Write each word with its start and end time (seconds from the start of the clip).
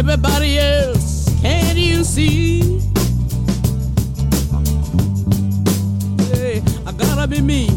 everybody 0.00 0.58
else. 0.58 1.28
Can't 1.42 1.76
you 1.76 2.02
see? 2.04 2.80
Hey, 6.32 6.62
I 6.86 6.92
gotta 6.92 7.28
be 7.28 7.42
me. 7.42 7.68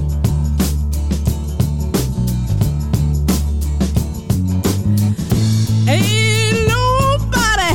Ain't 5.89 6.65
nobody 6.69 7.73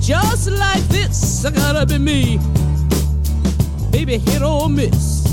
just 0.00 0.50
like 0.52 0.82
this. 0.88 1.44
I 1.44 1.50
gotta 1.50 1.84
be 1.84 1.98
me. 1.98 2.38
Baby, 3.90 4.16
hit 4.16 4.40
or 4.40 4.70
miss. 4.70 5.26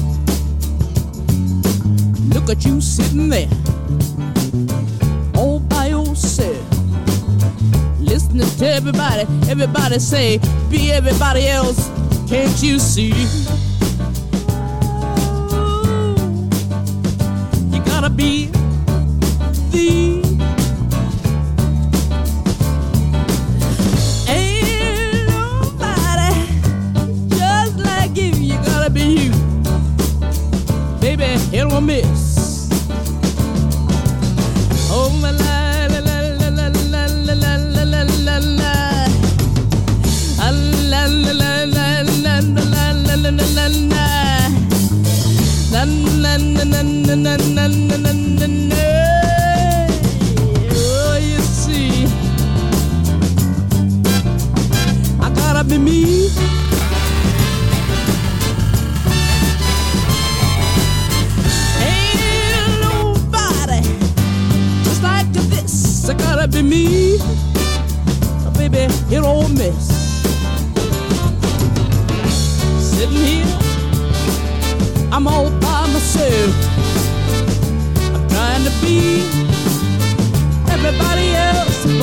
Look 2.34 2.50
at 2.50 2.66
you 2.66 2.82
sitting 2.82 3.30
there, 3.30 3.48
To 8.34 8.66
everybody, 8.68 9.28
everybody 9.48 10.00
say, 10.00 10.40
be 10.68 10.92
everybody 10.92 11.48
else. 11.48 11.92
Can't 12.28 12.64
you 12.64 12.80
see? 12.80 13.10
You 17.70 17.84
gotta 17.86 18.10
be 18.10 18.50
na 47.16 47.38
na 47.38 47.68
na 47.68 47.93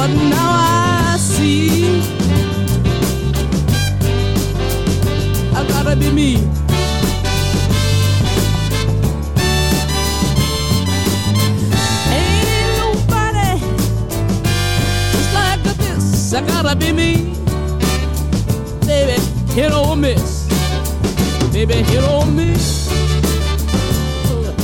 but 0.01 0.09
now 0.09 0.51
I 1.13 1.19
see. 1.19 2.01
I 5.53 5.61
gotta 5.69 5.95
be 5.95 6.11
me. 6.11 6.31
Ain't 12.17 12.79
nobody 12.81 13.61
just 15.13 15.35
like 15.35 15.63
this. 15.77 16.33
I 16.33 16.41
gotta 16.47 16.75
be 16.75 16.93
me. 16.93 17.35
Baby, 18.87 19.21
hit 19.53 19.73
or 19.73 19.97
miss. 19.97 20.49
Baby, 21.53 21.75
hit 21.75 22.03
or 22.09 22.25
miss. 22.25 22.89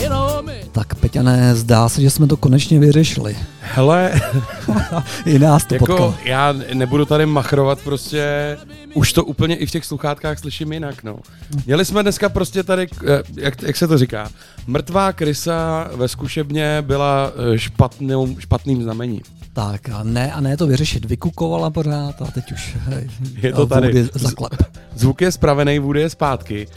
Hit 0.01 0.13
or 0.13 0.43
miss. 0.43 0.69
Tak 0.73 0.95
Peťané, 0.95 1.55
zdá 1.55 1.89
se, 1.89 2.01
že 2.01 2.11
jsme 2.11 2.27
to 2.27 2.37
konečně 2.37 2.79
vyřešili. 2.81 3.37
Hele, 3.61 4.13
I 5.27 5.38
nás 5.38 5.65
to 5.65 5.75
jako 5.75 5.87
potkalo. 5.87 6.15
já 6.25 6.54
nebudu 6.75 7.04
tady 7.04 7.27
machrovat 7.27 7.78
prostě, 7.84 8.56
už 8.94 9.12
to 9.12 9.25
úplně 9.25 9.56
i 9.56 9.66
v 9.66 9.71
těch 9.71 9.84
sluchátkách 9.84 10.38
slyším 10.38 10.72
jinak, 10.72 11.04
no. 11.04 11.19
Měli 11.66 11.84
jsme 11.84 12.03
dneska 12.03 12.28
prostě 12.28 12.62
tady, 12.62 12.87
eh, 13.06 13.22
jak, 13.37 13.62
jak 13.62 13.77
se 13.77 13.88
to 13.88 13.99
říká, 13.99 14.28
mrtvá 14.66 15.12
krysa 15.12 15.91
ve 15.94 16.09
zkušebně 16.09 16.82
byla 16.82 17.32
eh, 17.54 17.59
špatnou, 17.59 18.37
špatným 18.38 18.82
znamením. 18.82 19.21
Tak 19.53 19.88
a 19.88 20.03
ne, 20.03 20.32
a 20.32 20.41
ne 20.41 20.56
to 20.56 20.66
vyřešit. 20.66 21.04
Vykukovala 21.04 21.71
pořád 21.71 22.22
a 22.22 22.25
teď 22.25 22.53
už 22.53 22.77
hej, 22.81 23.09
Je 23.43 23.53
to 23.53 23.66
tady. 23.66 24.09
Zaklep. 24.15 24.53
Zvuk 24.94 25.21
je 25.22 25.33
spravený, 25.33 25.78
Woody 25.78 26.00
je 26.00 26.10
zpátky. 26.10 26.69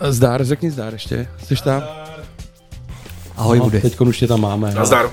Eh, 0.00 0.12
Zdár, 0.12 0.44
řekni 0.44 0.70
zdár 0.70 0.92
ještě. 0.92 1.28
Jsi 1.44 1.54
tam? 1.64 1.82
Ahoj 3.40 3.58
Woody. 3.58 3.80
Teď 3.80 4.00
už 4.00 4.18
tě 4.18 4.26
tam 4.26 4.40
máme. 4.40 4.70
no. 4.70 4.74
Nazdar. 4.74 5.10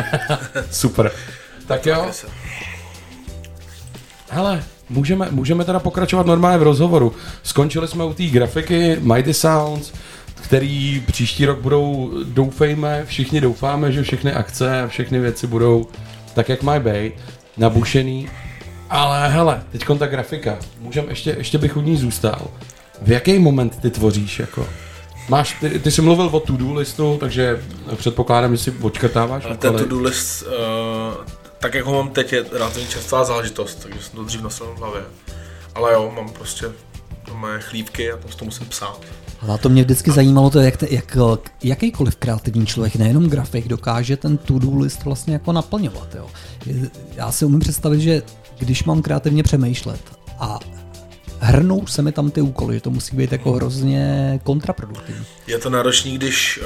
Super. 0.70 1.12
Tak 1.66 1.86
jo. 1.86 2.06
Hele, 4.28 4.62
můžeme, 4.90 5.28
můžeme 5.30 5.64
teda 5.64 5.78
pokračovat 5.78 6.26
normálně 6.26 6.58
v 6.58 6.62
rozhovoru. 6.62 7.12
Skončili 7.42 7.88
jsme 7.88 8.04
u 8.04 8.14
té 8.14 8.24
grafiky 8.24 8.96
Mighty 9.00 9.34
Sounds, 9.34 9.92
který 10.42 11.02
příští 11.06 11.46
rok 11.46 11.60
budou, 11.60 12.10
doufejme, 12.24 13.04
všichni 13.06 13.40
doufáme, 13.40 13.92
že 13.92 14.02
všechny 14.02 14.32
akce 14.32 14.82
a 14.82 14.86
všechny 14.86 15.18
věci 15.18 15.46
budou 15.46 15.86
tak, 16.34 16.48
jak 16.48 16.62
mají 16.62 16.80
být, 16.80 17.12
nabušený. 17.56 18.28
Ale 18.90 19.28
hele, 19.28 19.62
teď 19.72 19.84
ta 19.98 20.06
grafika. 20.06 20.58
Můžem, 20.80 21.04
ještě, 21.08 21.34
ještě 21.38 21.58
bych 21.58 21.76
u 21.76 21.80
ní 21.80 21.96
zůstal. 21.96 22.40
V 23.02 23.10
jaký 23.10 23.38
moment 23.38 23.78
ty 23.80 23.90
tvoříš, 23.90 24.38
jako? 24.38 24.66
Máš, 25.28 25.56
ty, 25.60 25.78
ty 25.78 25.90
jsi 25.90 26.02
mluvil 26.02 26.28
o 26.32 26.40
to-do 26.40 26.74
listu, 26.74 27.16
takže 27.20 27.64
předpokládám, 27.96 28.56
že 28.56 28.62
si 28.62 28.70
očkrtáváš 28.70 29.44
Ale 29.44 29.56
ten 29.56 29.76
to-do 29.76 30.00
list, 30.00 30.42
uh, 30.42 31.24
tak 31.58 31.74
jak 31.74 31.84
ho 31.84 31.92
mám 31.92 32.10
teď, 32.10 32.32
je 32.32 32.44
relativně 32.52 32.88
častá 32.88 33.24
záležitost, 33.24 33.74
takže 33.82 34.02
jsem 34.02 34.16
to 34.16 34.24
dřív 34.24 34.42
nosil 34.42 34.66
v 34.66 34.78
hlavě. 34.78 35.02
Ale 35.74 35.92
jo, 35.92 36.12
mám 36.16 36.28
prostě 36.28 36.66
moje 37.34 37.60
chlívky 37.60 38.12
a 38.12 38.16
tam 38.16 38.30
si 38.30 38.36
to 38.36 38.44
musím 38.44 38.66
psát. 38.66 39.00
A 39.48 39.58
to 39.58 39.68
mě 39.68 39.82
vždycky 39.82 40.10
zajímalo, 40.10 40.50
to, 40.50 40.60
jak, 40.60 40.76
te, 40.76 40.86
jak 40.90 41.16
jakýkoliv 41.62 42.16
kreativní 42.16 42.66
člověk, 42.66 42.96
nejenom 42.96 43.28
grafik, 43.28 43.68
dokáže 43.68 44.16
ten 44.16 44.36
to-do 44.36 44.78
list 44.78 45.04
vlastně 45.04 45.32
jako 45.32 45.52
naplňovat. 45.52 46.14
Jo. 46.14 46.26
Já 47.14 47.32
si 47.32 47.44
umím 47.44 47.60
představit, 47.60 48.00
že 48.00 48.22
když 48.58 48.84
mám 48.84 49.02
kreativně 49.02 49.42
přemýšlet 49.42 50.00
a 50.38 50.58
hrnou 51.42 51.86
se 51.86 52.02
mi 52.02 52.12
tam 52.12 52.30
ty 52.30 52.40
úkoly, 52.40 52.74
že 52.74 52.80
to 52.80 52.90
musí 52.90 53.16
být 53.16 53.32
jako 53.32 53.52
hrozně 53.52 54.40
kontraproduktivní. 54.42 55.26
Je 55.46 55.58
to 55.58 55.70
náročný, 55.70 56.18
když 56.18 56.60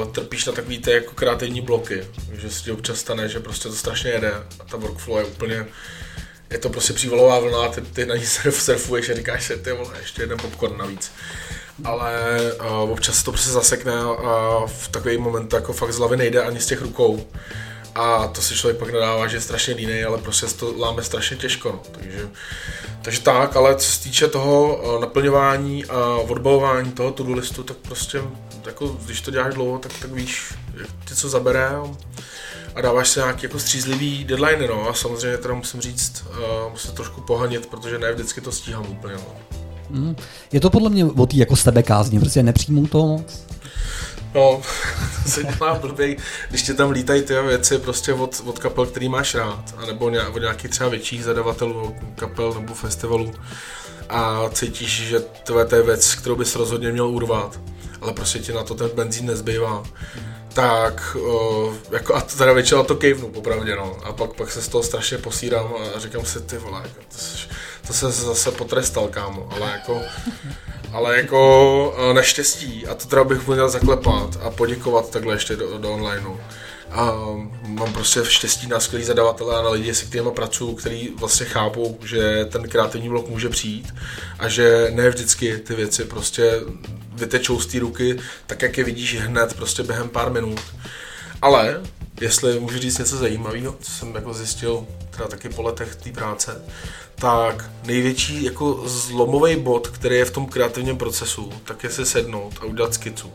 uh, 0.00 0.08
trpíš 0.12 0.46
na 0.46 0.52
takový 0.52 0.78
ty 0.78 0.90
jako 0.90 1.14
kreativní 1.14 1.60
bloky, 1.60 2.04
že 2.32 2.50
se 2.50 2.64
ti 2.64 2.70
občas 2.70 2.98
stane, 2.98 3.28
že 3.28 3.40
prostě 3.40 3.68
to 3.68 3.74
strašně 3.74 4.10
jede 4.10 4.32
a 4.32 4.64
ta 4.70 4.76
workflow 4.76 5.18
je 5.18 5.24
úplně, 5.24 5.66
je 6.50 6.58
to 6.58 6.68
prostě 6.68 6.92
přívalová 6.92 7.38
vlna, 7.38 7.68
ty, 7.68 7.80
ty 7.80 8.06
na 8.06 8.16
ní 8.16 8.26
surf, 8.26 8.62
surfuješ 8.62 9.08
a 9.08 9.14
říkáš 9.14 9.44
si, 9.44 9.56
ty 9.56 9.72
vole, 9.72 9.94
ještě 10.00 10.22
jeden 10.22 10.38
popcorn 10.38 10.78
navíc. 10.78 11.12
Ale 11.84 12.38
uh, 12.60 12.90
občas 12.90 13.22
to 13.22 13.32
prostě 13.32 13.50
zasekne 13.50 13.92
a 13.94 14.66
v 14.66 14.88
takový 14.88 15.18
moment 15.18 15.52
jako 15.52 15.72
fakt 15.72 15.92
z 15.92 15.98
hlavy 15.98 16.16
nejde 16.16 16.42
ani 16.42 16.60
z 16.60 16.66
těch 16.66 16.82
rukou. 16.82 17.26
A 17.94 18.26
to 18.26 18.42
si 18.42 18.54
člověk 18.54 18.78
pak 18.78 18.92
nadává, 18.92 19.26
že 19.26 19.36
je 19.36 19.40
strašně 19.40 19.74
línej, 19.74 20.04
ale 20.04 20.18
prostě 20.18 20.46
to 20.46 20.74
láme 20.78 21.02
strašně 21.02 21.36
těžko. 21.36 21.72
No. 21.72 21.80
Takže, 21.92 22.28
takže 23.02 23.20
tak, 23.20 23.56
ale 23.56 23.76
co 23.76 23.92
se 23.92 24.02
týče 24.02 24.28
toho 24.28 24.80
eh, 24.84 25.00
naplňování 25.00 25.84
a 25.84 26.16
odbalování 26.16 26.92
toho 26.92 27.10
to 27.10 27.32
listu, 27.32 27.62
tak 27.62 27.76
prostě, 27.76 28.22
jako, 28.66 28.96
když 29.04 29.20
to 29.20 29.30
děláš 29.30 29.54
dlouho, 29.54 29.78
tak, 29.78 29.92
tak 30.00 30.12
víš, 30.12 30.54
ti 31.08 31.14
co 31.14 31.28
zabere 31.28 31.66
a, 31.66 31.84
a 32.74 32.80
dáváš 32.80 33.08
se 33.08 33.20
nějaký 33.20 33.42
jako 33.42 33.58
střízlivý 33.58 34.24
deadline, 34.24 34.66
no 34.68 34.88
a 34.88 34.94
samozřejmě 34.94 35.38
teda 35.38 35.54
musím 35.54 35.80
říct, 35.80 36.24
uh, 36.30 36.72
musím 36.72 36.90
trošku 36.90 37.20
pohanit, 37.20 37.66
protože 37.66 37.98
ne 37.98 38.12
vždycky 38.12 38.40
to 38.40 38.52
stíhám 38.52 38.86
úplně, 38.90 39.14
no. 39.14 39.34
Mm. 39.90 40.16
Je 40.52 40.60
to 40.60 40.70
podle 40.70 40.90
mě 40.90 41.04
o 41.04 41.26
té 41.26 41.36
jako 41.36 41.56
sebekázně, 41.56 42.20
prostě 42.20 42.42
nepřijmou 42.42 42.86
to 42.86 43.06
moc. 43.06 43.44
No, 44.34 44.62
to 45.24 45.30
se 45.30 45.44
dělá 45.44 45.74
blbý, 45.74 46.16
když 46.50 46.62
ti 46.62 46.74
tam 46.74 46.90
lítají 46.90 47.22
ty 47.22 47.34
věci 47.34 47.78
prostě 47.78 48.12
od, 48.12 48.42
od 48.44 48.58
kapel, 48.58 48.86
který 48.86 49.08
máš 49.08 49.34
rád, 49.34 49.74
anebo 49.76 50.06
od 50.06 50.38
nějakých 50.40 50.70
třeba 50.70 50.90
větších 50.90 51.24
zadavatelů 51.24 51.96
kapel 52.16 52.54
nebo 52.54 52.74
festivalů 52.74 53.34
a 54.08 54.48
cítíš, 54.52 54.90
že 55.08 55.20
to, 55.20 55.58
je 55.58 55.82
věc, 55.82 56.14
kterou 56.14 56.36
bys 56.36 56.56
rozhodně 56.56 56.92
měl 56.92 57.08
urvat, 57.08 57.60
ale 58.00 58.12
prostě 58.12 58.38
ti 58.38 58.52
na 58.52 58.62
to 58.62 58.74
ten 58.74 58.90
benzín 58.94 59.26
nezbývá. 59.26 59.82
Tak, 60.52 61.16
o, 61.16 61.74
jako, 61.90 62.14
a 62.14 62.20
teda 62.20 62.52
většinou 62.52 62.84
to 62.84 62.96
kejvnu, 62.96 63.28
popravdě, 63.28 63.76
no. 63.76 63.96
A 64.04 64.12
pak, 64.12 64.32
pak 64.32 64.50
se 64.50 64.62
z 64.62 64.68
toho 64.68 64.82
strašně 64.82 65.18
posírám 65.18 65.74
a 65.96 65.98
říkám 65.98 66.24
si, 66.24 66.40
ty 66.40 66.58
vole, 66.58 66.80
jako, 66.82 67.00
to, 67.12 67.18
se, 67.18 67.48
to 67.86 67.92
se 67.92 68.10
zase 68.10 68.50
potrestal, 68.50 69.08
kámo, 69.08 69.48
ale 69.50 69.70
jako, 69.70 70.02
ale 70.92 71.16
jako 71.16 71.94
eh, 71.98 72.14
naštěstí, 72.14 72.86
a 72.86 72.94
to 72.94 73.06
teda 73.06 73.24
bych 73.24 73.48
měl 73.48 73.68
zaklepat 73.68 74.38
a 74.42 74.50
poděkovat 74.50 75.10
takhle 75.10 75.34
ještě 75.34 75.56
do, 75.56 75.78
do 75.78 75.92
onlineu, 75.92 76.36
A 76.92 77.12
mám 77.66 77.92
prostě 77.92 78.20
štěstí 78.24 78.66
na 78.66 78.80
skvělý 78.80 79.04
zadavatele 79.04 79.56
a 79.58 79.62
na 79.62 79.70
lidi, 79.70 79.94
se 79.94 80.04
kterými 80.04 80.30
pracuju, 80.30 80.74
který 80.74 81.08
vlastně 81.16 81.46
chápou, 81.46 81.98
že 82.04 82.44
ten 82.44 82.68
kreativní 82.68 83.08
blok 83.08 83.28
může 83.28 83.48
přijít 83.48 83.94
a 84.38 84.48
že 84.48 84.90
ne 84.94 85.08
vždycky 85.08 85.58
ty 85.58 85.74
věci 85.74 86.04
prostě 86.04 86.60
vytečou 87.12 87.60
z 87.60 87.66
té 87.66 87.78
ruky, 87.78 88.18
tak 88.46 88.62
jak 88.62 88.78
je 88.78 88.84
vidíš 88.84 89.20
hned 89.20 89.54
prostě 89.54 89.82
během 89.82 90.08
pár 90.08 90.30
minut. 90.32 90.60
Ale 91.42 91.80
jestli 92.20 92.60
můžu 92.60 92.78
říct 92.78 92.98
něco 92.98 93.16
zajímavého, 93.16 93.76
co 93.80 93.90
jsem 93.90 94.14
jako 94.14 94.34
zjistil 94.34 94.86
teda 95.10 95.28
taky 95.28 95.48
po 95.48 95.62
letech 95.62 95.96
té 95.96 96.12
práce, 96.12 96.62
tak 97.14 97.70
největší 97.84 98.44
jako 98.44 98.82
zlomový 98.88 99.56
bod, 99.56 99.88
který 99.88 100.16
je 100.16 100.24
v 100.24 100.30
tom 100.30 100.46
kreativním 100.46 100.96
procesu, 100.96 101.52
tak 101.64 101.84
je 101.84 101.90
si 101.90 102.06
sednout 102.06 102.54
a 102.60 102.64
udělat 102.64 102.94
skicu. 102.94 103.32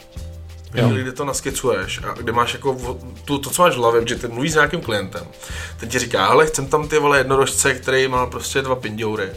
Jo. 0.77 0.89
Kde 0.89 1.11
to 1.11 1.25
naskicuješ 1.25 1.99
a 2.03 2.13
kde 2.13 2.31
máš 2.31 2.53
jako 2.53 2.77
tu, 3.25 3.37
to, 3.39 3.49
co 3.49 3.61
máš 3.61 3.73
v 3.73 3.77
hlavě, 3.77 4.01
že 4.05 4.15
ty 4.15 4.27
mluvíš 4.27 4.51
s 4.51 4.55
nějakým 4.55 4.81
klientem, 4.81 5.27
ten 5.79 5.89
ti 5.89 5.99
říká, 5.99 6.25
ale 6.25 6.47
chcem 6.47 6.67
tam 6.67 6.87
ty 6.87 6.99
vole 6.99 7.17
jednorožce, 7.17 7.73
který 7.73 8.07
má 8.07 8.25
prostě 8.25 8.61
dva 8.61 8.75
pindoury 8.75 9.29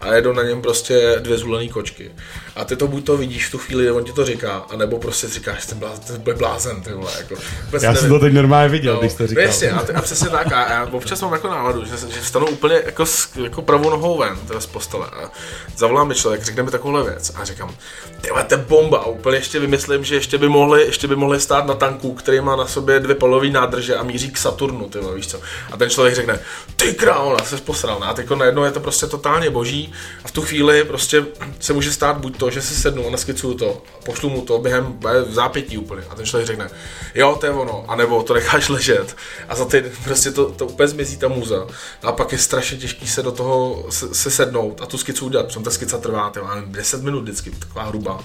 a 0.00 0.14
jedou 0.14 0.32
na 0.32 0.42
něm 0.42 0.62
prostě 0.62 1.16
dvě 1.18 1.38
zulené 1.38 1.68
kočky. 1.68 2.10
A 2.56 2.64
ty 2.64 2.76
to 2.76 2.88
buď 2.88 3.04
to 3.04 3.16
vidíš 3.16 3.46
v 3.46 3.50
tu 3.50 3.58
chvíli, 3.58 3.90
on 3.90 4.04
ti 4.04 4.12
to 4.12 4.24
říká, 4.24 4.66
anebo 4.70 4.98
prostě 4.98 5.28
říkáš, 5.28 5.66
ten 5.66 5.78
blázen, 5.78 6.04
ten 6.06 6.20
bude 6.20 6.36
blázen, 6.36 6.82
ty 6.82 6.92
vole, 6.92 7.12
jako. 7.18 7.34
vůbec 7.64 7.82
Já 7.82 7.94
jsem 7.94 8.02
nevím. 8.02 8.18
to 8.18 8.24
teď 8.24 8.32
normálně 8.32 8.68
viděl, 8.68 8.94
No, 8.94 9.00
když 9.00 9.14
to 9.14 9.26
říkal. 9.26 9.44
Jasně, 9.44 9.70
a, 9.70 9.84
a 9.94 10.00
přesně 10.00 10.28
tak. 10.28 10.52
A 10.52 10.70
já 10.72 10.88
občas 10.92 11.22
mám 11.22 11.32
jako 11.32 11.48
náladu, 11.48 11.84
že, 11.84 11.96
že 12.14 12.20
vstanu 12.20 12.46
úplně 12.46 12.82
jako, 12.84 13.06
s, 13.06 13.36
jako 13.36 13.62
pravou 13.62 13.90
nohou 13.90 14.18
ven 14.18 14.36
teda 14.48 14.60
z 14.60 14.66
postele 14.66 15.06
a 15.06 15.30
zavolá 15.76 16.04
mi 16.04 16.14
člověk, 16.14 16.42
řekne 16.42 16.62
mi 16.62 16.70
takovouhle 16.70 17.02
věc 17.04 17.32
a 17.34 17.44
říkám, 17.44 17.74
ty 18.20 18.28
to 18.48 18.54
je 18.54 18.64
bomba. 18.68 18.98
A 18.98 19.06
úplně 19.06 19.36
ještě 19.36 19.58
vymyslím, 19.58 20.04
že 20.04 20.14
ještě 20.14 20.38
by 20.38 20.48
mohli, 20.48 20.85
ještě 20.86 21.08
by 21.08 21.16
mohli 21.16 21.40
stát 21.40 21.66
na 21.66 21.74
tanku, 21.74 22.14
který 22.14 22.40
má 22.40 22.56
na 22.56 22.66
sobě 22.66 23.00
dvě 23.00 23.14
palové 23.14 23.48
nádrže 23.48 23.96
a 23.96 24.02
míří 24.02 24.30
k 24.30 24.38
Saturnu, 24.38 24.88
ty 24.88 24.98
víš 25.14 25.26
co. 25.26 25.40
A 25.72 25.76
ten 25.76 25.90
člověk 25.90 26.14
řekne, 26.14 26.40
ty 26.76 26.94
král, 26.94 27.36
se 27.44 27.56
posral. 27.56 28.04
A 28.04 28.14
teď 28.14 28.30
najednou 28.30 28.64
je 28.64 28.70
to 28.70 28.80
prostě 28.80 29.06
totálně 29.06 29.50
boží 29.50 29.92
a 30.24 30.28
v 30.28 30.30
tu 30.30 30.42
chvíli 30.42 30.84
prostě 30.84 31.24
se 31.60 31.72
může 31.72 31.92
stát 31.92 32.16
buď 32.16 32.38
to, 32.38 32.50
že 32.50 32.62
si 32.62 32.74
sednu 32.74 33.06
a 33.06 33.10
naskicuju 33.10 33.54
to, 33.54 33.82
pošlu 34.04 34.30
mu 34.30 34.42
to 34.42 34.58
během 34.58 34.98
v 35.26 35.34
zápětí 35.34 35.78
úplně 35.78 36.02
a 36.10 36.14
ten 36.14 36.26
člověk 36.26 36.46
řekne, 36.46 36.70
jo, 37.14 37.36
to 37.40 37.46
je 37.46 37.52
ono, 37.52 37.84
anebo 37.88 38.22
to 38.22 38.34
necháš 38.34 38.68
ležet 38.68 39.16
a 39.48 39.54
za 39.54 39.64
ty 39.64 39.92
prostě 40.04 40.30
to, 40.30 40.50
to 40.50 40.66
úplně 40.66 40.88
zmizí 40.88 41.16
ta 41.16 41.28
muza. 41.28 41.66
A 42.02 42.12
pak 42.12 42.32
je 42.32 42.38
strašně 42.38 42.78
těžký 42.78 43.08
se 43.08 43.22
do 43.22 43.32
toho 43.32 43.86
se, 43.90 44.14
se 44.14 44.30
sednout 44.30 44.80
a 44.80 44.86
tu 44.86 44.98
skicu 44.98 45.26
udělat, 45.26 45.46
protože 45.46 45.60
ta 45.60 45.70
skica 45.70 45.98
trvá, 45.98 46.30
ty, 46.30 46.40
já 46.40 46.54
nevím, 46.54 46.72
10 46.72 47.02
minut 47.02 47.20
vždycky, 47.20 47.50
taková 47.50 47.84
hrubá. 47.84 48.24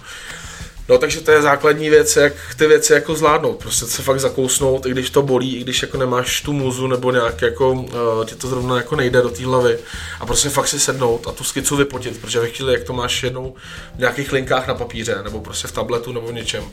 No 0.91 0.97
takže 0.97 1.21
to 1.21 1.31
je 1.31 1.41
základní 1.41 1.89
věc, 1.89 2.15
jak 2.15 2.33
ty 2.57 2.67
věci 2.67 2.93
jako 2.93 3.15
zvládnout, 3.15 3.59
prostě 3.59 3.85
se 3.85 4.01
fakt 4.03 4.19
zakousnout, 4.19 4.85
i 4.85 4.91
když 4.91 5.09
to 5.09 5.21
bolí, 5.21 5.55
i 5.55 5.63
když 5.63 5.81
jako 5.81 5.97
nemáš 5.97 6.41
tu 6.41 6.53
muzu 6.53 6.87
nebo 6.87 7.11
nějak 7.11 7.41
jako 7.41 7.71
uh, 7.71 7.89
ti 8.25 8.35
to 8.35 8.47
zrovna 8.47 8.77
jako 8.77 8.95
nejde 8.95 9.21
do 9.21 9.29
té 9.29 9.45
hlavy 9.45 9.77
a 10.19 10.25
prostě 10.25 10.49
fakt 10.49 10.67
si 10.67 10.79
sednout 10.79 11.27
a 11.27 11.31
tu 11.31 11.43
skicu 11.43 11.75
vypotit, 11.75 12.17
protože 12.21 12.39
ve 12.39 12.49
chvíli, 12.49 12.73
jak 12.73 12.83
to 12.83 12.93
máš 12.93 13.23
jednou 13.23 13.55
v 13.95 13.99
nějakých 13.99 14.31
linkách 14.31 14.67
na 14.67 14.75
papíře 14.75 15.17
nebo 15.23 15.41
prostě 15.41 15.67
v 15.67 15.71
tabletu 15.71 16.11
nebo 16.11 16.27
v 16.27 16.33
něčem, 16.33 16.63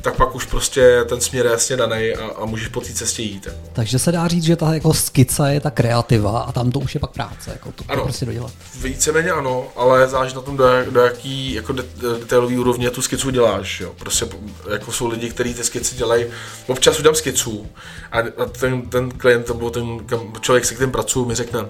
tak 0.00 0.16
pak 0.16 0.34
už 0.34 0.44
prostě 0.44 1.04
ten 1.08 1.20
směr 1.20 1.46
je 1.46 1.52
jasně 1.52 1.76
daný 1.76 2.14
a, 2.14 2.26
a 2.42 2.44
můžeš 2.44 2.68
po 2.68 2.80
té 2.80 2.92
cestě 2.92 3.22
jít. 3.22 3.46
Jako. 3.46 3.58
Takže 3.72 3.98
se 3.98 4.12
dá 4.12 4.28
říct, 4.28 4.44
že 4.44 4.56
ta 4.56 4.74
jako 4.74 4.94
skica 4.94 5.48
je 5.48 5.60
ta 5.60 5.70
kreativa 5.70 6.40
a 6.40 6.52
tam 6.52 6.70
to 6.72 6.78
už 6.78 6.94
je 6.94 7.00
pak 7.00 7.10
práce, 7.10 7.50
jako 7.50 7.72
to, 7.72 7.84
to 7.84 7.92
Ano. 7.92 8.02
prostě 8.02 8.26
dodělat. 8.26 8.52
Víceméně 8.80 9.30
ano, 9.30 9.66
ale 9.76 10.08
záleží 10.08 10.34
na 10.34 10.40
tom, 10.40 10.56
do, 10.56 10.64
do 10.90 11.00
jaký 11.00 11.52
jako 11.52 11.72
de, 11.72 11.84
detailový 12.18 12.58
úrovně 12.58 12.90
tu 12.90 13.02
skicu 13.02 13.30
děláš. 13.30 13.67
Jo. 13.80 13.94
Prostě 13.98 14.26
jako 14.70 14.92
jsou 14.92 15.08
lidi, 15.08 15.30
kteří 15.30 15.54
ty 15.54 15.64
skici 15.64 15.96
dělají. 15.96 16.26
Občas 16.66 16.98
udělám 16.98 17.14
skicu 17.14 17.70
a, 18.12 18.18
a 18.18 18.46
ten, 18.60 18.82
ten 18.82 19.10
klient 19.10 19.48
nebo 19.48 19.70
ten 19.70 20.06
kam, 20.06 20.32
člověk, 20.40 20.64
se 20.64 20.74
kterým 20.74 20.92
pracuji, 20.92 21.24
mi 21.24 21.34
řekne, 21.34 21.66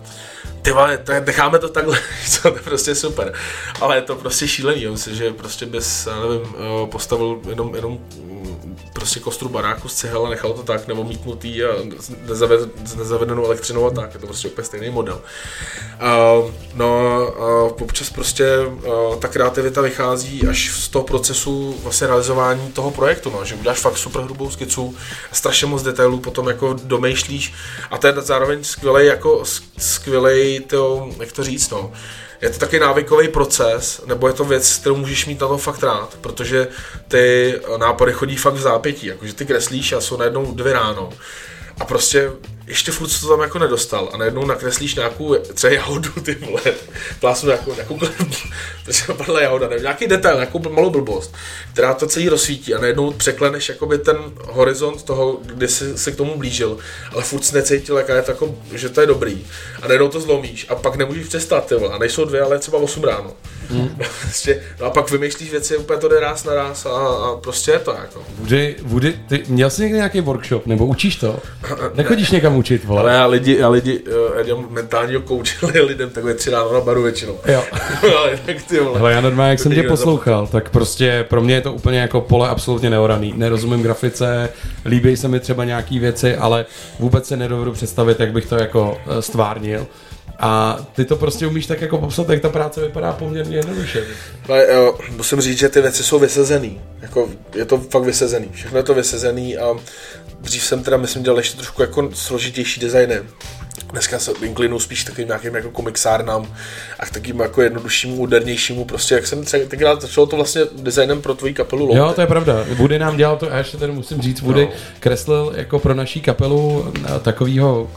ty 0.63 0.73
vole, 0.73 0.99
necháme 1.27 1.59
to 1.59 1.69
takhle, 1.69 1.99
to 2.43 2.49
je 2.49 2.55
prostě 2.55 2.95
super. 2.95 3.33
Ale 3.81 3.97
je 3.97 4.03
to 4.03 4.17
prostě 4.17 4.49
šílený, 4.49 4.83
jo. 4.83 4.93
myslím, 4.93 5.15
že 5.15 5.33
prostě 5.33 5.67
bys, 5.67 6.07
já 6.07 6.21
nevím, 6.21 6.55
eh, 6.55 6.87
postavil 6.87 7.41
jenom, 7.49 7.75
jenom 7.75 7.99
prostě 8.99 9.21
kostru 9.21 9.49
baráku 9.49 9.89
z 9.89 9.95
cihel 9.95 10.27
a 10.27 10.31
nechal 10.31 10.53
to 10.53 10.63
tak, 10.63 10.89
nebo 10.89 11.05
mítnutý 11.05 11.65
a 11.65 11.69
s 12.01 12.11
nezaved, 12.27 12.61
s 12.89 12.95
nezavedenou 12.95 13.45
elektřinou 13.45 13.87
a 13.87 13.91
tak, 13.91 14.15
je 14.15 14.21
to 14.21 14.27
prostě 14.27 14.49
úplně 14.49 14.65
stejný 14.65 14.91
model. 14.91 15.21
No, 16.75 17.21
uh, 17.67 17.83
občas 17.83 18.11
prostě 18.11 18.47
ta 19.19 19.29
kreativita 19.29 19.81
vychází 19.81 20.49
až 20.49 20.71
z 20.71 20.89
toho 20.89 21.05
procesu 21.05 21.77
vlastně 21.83 22.07
realizování 22.07 22.73
toho 22.73 22.91
projektu, 22.91 23.31
no, 23.31 23.45
že 23.45 23.55
uděláš 23.55 23.79
fakt 23.79 23.99
super 23.99 24.23
hrubou 24.23 24.51
skicu, 24.51 24.97
strašně 25.33 25.67
moc 25.67 25.83
detailů 25.83 26.21
potom 26.21 26.49
jako 26.49 26.77
domýšlíš. 26.85 27.53
A 27.91 27.99
to 27.99 28.07
je 28.07 28.15
zároveň 28.19 28.65
skvělej 28.65 29.07
jako 29.07 29.43
skvělej, 29.79 30.61
to, 30.61 31.11
jak 31.21 31.33
to 31.33 31.45
říct, 31.45 31.71
no, 31.71 31.93
je 32.43 32.51
to 32.51 32.59
taky 32.59 32.81
návykový 32.81 33.29
proces, 33.29 34.03
nebo 34.07 34.29
je 34.29 34.33
to 34.33 34.45
věc, 34.45 34.77
kterou 34.77 34.97
můžeš 34.97 35.27
mít 35.27 35.41
na 35.41 35.49
to 35.49 35.59
fakt 35.59 35.83
rád, 35.83 36.19
protože 36.21 36.69
ty 37.09 37.55
nápady 37.77 38.13
chodí 38.13 38.37
fakt 38.37 38.55
v 38.55 38.61
zápětí, 38.61 39.07
jakože 39.07 39.33
ty 39.33 39.47
kreslíš 39.47 39.93
a 39.93 40.01
jsou 40.01 40.17
najednou 40.17 40.55
dvě 40.55 40.73
ráno. 40.73 41.11
A 41.81 41.85
prostě 41.85 42.31
ještě 42.69 42.93
furt 42.93 43.21
to 43.21 43.29
tam 43.29 43.41
jako 43.41 43.59
nedostal 43.59 44.09
a 44.13 44.17
najednou 44.17 44.47
nakreslíš 44.47 44.95
nějakou 44.95 45.37
třeba 45.55 45.73
jahodu, 45.73 46.11
ty 46.11 46.35
vole, 46.35 46.61
plásnu 47.21 47.49
nějakou, 47.49 47.75
nějakou 47.75 47.99
prostě 48.85 49.13
padla 49.13 49.41
jahoda, 49.41 49.69
nevím, 49.69 49.83
nějaký 49.83 50.07
detail, 50.07 50.35
nějakou 50.35 50.59
malou 50.69 50.91
blbost, 50.91 51.35
která 51.73 51.95
to 51.95 52.07
celý 52.07 52.29
rozsvítí 52.29 52.75
a 52.75 52.81
najednou 52.81 53.13
překleneš 53.13 53.69
jakoby 53.69 53.99
ten 53.99 54.17
horizont 54.45 55.03
toho, 55.03 55.39
kdy 55.43 55.69
jsi 55.69 55.99
se 55.99 56.13
k 56.13 56.17
tomu 56.17 56.39
blížil, 56.39 56.79
ale 57.13 57.23
furt 57.23 57.45
jsi 57.45 57.55
necítil, 57.55 57.97
jaká 57.97 58.17
je 58.17 58.23
to 58.23 58.31
jako, 58.31 58.55
že 58.75 58.89
to 58.89 59.01
je 59.01 59.07
dobrý 59.07 59.47
a 59.83 59.89
najednou 59.89 60.09
to 60.09 60.21
zlomíš 60.21 60.67
a 60.69 60.75
pak 60.75 60.97
nemůžeš 60.97 61.27
přestat, 61.27 61.67
ty 61.67 61.75
vole, 61.75 61.95
a 61.95 61.99
nejsou 61.99 62.25
dvě, 62.25 62.41
ale 62.41 62.59
třeba 62.59 62.79
8 62.79 63.05
ráno. 63.05 63.33
Mm. 63.71 63.89
prostě, 64.23 64.63
no 64.81 64.87
a 64.87 64.91
pak 64.91 65.11
vymýšlíš 65.11 65.51
věci, 65.51 65.77
úplně 65.77 66.01
to 66.01 66.09
jde 66.09 66.21
ráz 66.21 66.45
na 66.45 66.55
ráz 66.55 66.87
a, 66.87 66.91
a 66.91 67.37
prostě 67.37 67.71
je 67.71 67.79
to 67.79 67.91
jako. 67.91 68.25
Woody, 68.39 68.77
Woody, 68.83 69.21
ty 69.29 69.45
měl 69.49 69.71
jsi 69.71 69.83
někdy 69.83 69.97
nějaký 69.97 70.21
workshop, 70.21 70.67
nebo 70.67 70.87
učíš 70.87 71.17
to? 71.17 71.39
Nechodíš 71.95 72.31
někam 72.31 72.57
učit, 72.59 72.85
vole? 72.85 73.01
Ale 73.01 73.13
já 73.13 73.27
lidi, 73.27 73.57
já 73.57 73.69
lidi, 73.69 73.99
uh, 73.99 74.37
já 74.37 74.43
dělám 74.43 74.67
mentálního 74.71 75.21
kouče 75.21 75.67
lidem 75.87 76.11
takové 76.11 76.35
tři 76.35 76.51
ráno 76.51 76.73
na 76.73 76.81
baru 76.81 77.03
většinou. 77.03 77.39
Jo. 77.47 77.63
ale 78.19 78.39
tak 78.47 78.63
ty 78.63 78.81
vole. 78.81 78.99
Hele, 78.99 79.13
já 79.13 79.21
normálně, 79.21 79.51
jak 79.51 79.61
jsem 79.61 79.73
tě 79.73 79.83
poslouchal, 79.83 80.47
tak 80.47 80.71
prostě 80.71 81.27
pro 81.29 81.41
mě 81.41 81.55
je 81.55 81.61
to 81.61 81.73
úplně 81.73 81.99
jako 81.99 82.21
pole 82.21 82.49
absolutně 82.49 82.91
neoraný. 82.91 83.35
Nerozumím 83.37 83.83
grafice, 83.83 84.49
líbí 84.85 85.17
se 85.17 85.29
mi 85.29 85.41
třeba 85.41 85.65
nějaký 85.65 85.99
věci, 85.99 86.37
ale 86.37 86.67
vůbec 86.99 87.27
se 87.27 87.37
nedovedu 87.37 87.73
představit, 87.73 88.21
jak 88.21 88.33
bych 88.33 88.47
to 88.47 88.57
jako 88.57 88.99
eh, 89.07 89.23
stvárnil. 89.23 89.87
A 90.41 90.79
ty 90.93 91.05
to 91.05 91.17
prostě 91.17 91.47
umíš 91.47 91.67
tak 91.67 91.81
jako 91.81 91.99
popsat, 91.99 92.29
jak 92.29 92.41
ta 92.41 92.49
práce 92.49 92.81
vypadá 92.81 93.13
poměrně 93.13 93.57
jednoduše. 93.57 94.05
Ale 94.49 94.67
jo, 94.75 94.99
musím 95.17 95.41
říct, 95.41 95.59
že 95.59 95.69
ty 95.69 95.81
věci 95.81 96.03
jsou 96.03 96.19
vysezený. 96.19 96.81
Jako, 97.03 97.29
je 97.55 97.65
to 97.65 97.79
fakt 97.79 98.03
vysezený. 98.03 98.49
Všechno 98.53 98.79
je 98.79 98.83
to 98.83 98.95
vysezený 98.95 99.59
a 99.59 99.75
dřív 100.41 100.65
jsem 100.65 100.83
teda, 100.83 100.97
myslím, 100.97 101.23
dělal 101.23 101.39
ještě 101.39 101.57
trošku 101.57 101.83
jako 101.83 102.11
složitější 102.15 102.81
designy. 102.81 103.21
Dneska 103.93 104.19
se 104.19 104.33
inklinuju 104.43 104.81
spíš 104.81 105.05
takovým 105.05 105.27
nějakým 105.29 105.55
jako 105.55 105.71
komiksárnám 105.71 106.55
a 107.01 107.07
k 107.07 107.11
takým 107.11 107.41
jako 107.41 107.63
jednoduššímu, 107.63 108.17
modernějšímu, 108.17 108.85
prostě 108.85 109.15
jak 109.15 109.27
jsem 109.27 109.45
třeba 109.45 109.65
tenkrát 109.69 110.03
začalo 110.03 110.27
to 110.27 110.37
vlastně 110.37 110.63
designem 110.77 111.23
pro 111.23 111.35
tvoji 111.35 111.55
kapelu 111.55 111.87
Louty. 111.87 111.99
Jo, 111.99 112.13
to 112.15 112.21
je 112.21 112.27
pravda. 112.27 112.65
Woody 112.75 112.99
nám 112.99 113.17
dělal 113.17 113.37
to, 113.37 113.53
a 113.53 113.59
ještě 113.59 113.77
tady 113.77 113.93
musím 113.93 114.23
říct, 114.23 114.41
Woody 114.41 114.65
No. 114.65 114.71
kreslil 115.01 115.53
jako 115.57 115.79
pro 115.79 115.95
naší 115.95 116.21
kapelu 116.21 116.93
takového 117.23 117.91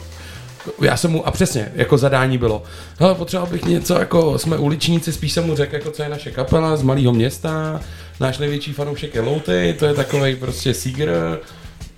já 0.82 0.98
jsem 0.98 1.12
mu, 1.12 1.27
a 1.27 1.32
přesně, 1.32 1.72
jako 1.75 1.98
zadání 1.98 2.38
bylo, 2.38 2.63
hele, 3.00 3.15
potřeboval 3.15 3.51
bych 3.51 3.65
něco, 3.65 4.00
jako 4.00 4.38
jsme 4.38 4.58
uličníci, 4.58 5.13
spíš 5.13 5.34
jsem 5.34 5.46
mu 5.46 5.56
řekl, 5.56 5.75
jako 5.75 5.91
co 5.91 6.03
je 6.03 6.10
naše 6.10 6.32
kapela 6.32 6.75
z 6.75 6.84
malého 6.84 7.13
města, 7.13 7.82
náš 8.20 8.38
největší 8.38 8.74
fanoušek 8.74 9.15
je 9.15 9.22
Louty, 9.22 9.75
to 9.80 9.86
je 9.86 9.94
takový 9.94 10.36
prostě 10.36 10.74
Seeger, 10.74 11.39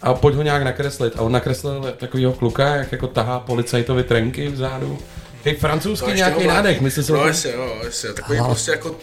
a 0.03 0.13
pojď 0.13 0.35
ho 0.35 0.41
nějak 0.41 0.63
nakreslit. 0.63 1.13
A 1.17 1.21
on 1.21 1.31
nakreslil 1.31 1.93
takového 1.97 2.33
kluka, 2.33 2.75
jak 2.75 2.91
jako 2.91 3.07
tahá 3.07 3.39
policajtovi 3.39 4.03
trenky 4.03 4.47
vzadu. 4.47 4.97
Hej, 5.45 5.55
francouzský 5.55 6.05
ještě 6.09 6.17
nějaký 6.25 6.47
nádech, 6.47 6.81
myslím 6.81 7.03
si, 7.03 7.11
No 7.11 7.25
jasně, 7.27 7.53
no, 7.57 7.65
jasně, 7.83 8.13
takový 8.13 8.39
Aha. 8.39 8.47
prostě 8.47 8.71
jako, 8.71 8.95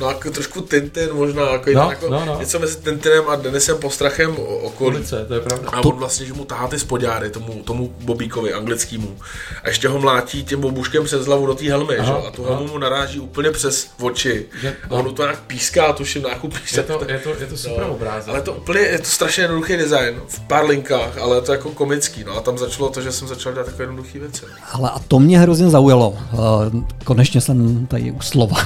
no 0.00 0.08
jako 0.08 0.30
trošku 0.30 0.60
Tintin 0.60 1.08
možná, 1.12 1.50
jako, 1.52 1.70
No, 1.74 1.90
jako 1.90 2.08
no, 2.08 2.24
no. 2.24 2.40
něco 2.40 2.58
mezi 2.58 2.76
Tintinem 2.76 3.28
a 3.28 3.36
Denisem 3.36 3.78
Postrachem 3.78 4.30
o- 4.38 4.42
okolí. 4.44 4.96
ulice, 4.96 5.24
to 5.28 5.34
je 5.34 5.40
pravda. 5.40 5.68
A 5.72 5.80
on 5.84 5.96
vlastně, 5.96 6.26
že 6.26 6.32
mu 6.32 6.44
tahá 6.44 6.68
ty 6.68 6.78
spodňáry 6.78 7.30
tomu, 7.30 7.62
tomu 7.64 7.94
Bobíkovi, 8.00 8.52
anglickému. 8.52 9.16
A 9.64 9.68
ještě 9.68 9.88
ho 9.88 9.98
mlátí 9.98 10.44
tím 10.44 10.60
bobuškem 10.60 11.04
přes 11.04 11.26
hlavu 11.26 11.46
do 11.46 11.54
té 11.54 11.64
helmy, 11.68 11.96
Aha, 11.96 12.20
že? 12.22 12.28
A 12.28 12.30
tu 12.30 12.46
aha. 12.46 12.54
helmu 12.56 12.72
mu 12.72 12.78
naráží 12.78 13.20
úplně 13.20 13.50
přes 13.50 13.86
oči. 14.00 14.46
Že- 14.60 14.76
A 14.90 14.94
on 14.94 15.14
to 15.14 15.22
nějak 15.22 15.40
píská, 15.40 15.92
tuším, 15.92 16.22
nějakou 16.22 16.48
píská. 16.48 16.76
Je 16.80 16.82
to, 16.82 17.00
je 17.08 17.18
to, 17.18 17.30
je 17.40 17.46
to 17.46 17.56
super 17.56 17.84
obrázek. 17.88 18.28
Ale 18.28 18.42
to 18.42 18.52
úplně, 18.52 18.80
je 18.80 18.98
to 18.98 19.04
strašně 19.04 19.42
jednoduchý 19.42 19.76
design, 19.76 20.20
v 20.28 20.40
pár 20.40 20.64
linkách, 20.66 21.18
ale 21.18 21.36
je 21.36 21.40
to 21.40 21.52
jako 21.52 21.70
komický, 21.70 22.24
no 22.24 22.36
a 22.36 22.40
tam 22.40 22.58
začalo 22.58 22.88
to, 22.90 23.00
že 23.00 23.12
jsem 23.12 23.28
začal 23.28 23.52
dělat 23.52 23.64
takové 23.66 23.84
jednoduché 23.84 24.18
věci. 24.18 24.42
Ale 24.72 24.90
a 24.90 24.98
to 24.98 25.18
mě 25.18 25.38
hrozně 25.38 25.70
zaujalo, 25.70 25.83
zaujalo. 25.84 26.18
Uh, 26.32 26.84
konečně 27.04 27.40
jsem 27.40 27.86
tady 27.86 28.12
u 28.12 28.20
slova. 28.20 28.56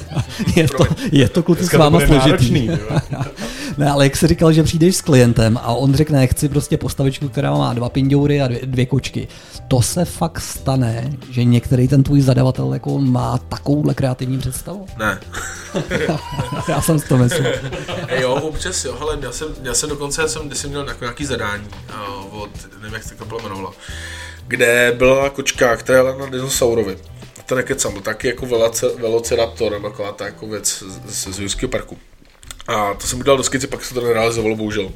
je, 0.56 0.68
to, 0.68 0.84
je 1.12 1.28
to 1.28 1.42
kluci 1.42 1.60
s 1.60 1.64
Dneska 1.64 1.78
to 1.78 1.82
váma 1.82 2.00
složitý. 2.06 2.70
ne, 3.78 3.90
ale 3.90 4.04
jak 4.04 4.16
jsi 4.16 4.26
říkal, 4.26 4.52
že 4.52 4.62
přijdeš 4.62 4.96
s 4.96 5.00
klientem 5.00 5.58
a 5.62 5.66
on 5.66 5.94
řekne, 5.94 6.26
chci 6.26 6.48
prostě 6.48 6.76
postavičku, 6.76 7.28
která 7.28 7.50
má 7.50 7.74
dva 7.74 7.88
pindoury 7.88 8.40
a 8.40 8.48
dvě, 8.48 8.60
dvě 8.64 8.86
kočky. 8.86 9.28
To 9.68 9.82
se 9.82 10.04
fakt 10.04 10.40
stane, 10.40 11.12
že 11.30 11.44
některý 11.44 11.88
ten 11.88 12.02
tvůj 12.02 12.20
zadavatel 12.20 12.72
jako 12.72 12.98
má 12.98 13.38
takovouhle 13.38 13.94
kreativní 13.94 14.38
představu? 14.38 14.86
Ne. 14.98 15.20
Já 16.68 16.80
jsem 16.80 16.98
si 16.98 17.08
to 17.08 17.16
myslel. 17.16 17.52
jo, 18.20 18.34
občas 18.34 18.84
jo, 18.84 18.96
ale 19.00 19.16
měl 19.16 19.32
jsem, 19.32 19.48
měl 19.60 19.74
jsem 19.74 19.88
dokonce, 19.88 20.22
já 20.22 20.28
jsem, 20.28 20.46
když 20.46 20.58
jsem 20.58 20.70
měl 20.70 20.86
nějaký 21.00 21.24
zadání 21.24 21.64
uh, 22.32 22.42
od, 22.42 22.50
nevím 22.80 22.94
jak 22.94 23.02
se 23.02 23.14
kapela 23.14 23.40
jmenovala, 23.40 23.72
kde 24.46 24.94
byla 24.98 25.30
kočka, 25.30 25.76
která 25.76 25.98
jela 25.98 26.16
na 26.16 26.26
dinosaurovi. 26.26 26.98
A 27.40 27.42
to 27.42 27.54
nekecám, 27.54 27.92
byl 27.92 28.02
taky 28.02 28.28
jako 28.28 28.46
velociraptor, 28.98 29.72
nebo 29.72 29.90
taková 29.90 30.12
ta 30.12 30.24
jako 30.24 30.46
věc 30.46 30.82
z, 31.06 31.28
z 31.34 31.40
Jurského 31.40 31.70
parku. 31.70 31.98
A 32.66 32.94
to 32.94 33.06
jsem 33.06 33.20
udělal 33.20 33.36
do 33.36 33.42
skici, 33.42 33.66
pak 33.66 33.84
se 33.84 33.94
to 33.94 34.00
nerealizovalo, 34.00 34.56
bohužel. 34.56 34.92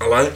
Ale 0.00 0.32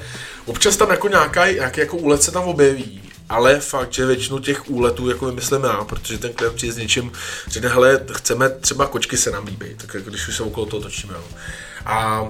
občas 0.47 0.77
tam 0.77 0.91
jako 0.91 1.09
nějaká, 1.09 1.51
nějaký 1.51 1.81
jako 1.81 1.97
úlet 1.97 2.23
se 2.23 2.31
tam 2.31 2.45
objeví, 2.45 3.03
ale 3.29 3.61
fakt, 3.61 3.93
že 3.93 4.07
většinu 4.07 4.39
těch 4.39 4.71
úletů 4.71 5.11
jako 5.11 5.27
vymyslím 5.27 5.65
já, 5.65 5.85
protože 5.85 6.19
ten 6.19 6.33
klient 6.33 6.55
přijde 6.55 6.73
s 6.73 6.77
něčím, 6.77 7.13
řekne, 7.49 7.69
hele, 7.69 8.01
chceme 8.13 8.49
třeba 8.49 8.87
kočky 8.87 9.17
se 9.17 9.31
nám 9.31 9.47
líbí, 9.47 9.67
tak 9.77 9.95
jako 9.95 10.11
když 10.11 10.29
už 10.29 10.37
se 10.37 10.43
okolo 10.43 10.67
toho 10.67 10.83
točíme. 10.83 11.15
Jo. 11.15 11.25
A 11.89 12.29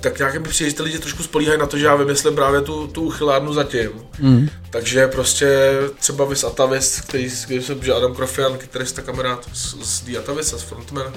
tak 0.00 0.18
nějak 0.18 0.34
mi 0.34 0.48
přijde, 0.48 0.70
že 0.70 0.76
ty 0.76 0.82
lidi 0.82 0.98
trošku 0.98 1.22
spolíhají 1.22 1.58
na 1.58 1.66
to, 1.66 1.78
že 1.78 1.86
já 1.86 1.94
vymyslím 1.94 2.34
právě 2.34 2.60
tu, 2.60 2.86
tu 2.86 3.02
uchylárnu 3.02 3.52
zatím. 3.52 3.90
Mm. 4.18 4.48
Takže 4.70 5.06
prostě 5.06 5.72
třeba 6.00 6.24
Vis 6.24 6.44
Atavis, 6.44 7.00
který, 7.00 7.30
jsem, 7.30 7.82
že 7.82 7.92
Adam 7.92 8.14
Krofian, 8.14 8.58
kytarista 8.58 9.02
kamarád 9.02 9.46
z, 9.52 9.74
z 9.84 10.00
The 10.00 10.18
Atavis, 10.18 10.46
z 10.46 10.62
Frontman, 10.62 11.12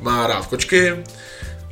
má 0.00 0.26
rád 0.26 0.46
kočky, 0.46 1.04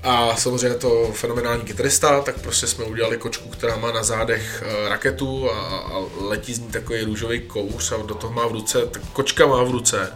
a 0.02 0.36
samozřejmě 0.36 0.78
to 0.78 1.10
fenomenální 1.14 1.62
kytarista, 1.62 2.20
tak 2.20 2.40
prostě 2.40 2.66
jsme 2.66 2.84
udělali 2.84 3.16
kočku, 3.16 3.48
která 3.48 3.76
má 3.76 3.92
na 3.92 4.02
zádech 4.02 4.62
eh, 4.66 4.88
raketu 4.88 5.50
a, 5.50 5.78
a 5.78 6.04
letí 6.20 6.54
z 6.54 6.58
ní 6.58 6.68
takový 6.68 7.02
růžový 7.02 7.40
kouř 7.40 7.92
a 7.92 7.96
do 7.96 8.14
toho 8.14 8.32
má 8.32 8.46
v 8.46 8.52
ruce, 8.52 8.86
tak 8.86 9.02
kočka 9.12 9.46
má 9.46 9.62
v 9.62 9.70
ruce 9.70 10.12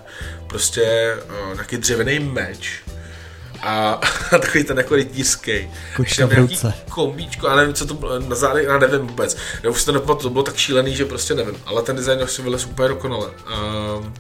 prostě 0.47 1.17
uh, 1.25 1.55
nějaký 1.55 1.77
dřevěný 1.77 2.19
meč 2.19 2.83
a 3.62 4.00
takový 4.31 4.65
ten 4.65 4.79
jako 4.79 4.95
rytířský. 4.95 5.71
Kočka 5.97 6.27
v 6.27 6.31
nějaký 6.31 6.55
ruce. 6.55 6.75
Kombíčko, 6.91 7.49
já 7.49 7.57
nevím, 7.57 7.75
co 7.75 7.87
to 7.87 7.95
bylo, 7.95 8.19
na 8.19 8.37
zádech, 8.37 8.65
já 8.65 8.79
nevím 8.79 9.00
vůbec. 9.00 9.37
Já 9.62 9.71
už 9.71 9.81
si 9.81 9.87
to 9.87 9.93
nepamatuju, 9.93 10.23
to 10.23 10.31
bylo 10.31 10.43
tak 10.43 10.57
šílený, 10.57 10.97
že 10.97 11.05
prostě 11.05 11.35
nevím, 11.35 11.57
ale 11.67 11.83
ten 11.83 11.97
design 11.97 12.23
asi 12.23 12.43
vylez 12.43 12.67
úplně 12.67 12.88
dokonale. 12.88 13.27
Um, 13.27 14.15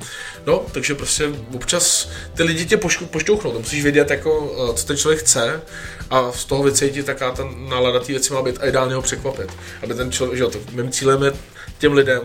no, 0.46 0.62
takže 0.72 0.94
prostě 0.94 1.30
občas 1.54 2.08
ty 2.34 2.42
lidi 2.42 2.66
tě 2.66 2.76
poškou, 2.76 3.06
pošťouchnou, 3.06 3.52
to 3.52 3.58
musíš 3.58 3.82
vědět, 3.82 4.10
jako, 4.10 4.56
eh, 4.70 4.74
co 4.74 4.86
ten 4.86 4.96
člověk 4.96 5.20
chce 5.20 5.62
a 6.10 6.32
z 6.32 6.44
toho 6.44 6.62
vycítit, 6.62 7.06
taká 7.06 7.30
ta 7.30 7.48
nálada 7.68 8.00
té 8.00 8.06
věci 8.06 8.32
má 8.32 8.42
být 8.42 8.58
a 8.60 8.66
ideálně 8.66 8.94
ho 8.94 9.02
překvapit. 9.02 9.52
Aby 9.82 9.94
ten 9.94 10.12
člověk, 10.12 10.36
že 10.36 10.42
jo, 10.42 10.50
to 10.50 10.58
mým 10.72 10.90
cílem 10.90 11.22
je 11.22 11.32
těm 11.78 11.92
lidem 11.92 12.20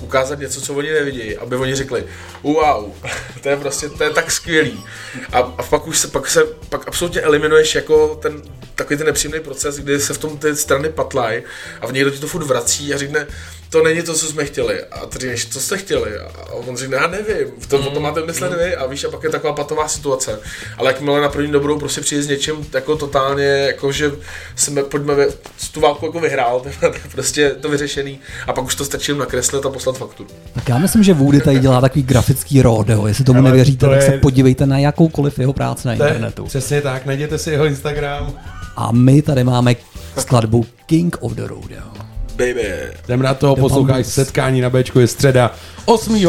ukázat 0.00 0.38
něco, 0.38 0.60
co 0.60 0.74
oni 0.74 0.92
nevidí, 0.92 1.36
aby 1.36 1.56
oni 1.56 1.74
řekli, 1.74 2.04
wow, 2.42 2.92
to 3.42 3.48
je 3.48 3.56
prostě, 3.56 3.88
to 3.88 4.04
je 4.04 4.10
tak 4.10 4.30
skvělý. 4.30 4.84
A, 5.32 5.38
a 5.38 5.62
pak 5.62 5.86
už 5.86 5.98
se, 5.98 6.08
pak 6.08 6.30
se, 6.30 6.44
pak 6.68 6.88
absolutně 6.88 7.20
eliminuješ 7.20 7.74
jako 7.74 8.18
ten, 8.22 8.42
takový 8.74 8.96
ten 8.96 9.06
nepříjemný 9.06 9.40
proces, 9.40 9.76
kdy 9.76 10.00
se 10.00 10.14
v 10.14 10.18
tom 10.18 10.38
ty 10.38 10.56
strany 10.56 10.88
patlají 10.88 11.42
a 11.80 11.86
v 11.86 11.92
někdo 11.92 12.10
ti 12.10 12.18
to 12.18 12.26
furt 12.26 12.44
vrací 12.44 12.94
a 12.94 12.98
řekne, 12.98 13.26
to 13.70 13.82
není 13.82 14.02
to, 14.02 14.14
co 14.14 14.26
jsme 14.26 14.44
chtěli. 14.44 14.84
A 14.84 15.06
ty 15.06 15.18
říkáš, 15.18 15.46
co 15.46 15.60
jste 15.60 15.78
chtěli? 15.78 16.18
A 16.18 16.52
on 16.52 16.76
řekne, 16.76 16.96
já 16.96 17.06
nevím, 17.06 17.46
to, 17.68 17.90
to 17.90 18.00
máte 18.00 18.22
myslet 18.26 18.52
vy 18.58 18.76
a 18.76 18.86
víš, 18.86 19.04
a 19.04 19.10
pak 19.10 19.22
je 19.22 19.30
taková 19.30 19.52
patová 19.52 19.88
situace. 19.88 20.38
Ale 20.78 20.90
jakmile 20.90 21.20
na 21.20 21.28
první 21.28 21.52
dobrou 21.52 21.78
prostě 21.78 22.00
přijde 22.00 22.22
s 22.22 22.28
něčím 22.28 22.54
jako 22.74 22.96
totálně, 22.96 23.44
jako 23.44 23.92
že 23.92 24.12
jsme, 24.56 24.82
pojďme, 24.82 25.14
vy, 25.14 25.26
tu 25.72 25.80
válku 25.80 26.06
jako 26.06 26.20
vyhrál, 26.20 26.62
tak 26.80 26.92
prostě 27.12 27.50
to 27.50 27.68
vyřešený 27.68 28.18
a 28.46 28.52
pak 28.52 28.64
už 28.64 28.74
to 28.74 28.84
stačí 28.84 29.12
nakreslit 29.14 29.66
a 29.66 29.70
poslat 29.70 29.98
fakturu. 29.98 30.28
Tak 30.54 30.68
já 30.68 30.78
myslím, 30.78 31.02
že 31.02 31.14
Woody 31.14 31.40
tady 31.40 31.58
dělá 31.58 31.80
takový 31.80 32.02
grafický 32.02 32.62
rodeo. 32.62 33.06
Jestli 33.06 33.24
tomu 33.24 33.38
Ale 33.40 33.50
nevěříte, 33.50 33.86
to 33.86 33.92
tak 33.92 34.00
je- 34.02 34.06
se 34.10 34.18
podívejte 34.18 34.66
na 34.66 34.78
jakoukoliv 34.78 35.38
jeho 35.38 35.52
práci 35.52 35.88
na 35.88 35.92
internetu. 35.94 36.44
Přesně 36.44 36.80
tak, 36.80 37.06
najděte 37.06 37.38
si 37.38 37.50
jeho 37.50 37.64
Instagram. 37.66 38.32
A 38.76 38.92
my 38.92 39.22
tady 39.22 39.44
máme 39.44 39.74
skladbu 40.18 40.66
King 40.86 41.16
of 41.20 41.32
the 41.32 41.42
Rodeo. 41.46 42.05
Baby. 42.36 42.72
Jdem 43.04 43.22
na 43.22 43.34
to, 43.34 43.56
posloucháš 43.56 44.06
setkání 44.06 44.60
na 44.60 44.70
Bčku, 44.70 45.00
je 45.00 45.06
středa 45.06 45.54
8. 45.84 46.26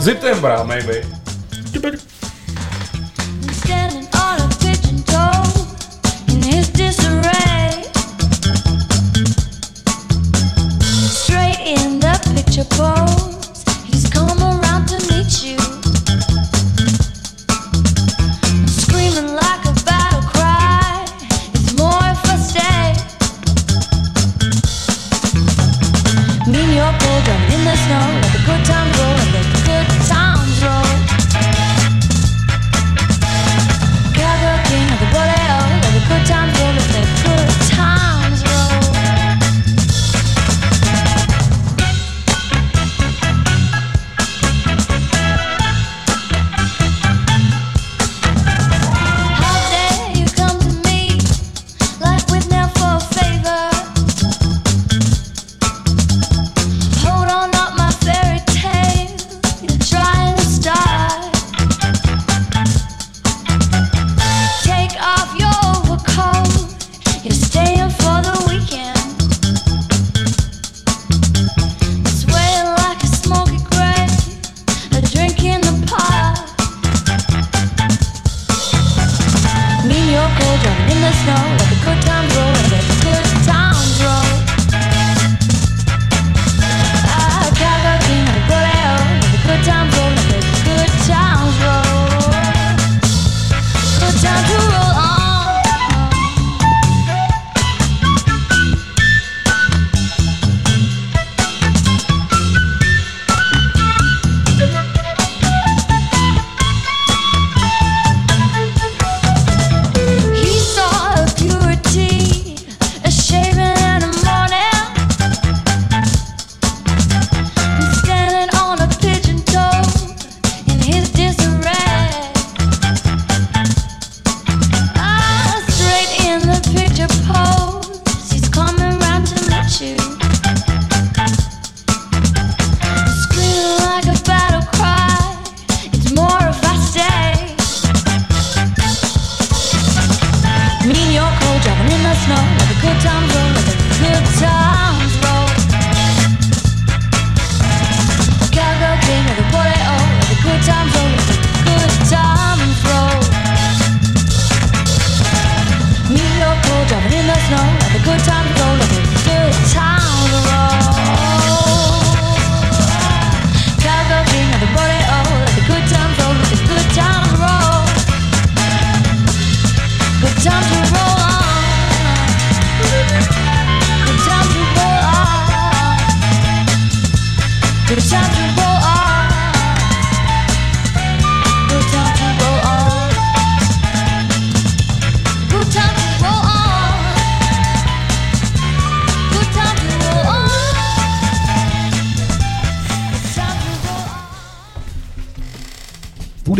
Septembra, 0.00 0.62
maybe. 0.64 1.02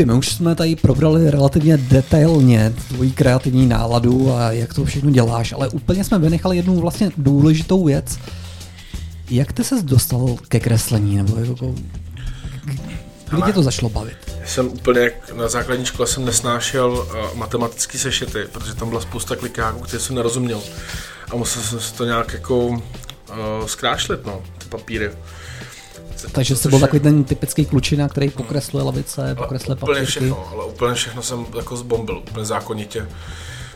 Woody, 0.00 0.12
my 0.12 0.18
už 0.18 0.28
jsme 0.28 0.54
tady 0.54 0.76
probrali 0.76 1.30
relativně 1.30 1.76
detailně 1.76 2.72
tvoji 2.88 3.10
kreativní 3.10 3.66
náladu 3.66 4.34
a 4.34 4.52
jak 4.52 4.74
to 4.74 4.84
všechno 4.84 5.10
děláš, 5.10 5.52
ale 5.52 5.68
úplně 5.68 6.04
jsme 6.04 6.18
vynechali 6.18 6.56
jednu 6.56 6.80
vlastně 6.80 7.10
důležitou 7.16 7.84
věc. 7.84 8.18
Jak 9.30 9.52
ty 9.52 9.64
ses 9.64 9.82
dostal 9.82 10.36
ke 10.48 10.60
kreslení, 10.60 11.16
nebo 11.16 11.36
jako, 11.36 11.74
kdy 13.30 13.42
tě 13.46 13.52
to 13.52 13.62
začalo 13.62 13.90
bavit? 13.90 14.16
jsem 14.46 14.66
úplně, 14.66 15.00
jak 15.00 15.32
na 15.32 15.48
základní 15.48 15.86
škole 15.86 16.08
jsem 16.08 16.24
nesnášel 16.24 16.90
uh, 16.90 17.38
matematický 17.38 17.98
sešity, 17.98 18.44
protože 18.52 18.74
tam 18.74 18.88
byla 18.88 19.00
spousta 19.00 19.36
klikáků, 19.36 19.80
které 19.80 20.00
jsem 20.00 20.16
nerozuměl. 20.16 20.62
A 21.32 21.36
musel 21.36 21.62
jsem 21.62 21.80
si 21.80 21.94
to 21.94 22.04
nějak 22.04 22.32
jako 22.32 22.66
uh, 22.66 22.78
zkrášlit, 23.66 24.26
no, 24.26 24.42
ty 24.58 24.68
papíry. 24.68 25.10
Takže 26.32 26.56
jsi 26.56 26.68
byl 26.68 26.78
je- 26.78 26.80
takový 26.80 27.00
ten 27.00 27.24
typický 27.24 27.66
klučina, 27.66 28.08
který 28.08 28.30
pokresluje 28.30 28.84
lavice, 28.84 29.34
pokresluje 29.38 29.76
úplně 29.76 29.94
papírky. 29.94 30.10
všechno, 30.10 30.48
ale 30.52 30.64
úplně 30.64 30.94
všechno 30.94 31.22
jsem 31.22 31.46
jako 31.56 31.76
zbombil, 31.76 32.18
úplně 32.18 32.44
zákonitě. 32.46 33.06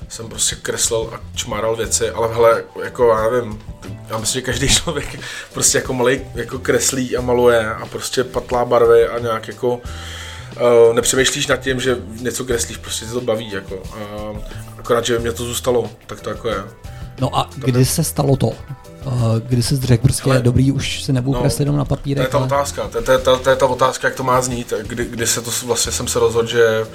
Jsem 0.08 0.28
prostě 0.28 0.56
kreslil 0.56 1.10
a 1.14 1.20
čmáral 1.34 1.76
věci, 1.76 2.10
ale 2.10 2.34
hele, 2.34 2.64
jako 2.84 3.08
já 3.08 3.30
nevím, 3.30 3.62
já 4.08 4.18
myslím, 4.18 4.40
že 4.40 4.46
každý 4.46 4.68
člověk 4.74 5.20
prostě 5.52 5.78
jako 5.78 5.92
malý 5.92 6.20
jako 6.34 6.58
kreslí 6.58 7.16
a 7.16 7.20
maluje 7.20 7.74
a 7.74 7.86
prostě 7.86 8.24
patlá 8.24 8.64
barvy 8.64 9.08
a 9.08 9.18
nějak 9.18 9.48
jako 9.48 9.74
uh, 9.74 10.94
nepřemýšlíš 10.94 11.46
nad 11.46 11.56
tím, 11.56 11.80
že 11.80 11.96
něco 12.20 12.44
kreslíš, 12.44 12.76
prostě 12.76 13.04
tě 13.06 13.10
to 13.12 13.20
baví, 13.20 13.50
jako. 13.52 13.76
Uh, 13.76 14.38
akorát, 14.78 15.04
že 15.06 15.18
mě 15.18 15.32
to 15.32 15.44
zůstalo, 15.44 15.90
tak 16.06 16.20
to 16.20 16.30
jako 16.30 16.48
je. 16.48 16.64
No 17.20 17.36
a 17.38 17.50
kdy 17.56 17.84
se 17.84 18.04
stalo 18.04 18.36
to? 18.36 18.52
Kdy 19.46 19.62
jsi 19.62 19.76
řekl 19.76 20.02
prostě 20.02 20.30
Hele, 20.30 20.42
dobrý, 20.42 20.72
už 20.72 21.02
se 21.02 21.12
nebudu 21.12 21.34
no, 21.34 21.40
kreslit 21.40 21.60
jenom 21.60 21.76
na 21.76 21.84
To 21.84 21.94
je 21.94 21.96
papírek, 21.96 22.28
ta 22.28 22.38
ale... 22.38 22.46
otázka, 22.46 22.88
to 22.88 22.98
je, 22.98 23.04
to, 23.04 23.12
je, 23.12 23.18
to, 23.18 23.50
je, 23.50 23.56
ta 23.56 23.66
otázka, 23.66 24.08
jak 24.08 24.16
to 24.16 24.22
má 24.22 24.42
znít, 24.42 24.72
kdy, 24.82 25.04
kdy 25.04 25.26
se 25.26 25.40
to 25.40 25.50
vlastně 25.66 25.92
jsem 25.92 26.08
se 26.08 26.18
rozhodl, 26.18 26.48
že 26.48 26.86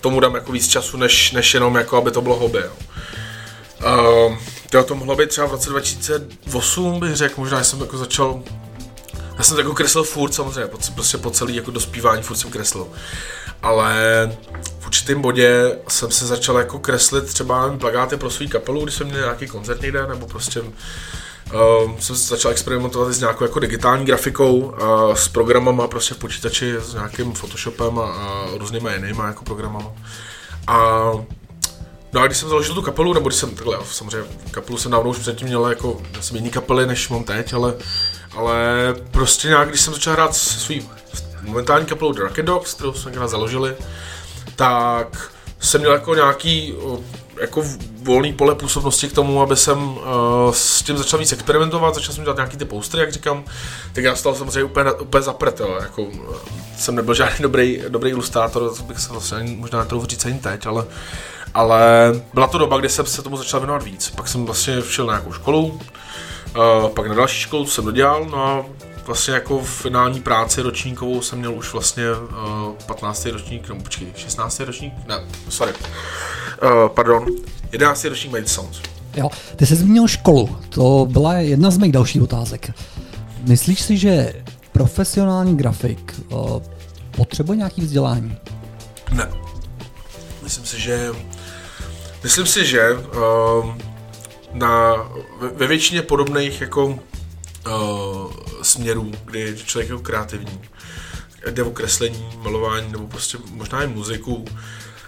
tomu 0.00 0.20
dám 0.20 0.34
jako 0.34 0.52
víc 0.52 0.68
času, 0.68 0.96
než, 0.96 1.32
než 1.32 1.54
jenom 1.54 1.74
jako, 1.74 1.96
aby 1.96 2.10
to 2.10 2.22
bylo 2.22 2.36
hobby. 2.36 2.58
Jo. 2.58 2.72
Uh, 4.28 4.36
to, 4.70 4.84
to 4.84 4.94
mohlo 4.94 5.16
být 5.16 5.28
třeba 5.28 5.46
v 5.46 5.50
roce 5.50 5.70
2008, 5.70 7.00
bych 7.00 7.16
řekl, 7.16 7.34
možná 7.40 7.64
jsem 7.64 7.80
jako 7.80 7.98
začal, 7.98 8.42
já 9.38 9.44
jsem 9.44 9.58
jako 9.58 9.74
kreslil 9.74 10.04
furt 10.04 10.34
samozřejmě, 10.34 10.66
po- 10.66 10.92
prostě 10.94 11.18
po 11.18 11.30
celý 11.30 11.56
jako 11.56 11.70
dospívání 11.70 12.22
furt 12.22 12.36
jsem 12.36 12.50
kreslil. 12.50 12.88
Ale 13.62 13.94
v 14.78 14.86
určitém 14.86 15.22
bodě 15.22 15.78
jsem 15.88 16.10
se 16.10 16.26
začal 16.26 16.58
jako 16.58 16.78
kreslit 16.78 17.24
třeba 17.24 17.62
nevím, 17.62 17.78
plagáty 17.78 18.16
pro 18.16 18.30
svou 18.30 18.48
kapelu, 18.48 18.84
když 18.84 18.94
jsem 18.94 19.06
měl 19.06 19.20
nějaký 19.20 19.46
koncert 19.46 19.82
někde, 19.82 20.06
nebo 20.06 20.26
prostě 20.26 20.62
Uh, 21.54 21.98
jsem 21.98 22.16
začal 22.16 22.50
experimentovat 22.50 23.12
s 23.12 23.20
nějakou 23.20 23.44
jako 23.44 23.60
digitální 23.60 24.04
grafikou, 24.04 24.56
uh, 24.56 25.14
s 25.14 25.28
programama 25.28 25.88
prostě 25.88 26.14
v 26.14 26.18
počítači, 26.18 26.74
s 26.78 26.94
nějakým 26.94 27.32
Photoshopem 27.32 27.98
a, 27.98 28.02
a 28.02 28.48
různýma 28.58 28.92
jinýma 28.92 29.26
jako 29.26 29.44
programama. 29.44 29.92
A 30.66 31.10
No 32.12 32.22
a 32.22 32.26
když 32.26 32.38
jsem 32.38 32.48
založil 32.48 32.74
tu 32.74 32.82
kapelu, 32.82 33.14
nebo 33.14 33.28
když 33.28 33.38
jsem 33.38 33.54
takhle, 33.54 33.78
samozřejmě 33.90 34.28
kapelu 34.50 34.78
jsem 34.78 34.90
dávno 34.90 35.10
už 35.10 35.18
předtím 35.18 35.48
měl 35.48 35.66
jako, 35.66 36.00
já 36.12 36.22
jsem 36.22 36.36
jiný 36.36 36.50
kapely, 36.50 36.86
než 36.86 37.08
mám 37.08 37.24
teď, 37.24 37.52
ale, 37.52 37.74
ale 38.36 38.56
prostě 39.10 39.48
nějak, 39.48 39.68
když 39.68 39.80
jsem 39.80 39.94
začal 39.94 40.12
hrát 40.12 40.36
svým 40.36 40.88
momentální 41.42 41.86
kapelou 41.86 42.12
The 42.12 42.20
Rocket 42.20 42.44
Dogs, 42.44 42.74
kterou 42.74 42.92
jsme 42.92 43.28
založili, 43.28 43.76
tak 44.56 45.30
jsem 45.60 45.80
měl 45.80 45.92
jako 45.92 46.14
nějaký 46.14 46.74
jako 47.40 47.62
volný 48.02 48.32
pole 48.32 48.54
působnosti 48.54 49.08
k 49.08 49.12
tomu, 49.12 49.42
aby 49.42 49.56
jsem 49.56 49.88
uh, 49.88 50.02
s 50.52 50.82
tím 50.82 50.98
začal 50.98 51.18
víc 51.18 51.32
experimentovat, 51.32 51.94
začal 51.94 52.14
jsem 52.14 52.24
dělat 52.24 52.36
nějaký 52.36 52.56
ty 52.56 52.64
postery, 52.64 53.00
jak 53.00 53.12
říkám, 53.12 53.44
tak 53.92 54.04
já 54.04 54.16
stal 54.16 54.34
samozřejmě 54.34 54.64
úplně, 54.64 54.92
úplně 54.92 55.22
zapret, 55.22 55.60
jo, 55.60 55.78
jako 55.80 56.02
uh, 56.02 56.34
jsem 56.78 56.94
nebyl 56.94 57.14
žádný 57.14 57.42
dobrý, 57.42 57.82
dobrý 57.88 58.10
ilustrátor, 58.10 58.74
to 58.76 58.82
bych 58.82 58.98
se 58.98 59.12
vlastně 59.12 59.56
možná 59.56 59.78
netroufl 59.78 60.06
říct 60.06 60.24
ani 60.24 60.38
teď, 60.38 60.66
ale, 60.66 60.84
ale 61.54 62.12
byla 62.34 62.46
to 62.46 62.58
doba, 62.58 62.78
kdy 62.78 62.88
jsem 62.88 63.06
se 63.06 63.22
tomu 63.22 63.36
začal 63.36 63.60
věnovat 63.60 63.82
víc. 63.82 64.10
Pak 64.10 64.28
jsem 64.28 64.46
vlastně 64.46 64.82
šel 64.82 65.06
na 65.06 65.12
nějakou 65.12 65.32
školu, 65.32 65.64
uh, 65.66 66.88
pak 66.88 67.06
na 67.06 67.14
další 67.14 67.40
školu, 67.40 67.66
jsem 67.66 67.84
dodělal, 67.84 68.24
no 68.24 68.44
a 68.44 68.64
vlastně 69.06 69.34
jako 69.34 69.58
v 69.58 69.70
finální 69.70 70.20
práci 70.20 70.62
ročníkovou 70.62 71.22
jsem 71.22 71.38
měl 71.38 71.54
už 71.54 71.72
vlastně 71.72 72.04
uh, 72.12 72.72
15. 72.86 73.26
ročník, 73.26 73.68
no 73.68 73.76
počkej, 73.76 74.08
16. 74.16 74.60
ročník, 74.60 74.92
ne, 75.08 75.20
sorry, 75.48 75.72
uh, 75.72 76.88
pardon, 76.88 77.26
11. 77.72 78.04
ročník 78.04 78.32
Made 78.32 78.48
Sounds. 78.48 78.80
Jo, 79.16 79.30
ty 79.56 79.66
jsi 79.66 79.76
zmínil 79.76 80.08
školu, 80.08 80.56
to 80.68 81.06
byla 81.10 81.34
jedna 81.34 81.70
z 81.70 81.78
mých 81.78 81.92
dalších 81.92 82.22
otázek. 82.22 82.70
Myslíš 83.42 83.80
si, 83.80 83.96
že 83.96 84.32
profesionální 84.72 85.56
grafik 85.56 86.14
uh, 86.28 86.62
potřebuje 87.16 87.56
nějaký 87.56 87.80
vzdělání? 87.80 88.36
Ne. 89.12 89.28
Myslím 90.42 90.64
si, 90.64 90.80
že 90.80 91.10
myslím 92.22 92.46
si, 92.46 92.66
že 92.66 92.92
uh, 92.92 93.74
na, 94.52 94.94
ve, 95.40 95.48
ve 95.48 95.66
většině 95.66 96.02
podobných 96.02 96.60
jako 96.60 96.98
uh, 97.66 98.32
směrů, 98.62 99.12
kdy 99.24 99.40
je 99.40 99.56
člověk 99.56 99.88
jako 99.88 100.02
kreativní, 100.02 100.60
jde 101.50 101.62
o 101.62 101.70
kreslení, 101.70 102.28
malování 102.36 102.92
nebo 102.92 103.06
prostě 103.06 103.38
možná 103.50 103.82
i 103.82 103.86
muziku. 103.86 104.44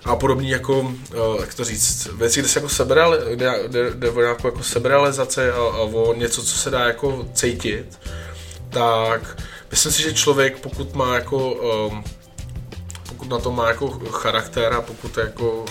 A 0.04 0.16
podobně 0.16 0.50
jako, 0.50 0.80
uh, 0.80 0.94
jak 1.40 1.54
to 1.54 1.64
říct, 1.64 2.06
věci, 2.06 2.40
kde 2.40 2.48
se 2.48 2.58
jako 2.58 2.68
sebereali, 2.68 3.36
kde, 3.36 3.68
kde, 3.68 3.90
kde 3.90 4.10
o 4.10 4.20
nějakou 4.20 4.48
jako 4.48 4.62
seberealizaci 4.62 5.50
a, 5.50 5.56
a 5.56 5.80
o 5.80 6.14
něco, 6.14 6.42
co 6.42 6.58
se 6.58 6.70
dá 6.70 6.80
jako 6.80 7.28
cítit, 7.34 7.98
tak 8.70 9.42
myslím 9.70 9.92
si, 9.92 10.02
že 10.02 10.14
člověk, 10.14 10.60
pokud 10.60 10.94
má 10.94 11.14
jako 11.14 11.52
um, 11.52 12.04
pokud 13.08 13.28
na 13.28 13.38
to 13.38 13.50
má 13.50 13.68
jako 13.68 13.88
charakter 14.10 14.72
a 14.72 14.80
pokud 14.80 15.16
je 15.16 15.24
jako 15.24 15.64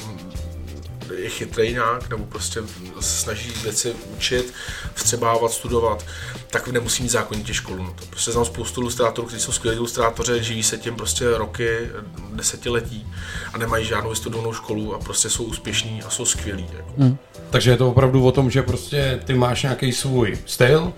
je 1.16 1.30
chytrý 1.30 1.74
nějak, 1.74 2.10
nebo 2.10 2.26
prostě 2.26 2.60
se 3.00 3.22
snaží 3.22 3.52
věci 3.64 3.94
učit, 4.18 4.54
vstřebávat, 4.94 5.52
studovat, 5.52 6.06
tak 6.50 6.68
nemusí 6.68 7.04
mít 7.04 7.10
zákonitě 7.10 7.54
školu. 7.54 7.84
No 7.84 7.94
to 8.00 8.06
prostě 8.10 8.32
znám 8.32 8.46
spoustu 8.46 8.82
ilustrátorů, 8.82 9.28
kteří 9.28 9.44
jsou 9.44 9.52
skvělí 9.52 9.78
ilustrátoři, 9.78 10.44
živí 10.44 10.64
se 10.64 10.78
tím 10.78 10.96
prostě 10.96 11.38
roky, 11.38 11.70
desetiletí 12.34 13.08
a 13.54 13.58
nemají 13.58 13.86
žádnou 13.86 14.10
vystudovanou 14.10 14.54
školu 14.54 14.96
a 14.96 15.00
prostě 15.00 15.30
jsou 15.30 15.44
úspěšní 15.44 16.04
a 16.04 16.10
jsou 16.10 16.26
skvělí. 16.26 16.68
Jako. 16.78 16.92
Hmm. 16.98 17.18
Takže 17.50 17.72
je 17.72 17.78
to 17.78 17.90
opravdu 17.90 18.26
o 18.26 18.32
tom, 18.32 18.52
že 18.52 18.62
prostě 18.62 19.20
ty 19.26 19.34
máš 19.34 19.64
nějaký 19.64 19.92
svůj 19.92 20.38
styl, 20.46 20.94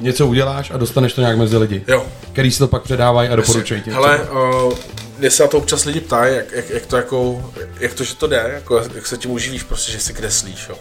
něco 0.00 0.26
uděláš 0.26 0.70
a 0.70 0.76
dostaneš 0.76 1.12
to 1.12 1.20
nějak 1.20 1.38
mezi 1.38 1.56
lidi, 1.56 1.84
Jo, 1.88 2.06
který 2.32 2.50
si 2.50 2.58
to 2.58 2.68
pak 2.68 2.82
předávají 2.82 3.28
a 3.28 3.36
doporučují 3.36 3.82
ti. 3.82 3.90
Hele, 3.90 4.20
uh, 4.30 4.72
mě 5.22 5.30
se 5.30 5.42
na 5.42 5.48
to 5.48 5.58
občas 5.58 5.84
lidi 5.84 6.00
ptají, 6.00 6.36
jak, 6.36 6.52
jak, 6.52 6.70
jak, 6.70 6.86
to 6.86 6.96
jako, 6.96 7.52
jak 7.80 7.94
to, 7.94 8.04
že 8.04 8.14
to 8.14 8.26
jde, 8.26 8.50
jako, 8.54 8.84
jak 8.94 9.06
se 9.06 9.16
tím 9.16 9.30
uživíš, 9.30 9.62
prostě, 9.62 9.92
že 9.92 10.00
si 10.00 10.14
kreslíš, 10.14 10.68
jo. 10.68 10.78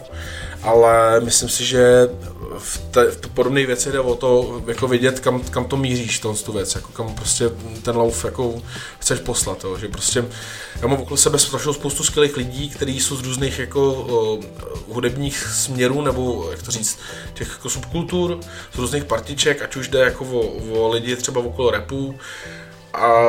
Ale 0.63 1.19
myslím 1.19 1.49
si, 1.49 1.65
že 1.65 2.09
v, 2.57 2.77
te, 2.91 3.11
v 3.11 3.17
podobné 3.33 3.65
věci 3.65 3.91
jde 3.91 3.99
o 3.99 4.15
to, 4.15 4.61
jako 4.67 4.87
vidět, 4.87 5.19
kam, 5.19 5.39
kam 5.41 5.65
to 5.65 5.77
míříš, 5.77 6.19
to, 6.19 6.33
tu 6.33 6.51
věc, 6.51 6.75
jako 6.75 6.91
kam 6.91 7.15
prostě 7.15 7.49
ten 7.81 7.97
lauf 7.97 8.25
jako 8.25 8.61
chceš 8.99 9.19
poslat, 9.19 9.63
jo. 9.63 9.77
že 9.77 9.87
prostě 9.87 10.25
já 10.81 10.87
mám 10.87 11.01
okolo 11.01 11.17
sebe 11.17 11.39
strašnou 11.39 11.73
spoustu 11.73 12.03
skvělých 12.03 12.37
lidí, 12.37 12.69
kteří 12.69 12.99
jsou 12.99 13.15
z 13.15 13.23
různých 13.23 13.59
jako 13.59 13.93
uh, 13.93 14.43
hudebních 14.95 15.37
směrů, 15.37 16.01
nebo 16.01 16.47
jak 16.51 16.63
to 16.63 16.71
říct, 16.71 16.99
těch 17.33 17.49
jako 17.49 17.69
subkultur, 17.69 18.39
z 18.73 18.77
různých 18.77 19.05
partiček, 19.05 19.61
ať 19.61 19.75
už 19.75 19.87
jde 19.87 19.99
jako 19.99 20.25
o, 20.25 20.39
o 20.71 20.89
lidi 20.89 21.15
třeba 21.15 21.41
okolo 21.41 21.71
repu, 21.71 22.15
a 22.93 23.23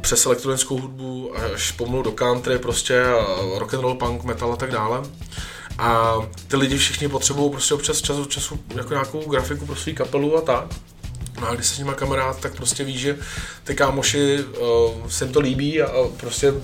přes 0.00 0.26
elektronickou 0.26 0.78
hudbu 0.78 1.32
až 1.54 1.72
pomalu 1.72 2.02
do 2.02 2.12
country 2.12 2.58
prostě 2.58 3.04
a 3.04 3.58
rock 3.58 3.74
and 3.74 3.80
roll, 3.80 3.94
punk, 3.94 4.24
metal 4.24 4.52
a 4.52 4.56
tak 4.56 4.70
dále. 4.70 5.02
A 5.78 6.16
ty 6.48 6.56
lidi 6.56 6.78
všichni 6.78 7.08
potřebují 7.08 7.50
prostě 7.50 7.74
občas 7.74 8.02
čas 8.02 8.16
od 8.16 8.30
času 8.30 8.60
jako 8.74 8.92
nějakou 8.92 9.30
grafiku 9.30 9.66
pro 9.66 9.76
svý 9.76 9.94
kapelu 9.94 10.36
a 10.36 10.40
tak. 10.40 10.64
No 11.40 11.48
a 11.48 11.54
když 11.54 11.66
se 11.66 11.74
s 11.74 11.78
nima 11.78 11.94
kamarád, 11.94 12.40
tak 12.40 12.54
prostě 12.54 12.84
ví, 12.84 12.98
že 12.98 13.16
ty 13.64 13.74
kámoši 13.74 14.38
uh, 14.44 15.06
se 15.08 15.24
jim 15.24 15.32
to 15.32 15.40
líbí 15.40 15.82
a, 15.82 15.86
a 15.86 16.08
prostě, 16.16 16.54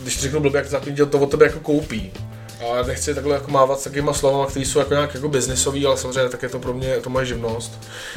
když 0.00 0.20
řeknu 0.20 0.40
blbě, 0.40 0.66
jak 0.72 0.86
to 0.90 1.06
to 1.06 1.18
od 1.18 1.30
tebe 1.30 1.46
jako 1.46 1.60
koupí. 1.60 2.12
A 2.60 2.86
nechci 2.86 3.14
takhle 3.14 3.34
jako 3.34 3.50
mávat 3.50 3.80
s 3.80 3.84
takovýma 3.84 4.12
slovama, 4.12 4.46
které 4.46 4.66
jsou 4.66 4.78
jako 4.78 4.94
nějak 4.94 5.14
jako 5.14 5.28
biznisový, 5.28 5.86
ale 5.86 5.96
samozřejmě 5.96 6.28
tak 6.28 6.42
je 6.42 6.48
to 6.48 6.58
pro 6.58 6.74
mě, 6.74 7.00
to 7.00 7.10
moje 7.10 7.26
živnost, 7.26 7.72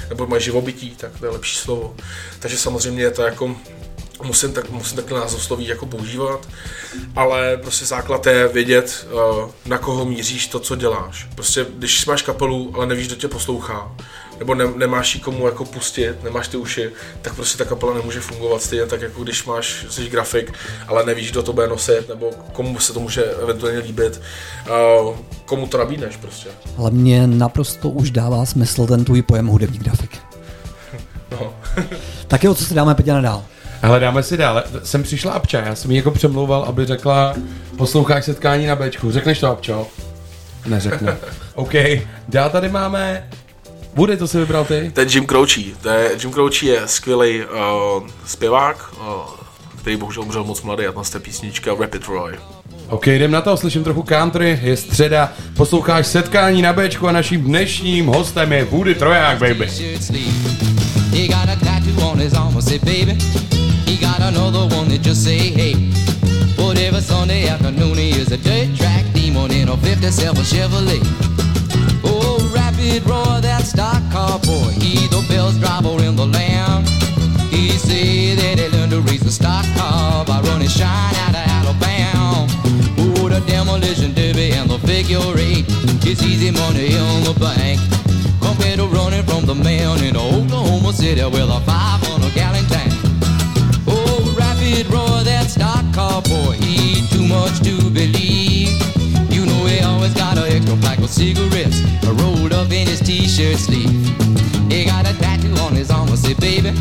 nebo 0.09 0.27
moje 0.27 0.41
živobytí, 0.41 0.95
tak 0.95 1.11
to 1.19 1.25
je 1.25 1.31
lepší 1.31 1.57
slovo. 1.57 1.95
Takže 2.39 2.57
samozřejmě 2.57 3.03
je 3.03 3.11
to 3.11 3.21
jako 3.21 3.55
musím, 4.23 4.53
tak, 4.53 4.69
musím 4.69 4.95
takhle 4.95 5.19
názvosloví 5.19 5.67
jako 5.67 5.85
používat, 5.85 6.47
ale 7.15 7.57
prostě 7.57 7.85
základ 7.85 8.27
je 8.27 8.47
vědět, 8.47 9.07
uh, 9.13 9.49
na 9.65 9.77
koho 9.77 10.05
míříš 10.05 10.47
to, 10.47 10.59
co 10.59 10.75
děláš. 10.75 11.27
Prostě 11.35 11.65
když 11.77 12.05
máš 12.05 12.21
kapelu, 12.21 12.71
ale 12.75 12.85
nevíš, 12.85 13.07
kdo 13.07 13.15
tě 13.15 13.27
poslouchá, 13.27 13.95
nebo 14.41 14.55
ne, 14.55 14.65
nemáš 14.75 15.15
jí 15.15 15.21
komu 15.21 15.45
jako 15.45 15.65
pustit, 15.65 16.23
nemáš 16.23 16.47
ty 16.47 16.57
uši, 16.57 16.91
tak 17.21 17.35
prostě 17.35 17.57
ta 17.57 17.65
kapela 17.65 17.93
nemůže 17.93 18.19
fungovat 18.19 18.61
stejně 18.61 18.85
tak, 18.85 19.01
jako 19.01 19.23
když 19.23 19.45
máš, 19.45 19.85
jsi 19.89 20.09
grafik, 20.09 20.53
ale 20.87 21.05
nevíš, 21.05 21.31
kdo 21.31 21.43
to 21.43 21.53
bude 21.53 21.67
nosit, 21.67 22.09
nebo 22.09 22.31
komu 22.53 22.79
se 22.79 22.93
to 22.93 22.99
může 22.99 23.23
eventuálně 23.23 23.79
líbit, 23.79 24.21
uh, 25.01 25.15
komu 25.45 25.67
to 25.67 25.77
nabídneš 25.77 26.17
prostě. 26.17 26.49
Ale 26.77 26.91
mně 26.91 27.27
naprosto 27.27 27.89
už 27.89 28.11
dává 28.11 28.45
smysl 28.45 28.87
ten 28.87 29.05
tvůj 29.05 29.21
pojem 29.21 29.47
hudební 29.47 29.79
grafik. 29.79 30.17
No. 31.31 31.53
Tak 32.27 32.43
jo, 32.43 32.55
co 32.55 32.65
si 32.65 32.73
dáme, 32.73 32.95
Petě, 32.95 33.13
na 33.13 33.21
dál? 33.21 33.43
Hledáme 33.81 34.23
si 34.23 34.37
dále. 34.37 34.63
Sem 34.83 35.03
přišla 35.03 35.31
Abča, 35.31 35.59
já 35.61 35.75
jsem 35.75 35.91
jí 35.91 35.97
jako 35.97 36.11
přemlouval, 36.11 36.63
aby 36.63 36.85
řekla, 36.85 37.35
posloucháš 37.77 38.25
setkání 38.25 38.65
na 38.65 38.75
Bčku. 38.75 39.11
Řekneš 39.11 39.39
to, 39.39 39.47
Abčo? 39.47 39.87
Neřekne. 40.65 41.17
OK, 41.55 41.73
dál 42.29 42.49
tady 42.49 42.69
máme... 42.69 43.29
Bude, 43.93 44.17
to 44.17 44.27
si 44.27 44.37
vybral 44.37 44.65
ty? 44.65 44.91
To 44.93 44.99
je 44.99 45.07
Jim 45.09 45.25
Croce. 45.25 45.61
To 45.81 45.89
je, 45.89 46.11
Jim 46.21 46.31
Croce 46.31 46.65
je 46.65 46.81
skvělý 46.85 47.41
uh, 47.41 48.07
zpěvák, 48.25 48.93
uh, 48.97 49.05
který 49.81 49.95
bohužel 49.97 50.23
umřel 50.23 50.43
moc 50.43 50.61
mladý 50.61 50.85
a 50.85 51.03
té 51.11 51.19
písnička 51.19 51.71
Rapid 51.79 52.07
Roy. 52.07 52.33
OK, 52.89 53.07
jdem 53.07 53.31
na 53.31 53.41
to, 53.41 53.57
slyším 53.57 53.83
trochu 53.83 54.03
country, 54.03 54.59
je 54.61 54.77
středa, 54.77 55.31
posloucháš 55.57 56.07
setkání 56.07 56.61
na 56.61 56.73
Bčku 56.73 57.07
a 57.07 57.11
naším 57.11 57.41
dnešním 57.41 58.05
hostem 58.07 58.51
je 58.53 58.63
Woody 58.63 58.95
Troják, 58.95 59.39
baby. 59.39 59.67
He 61.11 61.27
got 61.27 61.49
a 61.49 61.55
tattoo 61.55 62.11
on 62.11 62.19
his 62.19 62.33
arm, 62.33 62.57
I 62.57 62.61
say, 62.61 62.79
baby. 62.79 63.17
He 63.85 63.97
got 63.97 64.19
another 64.19 64.77
one 64.77 64.89
that 64.89 65.01
just 65.01 65.23
say, 65.23 65.37
hey. 65.37 65.75
Whatever 66.57 67.01
Sunday 67.01 67.49
afternoon, 67.49 67.97
he 67.97 68.09
is 68.09 68.31
a 68.31 68.37
dirt 68.37 68.77
track 68.77 69.05
demon 69.13 69.51
in 69.51 69.69
a 69.69 69.77
57 69.77 70.43
Chevrolet. 70.43 71.30
Rapid 72.81 73.07
roar, 73.07 73.41
that 73.41 73.61
stock 73.61 74.01
car 74.11 74.39
boy. 74.39 74.73
He 74.81 75.05
the 75.05 75.23
best 75.29 75.59
driver 75.59 76.01
in 76.03 76.15
the 76.15 76.25
land. 76.25 76.89
He 77.53 77.69
say 77.77 78.33
that 78.33 78.57
he 78.57 78.67
learned 78.69 78.91
to 78.91 79.01
race 79.01 79.21
the 79.21 79.29
stock 79.29 79.65
car 79.77 80.25
by 80.25 80.41
running 80.41 80.67
shine 80.67 81.13
out 81.21 81.37
of 81.37 81.45
Alabama. 81.61 82.47
Oh, 82.97 83.29
the 83.29 83.39
demolition 83.45 84.15
derby 84.15 84.53
and 84.53 84.67
the 84.67 84.79
figure 84.79 85.21
eight. 85.37 85.65
It's 86.01 86.23
easy 86.23 86.49
money 86.49 86.97
in 86.97 87.23
the 87.23 87.37
bank. 87.37 87.77
Compared 88.41 88.79
to 88.79 88.87
running 88.87 89.25
from 89.29 89.45
the 89.45 89.53
man 89.53 90.01
in 90.03 90.17
Oklahoma 90.17 90.91
City 90.91 91.23
with 91.23 91.53
a 91.53 91.61
500 91.61 92.33
gallon 92.33 92.65
tank. 92.65 92.93
Oh, 93.85 94.33
rapid 94.35 94.89
roar, 94.89 95.21
that 95.21 95.51
stock 95.51 95.85
car 95.93 96.23
boy. 96.23 96.57
He 96.57 97.05
too 97.13 97.27
much 97.27 97.59
to 97.61 97.77
believe. 97.91 98.50
An 100.51 100.81
pack 100.81 100.97
of 100.99 101.09
cigarettes 101.09 101.81
rolled 102.03 102.51
up 102.51 102.69
in 102.71 102.85
his 102.85 102.99
t-shirt 102.99 103.55
sleeve. 103.55 103.89
He 104.69 104.83
got 104.83 105.09
a 105.09 105.17
tattoo 105.17 105.53
on 105.61 105.73
his 105.73 105.89
arm, 105.89 106.09
I 106.09 106.15
say, 106.15 106.33
baby. 106.33 106.71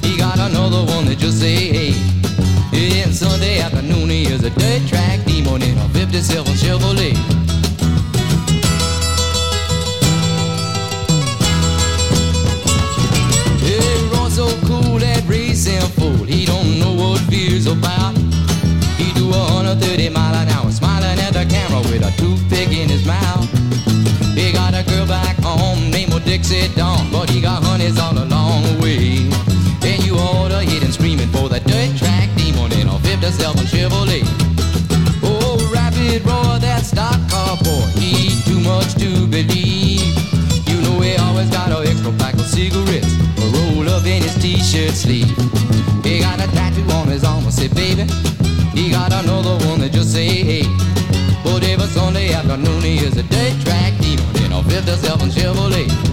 He 0.00 0.16
got 0.16 0.38
another 0.38 0.82
one 0.90 1.04
that 1.04 1.18
just 1.18 1.38
say, 1.38 1.92
hey. 1.92 3.02
And 3.02 3.14
Sunday 3.14 3.60
afternoon, 3.60 4.08
he 4.08 4.22
is 4.24 4.44
a 4.44 4.50
dirt 4.50 4.88
track 4.88 5.26
demon 5.26 5.60
in 5.60 5.76
a 5.76 5.88
57 5.90 6.54
Chevrolet. 6.54 7.12
He 13.60 14.16
runs 14.16 14.36
so 14.36 14.48
cool 14.66 14.98
that 15.00 15.22
racing 15.26 15.82
fool. 15.98 16.24
He 16.24 16.46
don't 16.46 16.78
know 16.78 16.94
what 16.94 17.20
fear's 17.28 17.66
about. 17.66 18.31
A 19.72 19.74
130 19.74 20.10
mile 20.10 20.34
an 20.34 20.48
hour, 20.50 20.70
smiling 20.70 21.18
at 21.18 21.32
the 21.32 21.48
camera 21.48 21.80
with 21.88 22.04
a 22.04 22.12
toothpick 22.20 22.68
in 22.76 22.90
his 22.90 23.06
mouth. 23.06 23.48
He 24.36 24.52
got 24.52 24.74
a 24.76 24.84
girl 24.84 25.06
back 25.06 25.40
home 25.40 25.88
named 25.88 26.12
Dixie 26.26 26.68
Dawn, 26.76 27.08
but 27.10 27.30
he 27.30 27.40
got 27.40 27.64
honeys 27.64 27.98
all 27.98 28.12
along 28.12 28.64
the 28.68 28.76
way. 28.84 29.24
And 29.80 30.04
you 30.04 30.16
ought 30.16 30.50
to 30.50 30.60
hit 30.60 30.82
him 30.82 30.92
screaming 30.92 31.28
for 31.28 31.48
the 31.48 31.60
dirt 31.60 31.96
track 31.96 32.28
demon 32.36 32.70
in 32.76 32.86
a 32.86 32.98
57 33.00 33.64
Chevrolet. 33.64 34.20
Oh, 35.24 35.56
rapid 35.72 36.20
roar, 36.26 36.60
that 36.60 36.84
stock 36.84 37.16
car 37.32 37.56
boy. 37.64 37.88
He 37.96 38.36
too 38.44 38.60
much 38.60 38.92
to 39.00 39.26
believe. 39.26 40.04
You 40.68 40.84
know 40.84 41.00
he 41.00 41.16
always 41.16 41.48
got 41.48 41.72
an 41.72 41.88
extra 41.88 42.12
pack 42.20 42.34
of 42.34 42.44
cigarettes 42.44 43.08
rolled 43.40 43.88
up 43.88 44.04
in 44.04 44.20
his 44.20 44.36
t-shirt 44.36 44.92
sleeve. 44.92 45.32
He 46.04 46.20
got 46.20 46.44
a 46.44 46.46
tattoo 46.52 46.84
on 46.92 47.08
his 47.08 47.24
arm, 47.24 47.46
I 47.46 47.50
say, 47.50 47.68
baby. 47.68 48.04
He 48.82 48.90
got 48.90 49.12
another 49.12 49.64
one 49.68 49.78
that 49.78 49.92
just 49.92 50.12
say, 50.12 50.26
hey. 50.26 50.62
But 51.44 51.62
every 51.62 51.86
Sunday 51.86 52.32
afternoon 52.32 52.82
he 52.82 52.98
is 52.98 53.16
a 53.16 53.22
dirt 53.22 53.54
track 53.62 53.96
demon 54.00 54.44
in 54.44 54.50
a 54.50 54.60
57 54.64 55.30
Chevrolet. 55.30 56.11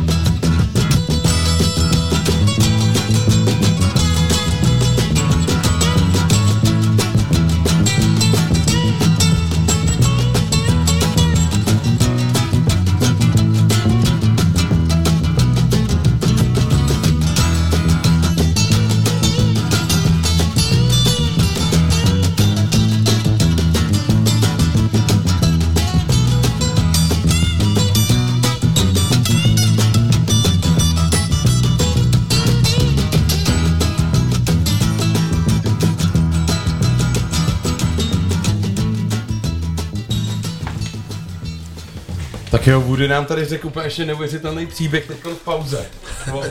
Jo, 42.70 42.82
Woody 42.82 43.08
nám 43.08 43.26
tady 43.26 43.46
řekl 43.46 43.68
úplně 43.68 43.86
ještě 43.86 44.06
neuvěřitelný 44.06 44.68
příběh 44.68 45.08
teď 45.08 45.18
v 45.24 45.44
pauze. 45.44 45.86
O, 46.34 46.44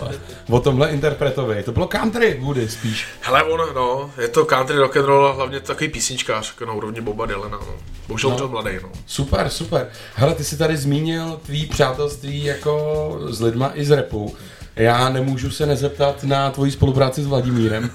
o 0.51 0.61
tomhle 0.61 0.91
interpretovi. 0.91 1.63
To 1.63 1.73
bylo 1.73 1.87
country, 1.87 2.39
Woody, 2.41 2.69
spíš. 2.69 3.07
Hele, 3.21 3.43
on, 3.43 3.61
no, 3.75 4.11
je 4.21 4.29
to 4.29 4.45
country 4.45 4.77
rock 4.77 4.97
and 4.97 5.05
roll 5.05 5.27
a 5.27 5.33
hlavně 5.33 5.61
takový 5.61 5.89
písničkář, 5.89 6.49
jako 6.49 6.65
na 6.65 6.73
úrovni 6.73 7.01
Boba 7.01 7.27
Dylana, 7.27 7.59
no. 7.59 7.75
Bohužel 8.09 8.37
no. 8.41 8.49
mladý, 8.49 8.71
no. 8.83 8.89
Super, 9.07 9.49
super. 9.49 9.89
Hele, 10.15 10.35
ty 10.35 10.45
jsi 10.45 10.57
tady 10.57 10.77
zmínil 10.77 11.41
tvý 11.47 11.67
přátelství 11.67 12.45
jako 12.45 13.19
s 13.31 13.41
lidma 13.41 13.71
i 13.75 13.85
z 13.85 13.91
repu. 13.91 14.37
Já 14.79 15.09
nemůžu 15.09 15.51
se 15.51 15.67
nezeptat 15.67 16.25
na 16.25 16.51
tvoji 16.51 16.71
spolupráci 16.71 17.23
s 17.23 17.27
Vladimírem. 17.27 17.91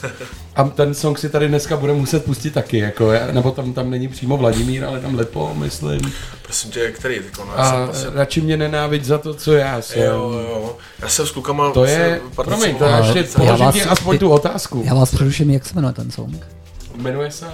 A 0.55 0.63
ten 0.63 0.93
song 0.93 1.19
si 1.19 1.29
tady 1.29 1.47
dneska 1.47 1.77
bude 1.77 1.93
muset 1.93 2.25
pustit 2.25 2.51
taky, 2.51 2.77
jako, 2.77 3.11
já- 3.11 3.31
nebo 3.31 3.51
tam, 3.51 3.73
tam 3.73 3.89
není 3.89 4.07
přímo 4.07 4.37
Vladimír, 4.37 4.85
ale 4.85 4.99
tam 4.99 5.15
Lepo, 5.15 5.53
myslím. 5.53 6.13
Prosím 6.41 6.71
tě, 6.71 6.91
který 6.91 7.19
ty 7.19 7.25
já 7.39 7.53
A 7.53 7.69
jsem 7.71 7.87
prostě... 7.87 8.07
radši 8.13 8.41
mě 8.41 8.57
nenávidť 8.57 9.05
za 9.05 9.17
to, 9.17 9.33
co 9.33 9.53
já 9.53 9.81
jsem. 9.81 10.01
Jo, 10.03 10.31
jo, 10.31 10.75
já 10.99 11.09
jsem 11.09 11.27
s 11.27 11.31
klukama... 11.31 11.71
To 11.71 11.85
je, 11.85 12.21
vlastně 12.35 12.43
promiň, 12.43 12.75
to 12.75 12.85
ještě 12.85 13.43
já 13.43 13.57
položím 13.57 13.83
aspoň 13.89 14.17
tu 14.17 14.29
otázku. 14.29 14.83
Já 14.85 14.93
vás 14.93 15.11
přeruším, 15.11 15.49
jak 15.49 15.65
se 15.65 15.75
jmenuje 15.75 15.93
ten 15.93 16.11
song? 16.11 16.47
Jmenuje 16.95 17.31
se, 17.31 17.45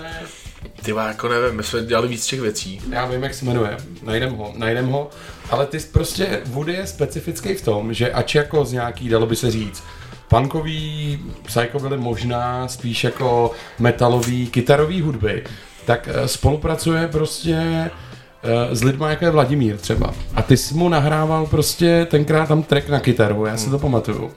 Ty 0.84 0.92
jako 0.92 1.28
nevím, 1.28 1.58
my 1.58 1.64
jsme 1.64 1.82
dělali 1.82 2.08
víc 2.08 2.26
těch 2.26 2.42
věcí. 2.42 2.82
já 2.90 3.06
vím, 3.06 3.24
jak 3.24 3.34
se 3.34 3.46
jmenuje, 3.46 3.78
najdem 4.04 4.36
ho, 4.36 4.54
najdem 4.58 4.88
ho, 4.88 5.10
ale 5.50 5.66
ty 5.66 5.80
jsi 5.80 5.88
prostě, 5.88 6.42
Woody 6.46 6.74
je 6.74 6.88
specifický 6.88 7.54
v 7.54 7.62
tom, 7.62 7.94
že 7.94 8.12
ač 8.12 8.36
jako 8.36 8.66
z 8.66 8.72
nějaký, 8.72 9.10
dalo 9.10 9.26
by 9.26 9.36
se 9.36 9.52
říct, 9.52 9.84
punkový, 10.28 11.20
psycho 11.46 11.80
byly 11.80 11.98
možná 11.98 12.68
spíš 12.68 13.04
jako 13.04 13.52
metalový, 13.80 14.48
kytarový 14.48 15.02
hudby, 15.02 15.44
tak 15.86 16.10
eh, 16.12 16.28
spolupracuje 16.28 17.08
prostě 17.08 17.56
eh, 17.56 18.76
s 18.76 18.84
lidma, 18.84 19.10
jako 19.10 19.26
je 19.26 19.32
Vladimír 19.32 19.78
třeba. 19.78 20.14
A 20.36 20.42
ty 20.42 20.58
jsi 20.58 20.74
mu 20.74 20.90
nahrával 20.90 21.46
prostě 21.46 22.08
tenkrát 22.12 22.48
tam 22.48 22.64
track 22.64 22.90
na 22.90 23.00
kytaru, 23.00 23.46
já 23.46 23.58
si 23.58 23.70
to 23.70 23.80
pamatuju. 23.80 24.32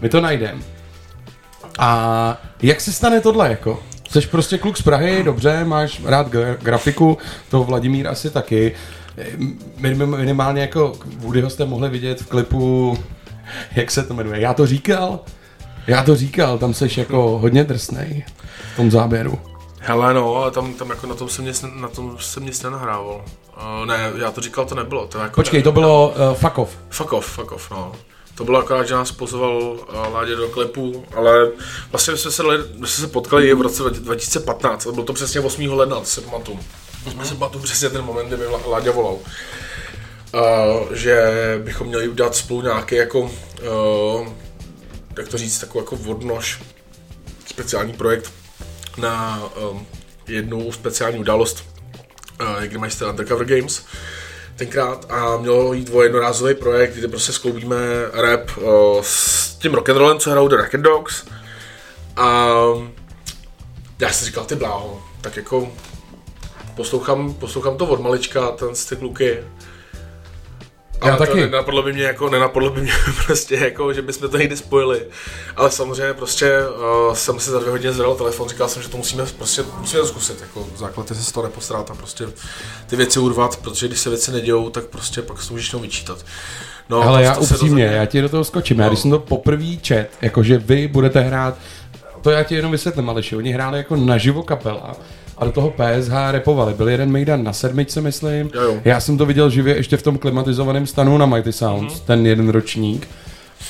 My 0.00 0.08
to 0.08 0.20
najdeme. 0.20 0.62
A 1.78 2.42
jak 2.62 2.80
se 2.80 2.92
stane 2.92 3.20
tohle 3.20 3.50
jako? 3.50 3.82
Jsi 4.14 4.26
prostě 4.26 4.58
kluk 4.58 4.76
z 4.76 4.82
Prahy, 4.82 5.22
dobře, 5.22 5.64
máš 5.64 6.04
rád 6.04 6.28
gra- 6.28 6.56
grafiku, 6.62 7.18
to 7.50 7.64
Vladimír 7.64 8.08
asi 8.08 8.30
taky. 8.30 8.74
Minim- 9.76 10.16
Minimálně 10.16 10.60
jako 10.60 10.92
Woodyho 11.18 11.50
jste 11.50 11.64
mohli 11.64 11.88
vidět 11.88 12.20
v 12.20 12.26
klipu, 12.26 12.98
jak 13.76 13.90
se 13.90 14.02
to 14.02 14.14
jmenuje, 14.14 14.40
já 14.40 14.54
to 14.54 14.66
říkal? 14.66 15.20
Já 15.86 16.02
to 16.04 16.16
říkal, 16.16 16.58
tam 16.58 16.74
seš 16.74 16.96
jako 16.98 17.38
hodně 17.38 17.64
drsnej 17.64 18.24
v 18.72 18.76
tom 18.76 18.90
záběru. 18.90 19.38
Hele 19.80 20.14
no, 20.14 20.34
ale 20.36 20.50
tam, 20.50 20.74
tam 20.74 20.90
jako 20.90 21.06
na 21.06 21.14
tom 21.14 21.28
jsem 21.28 21.44
nic, 21.44 21.64
na 21.80 21.88
tom 21.88 22.16
jsem 22.20 22.46
nic 22.46 22.62
nenahrával. 22.62 23.24
Uh, 23.56 23.86
ne, 23.86 24.10
já 24.18 24.30
to 24.30 24.40
říkal, 24.40 24.64
to 24.64 24.74
nebylo. 24.74 25.06
To 25.06 25.18
jako 25.18 25.34
Počkej, 25.34 25.62
to 25.62 25.72
bylo 25.72 26.08
uh, 26.30 26.34
fuck 26.36 26.58
off. 26.58 26.76
Fuck 26.90 27.12
off, 27.12 27.26
fuck 27.26 27.52
off, 27.52 27.70
no. 27.70 27.92
To 28.34 28.44
bylo 28.44 28.58
akorát, 28.58 28.88
že 28.88 28.94
nás 28.94 29.12
pozval 29.12 29.56
uh, 29.58 30.12
Ládě 30.12 30.36
do 30.36 30.48
klipu, 30.48 31.04
ale 31.14 31.50
vlastně 31.90 32.16
jsme 32.16 32.30
se, 32.30 32.42
jsme 32.76 32.86
se 32.86 33.06
potkali 33.06 33.54
v 33.54 33.60
roce 33.60 33.82
2015, 33.90 34.86
a 34.86 34.92
bylo 34.92 35.04
to 35.04 35.12
přesně 35.12 35.40
8. 35.40 35.72
ledna, 35.72 35.98
to 35.98 36.04
se 36.04 36.20
pamatuju. 36.20 36.60
Mm-hmm. 37.06 37.22
si 37.22 37.34
pamatuju 37.34 37.64
přesně 37.64 37.90
ten 37.90 38.04
moment, 38.04 38.28
kdy 38.28 38.36
mi 38.36 38.44
Lá- 38.44 38.68
Láďa 38.68 38.92
volal. 38.92 39.14
Uh, 39.14 40.92
že 40.92 41.32
bychom 41.64 41.86
měli 41.86 42.08
udělat 42.08 42.36
spolu 42.36 42.62
nějaký 42.62 42.94
jako, 42.94 43.20
uh, 43.20 44.28
jak 45.18 45.28
to 45.28 45.38
říct, 45.38 45.58
takovou 45.58 45.80
jako 45.80 45.98
odnož, 46.10 46.62
speciální 47.46 47.92
projekt 47.92 48.32
na 48.96 49.42
um, 49.70 49.86
jednu 50.28 50.72
speciální 50.72 51.18
událost, 51.18 51.64
uh, 52.40 52.88
jste 52.88 53.06
Undercover 53.06 53.46
Games 53.46 53.84
tenkrát 54.56 55.06
a 55.12 55.36
mělo 55.36 55.72
jít 55.72 55.90
o 55.92 56.02
jednorázový 56.02 56.54
projekt, 56.54 56.94
kde 56.94 57.08
prostě 57.08 57.32
skloubíme 57.32 57.76
rap 58.12 58.50
uh, 58.56 58.64
s 59.02 59.54
tím 59.54 59.74
rock'n'rollem, 59.74 60.18
co 60.18 60.30
hrajou 60.30 60.48
The 60.48 60.56
Racket 60.56 60.80
Dogs 60.80 61.24
a 62.16 62.48
já 63.98 64.12
jsem 64.12 64.26
říkal, 64.26 64.44
ty 64.44 64.54
bláho, 64.54 65.02
tak 65.20 65.36
jako 65.36 65.72
poslouchám, 66.76 67.34
poslouchám 67.34 67.76
to 67.76 67.86
od 67.86 68.00
malička, 68.00 68.50
ten 68.50 68.68
ty 68.88 68.96
kluky. 68.96 69.44
Já 71.04 71.10
Ale 71.10 71.18
to 71.26 71.26
taky. 71.26 71.40
nenapadlo 71.40 71.82
by 71.82 71.92
mě 71.92 72.02
jako, 72.02 72.30
nenapadlo 72.30 72.70
by 72.70 72.80
mě 72.80 72.92
prostě 73.26 73.54
jako, 73.56 73.92
že 73.92 74.02
bychom 74.02 74.28
to 74.28 74.36
někdy 74.38 74.56
spojili. 74.56 75.02
Ale 75.56 75.70
samozřejmě 75.70 76.14
prostě 76.14 76.58
uh, 77.08 77.14
jsem 77.14 77.40
si 77.40 77.50
za 77.50 77.58
dvě 77.58 77.70
hodiny 77.70 77.92
zvedal 77.94 78.14
telefon, 78.14 78.48
říkal 78.48 78.68
jsem, 78.68 78.82
že 78.82 78.88
to 78.88 78.96
musíme 78.96 79.24
prostě, 79.38 79.64
musíme 79.80 80.04
zkusit, 80.06 80.40
jako 80.40 80.66
základ 80.76 81.10
je 81.10 81.16
se 81.16 81.22
z 81.22 81.32
toho 81.32 81.44
nepostarat 81.44 81.90
a 81.90 81.94
prostě 81.94 82.24
ty 82.86 82.96
věci 82.96 83.18
urvat, 83.20 83.56
protože 83.56 83.88
když 83.88 83.98
se 84.00 84.10
věci 84.10 84.32
nedějou, 84.32 84.70
tak 84.70 84.84
prostě 84.84 85.22
pak 85.22 85.42
se 85.42 85.52
můžeš 85.52 85.72
jenom 85.72 85.82
vyčítat. 85.82 86.18
No, 86.88 87.02
Ale 87.02 87.22
já 87.22 87.36
upřímně, 87.36 87.84
já 87.84 88.06
ti 88.06 88.22
do 88.22 88.28
toho 88.28 88.44
skočím. 88.44 88.78
Já 88.78 88.84
No. 88.84 88.90
když 88.90 89.00
jsem 89.00 89.10
to 89.10 89.18
poprvé 89.18 89.76
čet, 89.82 90.08
jakože 90.22 90.58
vy 90.58 90.88
budete 90.88 91.20
hrát, 91.20 91.54
to 92.22 92.30
já 92.30 92.42
ti 92.42 92.54
jenom 92.54 92.72
vysvětlím, 92.72 93.10
Aleši, 93.10 93.36
oni 93.36 93.52
hráli 93.52 93.78
jako 93.78 93.96
naživo 93.96 94.42
kapela 94.42 94.96
a 95.38 95.44
do 95.44 95.52
toho 95.52 95.70
PSH 95.70 96.12
repovali. 96.30 96.74
Byl 96.74 96.88
jeden 96.88 97.10
Mejdan 97.10 97.44
na 97.44 97.52
sedmičce, 97.52 98.00
myslím. 98.00 98.50
Jo, 98.54 98.62
jo. 98.62 98.80
Já 98.84 99.00
jsem 99.00 99.18
to 99.18 99.26
viděl 99.26 99.50
živě 99.50 99.76
ještě 99.76 99.96
v 99.96 100.02
tom 100.02 100.18
klimatizovaném 100.18 100.86
stanu 100.86 101.18
na 101.18 101.26
Mighty 101.26 101.52
Sounds, 101.52 102.00
ten 102.00 102.26
jeden 102.26 102.48
ročník. 102.48 103.08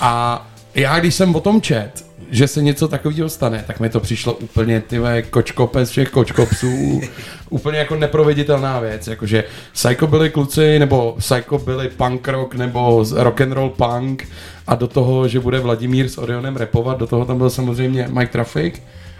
A 0.00 0.46
já, 0.74 1.00
když 1.00 1.14
jsem 1.14 1.34
o 1.34 1.40
tom 1.40 1.60
čet, 1.60 2.04
že 2.30 2.48
se 2.48 2.62
něco 2.62 2.88
takového 2.88 3.28
stane, 3.28 3.64
tak 3.66 3.80
mi 3.80 3.88
to 3.88 4.00
přišlo 4.00 4.34
úplně 4.34 4.80
ty 4.80 4.98
vole, 4.98 5.22
kočkopec 5.22 5.90
všech 5.90 6.10
kočkopsů, 6.10 7.00
úplně 7.50 7.78
jako 7.78 7.94
neproveditelná 7.96 8.80
věc, 8.80 9.06
jakože 9.06 9.44
Psycho 9.72 10.06
byli 10.06 10.30
kluci, 10.30 10.78
nebo 10.78 11.14
Psycho 11.18 11.58
byli 11.58 11.88
punk 11.88 12.28
rock, 12.28 12.54
nebo 12.54 13.04
rock 13.12 13.40
and 13.40 13.52
roll 13.52 13.70
punk 13.70 14.28
a 14.66 14.74
do 14.74 14.86
toho, 14.86 15.28
že 15.28 15.40
bude 15.40 15.60
Vladimír 15.60 16.08
s 16.08 16.18
Orionem 16.18 16.56
repovat, 16.56 16.98
do 16.98 17.06
toho 17.06 17.24
tam 17.24 17.38
byl 17.38 17.50
samozřejmě 17.50 18.08
Mike 18.10 18.32
Traffic 18.32 18.74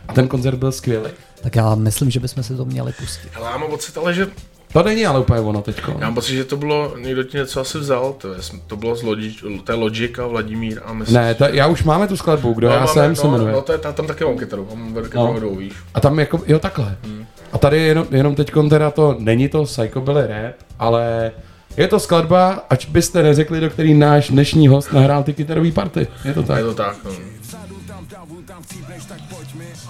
a 0.09 0.12
ten 0.12 0.29
koncert 0.29 0.57
byl 0.57 0.73
skvělý. 0.73 1.11
Tak 1.43 1.57
já 1.57 1.75
myslím, 1.75 2.11
že 2.11 2.21
bychom 2.21 2.43
si 2.43 2.57
to 2.57 2.64
měli 2.64 2.93
pustit. 2.93 3.29
Hele, 3.33 3.51
já 3.51 3.57
mám 3.59 3.71
pocit, 3.71 3.99
ale 3.99 4.14
že 4.14 4.27
To 4.73 4.83
není 4.83 5.07
ale 5.07 5.21
úplně 5.21 5.40
ono 5.40 5.62
teďko. 5.62 5.90
Já 5.90 6.07
mám 6.07 6.14
pocit, 6.14 6.37
že 6.37 6.45
to 6.45 6.57
bylo, 6.57 6.97
někdo 6.99 7.23
ti 7.23 7.37
něco 7.37 7.61
asi 7.61 7.79
vzal, 7.79 8.12
to, 8.12 8.33
je, 8.33 8.38
to 8.67 8.77
bylo 8.77 8.97
z 8.97 9.03
Logic, 9.03 9.45
to 9.64 9.73
je 9.73 9.79
Logic 9.79 10.19
a 10.19 10.27
Vladimír 10.27 10.81
a 10.85 10.93
myslím, 10.93 11.17
Ne, 11.17 11.35
ta, 11.35 11.49
já 11.49 11.67
už 11.67 11.83
máme 11.85 12.09
tu 12.09 12.17
skladbu, 12.17 12.53
kdo 12.53 12.69
No, 12.69 12.75
já 12.75 12.81
máme- 12.81 12.93
jsem 12.93 13.09
no, 13.11 13.17
se 13.17 13.29
jmenuje. 13.29 13.53
No, 13.53 13.62
to 13.62 13.73
je, 13.73 13.79
ta- 13.79 13.93
tam 13.93 14.07
taky 14.07 14.25
mám 14.25 14.38
kytaru, 14.38 14.69
mám 14.75 14.95
kytaru 15.03 15.35
No. 15.35 15.40
no. 15.40 15.51
víš. 15.57 15.73
A 15.95 16.01
tam 16.01 16.19
jako, 16.19 16.40
jo 16.47 16.59
takhle. 16.59 16.97
Hmm. 17.05 17.27
A 17.53 17.59
tady 17.59 17.81
jenom, 17.83 18.07
jenom 18.11 18.35
teď 18.35 18.53
teda 18.69 18.90
to, 18.90 19.17
není 19.19 19.49
to 19.49 19.64
Psychobilly 19.64 20.27
rap, 20.27 20.55
ale 20.79 21.31
je 21.77 21.88
to 21.88 22.01
skladba, 22.01 22.64
ať 22.71 22.88
byste 22.88 23.23
neřekli, 23.23 23.61
do 23.61 23.71
který 23.71 23.95
náš 23.95 24.31
dnešní 24.31 24.69
host 24.69 24.93
nahrál 24.93 25.23
ty 25.23 25.33
kytarové 25.35 25.71
party. 25.73 26.07
Je 26.25 26.35
to 26.35 26.43
tak. 26.43 26.59
je 26.59 26.64
to 26.64 26.75
tak, 26.75 26.97
no. 27.05 27.11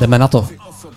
Jdeme 0.01 0.19
na 0.19 0.29
to. 0.29 0.49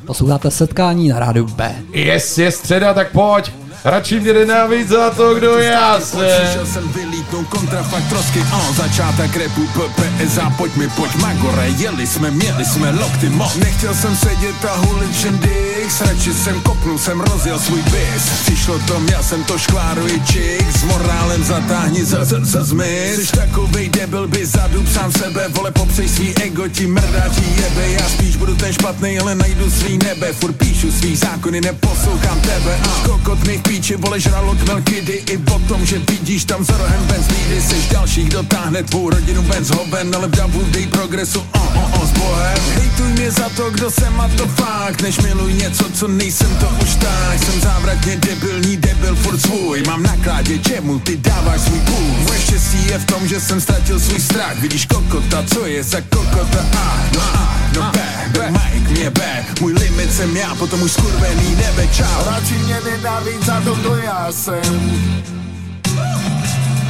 Posloucháte 0.05 0.51
setkání 0.51 1.09
na 1.09 1.19
rádiu 1.19 1.45
B. 1.47 1.75
Jest, 1.91 2.37
je 2.37 2.51
středa, 2.51 2.93
tak 2.93 3.11
pojď. 3.11 3.51
Radši 3.87 4.19
mě 4.19 4.33
nenávít 4.33 4.89
za 4.89 5.09
to, 5.09 5.35
kdo 5.35 5.57
já 5.57 5.99
jsem. 5.99 6.87
Vylítnout 6.95 7.47
kontrafakt 7.47 8.09
trosky, 8.09 8.39
on 8.39 8.75
začátek 8.75 9.35
repu 9.35 9.61
PPSA, 9.67 10.49
pojď 10.57 10.75
mi, 10.75 10.89
pojď 10.89 11.15
Magore, 11.15 11.69
jeli 11.77 12.07
jsme, 12.07 12.31
měli 12.31 12.65
jsme 12.65 12.91
lokty 12.91 13.29
mo. 13.29 13.51
Nechtěl 13.55 13.95
jsem 13.95 14.15
sedět 14.15 14.65
a 14.69 14.75
hulit 14.75 15.27
Dix, 15.31 16.01
radši 16.01 16.33
jsem 16.33 16.61
kopnul, 16.61 16.97
jsem 16.97 17.21
rozjel 17.21 17.59
svůj 17.59 17.81
bis. 17.81 18.29
Přišlo 18.45 18.79
to, 18.79 18.99
měl 18.99 19.23
jsem 19.23 19.43
to 19.43 19.57
škláru 19.57 20.07
i 20.07 20.21
čik, 20.21 20.77
s 20.77 20.83
morálem 20.83 21.43
zatáhni 21.43 22.05
za, 22.05 22.25
za, 22.25 22.37
za 22.41 22.63
zmiz. 22.63 23.19
Jsi 23.19 23.37
takovej 23.37 23.89
debil, 23.89 24.27
by 24.27 24.45
zadub 24.45 24.87
sám 24.87 25.11
sebe, 25.11 25.47
vole 25.47 25.71
popřej 25.71 26.09
svý 26.09 26.35
ego, 26.35 26.67
ti 26.67 26.87
mrdá, 26.87 27.23
ti 27.35 27.61
jebe, 27.61 27.91
já 27.91 28.09
spíš 28.09 28.35
budu 28.35 28.55
ten 28.55 28.73
špatný, 28.73 29.19
ale 29.19 29.35
najdu 29.35 29.71
svý 29.71 29.97
nebe, 29.97 30.33
furt 30.33 30.53
píšu 30.53 30.91
svý 30.91 31.15
zákony, 31.15 31.61
neposlouchám 31.61 32.41
tebe, 32.41 32.79
a 32.83 33.07
kokotný 33.07 33.57
v 33.57 33.76
píči, 33.77 33.93
vole 34.01 34.17
žralok 34.17 34.57
Melkidy, 34.65 35.21
i 35.29 35.37
o 35.37 35.59
tom, 35.69 35.85
že 35.85 36.01
vidíš 36.09 36.49
tam 36.49 36.65
za 36.65 36.77
rohem 36.77 37.03
Benz 37.05 37.27
Lídy, 37.29 37.61
seš 37.61 37.85
další, 37.93 38.23
kdo 38.23 38.43
táhne 38.43 38.83
tvou 38.83 39.09
rodinu 39.09 39.41
Benz 39.45 39.69
Hoven, 39.69 40.09
ale 40.15 40.27
v 40.27 40.31
davu 40.33 40.65
dej 40.73 40.87
progresu, 40.89 41.45
o, 41.53 41.61
o, 41.61 41.83
o, 42.01 42.07
s 42.07 42.11
Bohem. 42.17 42.57
Hejtuj 42.73 43.11
mě 43.13 43.31
za 43.31 43.49
to, 43.49 43.69
kdo 43.69 43.91
jsem 43.91 44.21
a 44.21 44.27
to 44.37 44.47
fakt, 44.47 45.01
než 45.01 45.21
miluj 45.21 45.53
něco, 45.53 45.85
co 45.93 46.07
nejsem, 46.07 46.49
to 46.57 46.67
už 46.81 46.95
tak, 46.95 47.37
jsem 47.43 47.61
závratně 47.61 48.17
debilní 48.17 48.77
debil, 48.77 49.15
furt 49.15 49.39
svůj, 49.41 49.83
mám 49.85 50.03
na 50.03 50.15
kládě, 50.23 50.57
čemu 50.57 50.99
ty 50.99 51.17
dáváš 51.17 51.61
svůj 51.61 51.79
půl. 51.79 52.13
Moje 52.25 52.39
štěstí 52.39 52.87
je 52.87 52.97
v 52.97 53.05
tom, 53.05 53.27
že 53.27 53.39
jsem 53.39 53.61
ztratil 53.61 53.99
svůj 53.99 54.19
strach, 54.19 54.57
vidíš 54.59 54.85
kokota, 54.85 55.43
co 55.53 55.65
je 55.65 55.83
za 55.83 56.01
kokota, 56.01 56.65
a, 56.77 57.05
no 57.13 57.21
a, 57.21 57.61
no 57.75 57.81
B, 57.93 57.99
B, 58.33 58.51
Mike, 58.51 58.89
mě 58.91 59.09
B, 59.09 59.45
můj 59.61 59.73
limit 59.73 60.13
jsem 60.13 60.37
já, 60.37 60.55
potom 60.55 60.81
už 60.81 60.91
skurvený 60.91 61.55
nebe, 61.55 61.87
čau. 61.93 62.25
Radši 62.25 62.53
mě 62.53 62.77
nenávidí 62.85 63.45
za 63.45 63.59
to, 63.75 63.95
já 63.95 64.31
jsem. 64.31 64.91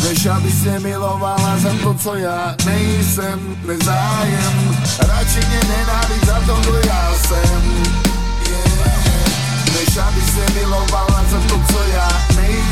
Než 0.03 0.25
aby 0.25 0.51
se 0.51 0.79
milovala 0.79 1.57
za 1.57 1.69
to, 1.83 1.93
co 1.93 2.15
já 2.15 2.55
nejsem 2.65 3.57
Nezájem. 3.65 4.77
Radši 4.99 5.39
mě 5.47 5.59
nenávidí 5.77 6.25
za 6.25 6.39
to, 6.45 6.61
kdo 6.61 6.77
já 6.87 7.13
jsem. 7.27 7.85
Yeah. 8.49 9.17
Než 9.73 9.97
aby 9.97 10.21
se 10.21 10.53
milovala 10.59 11.23
za 11.31 11.39
to, 11.39 11.73
co 11.73 11.83
já 11.93 12.07
nejsem 12.35 12.66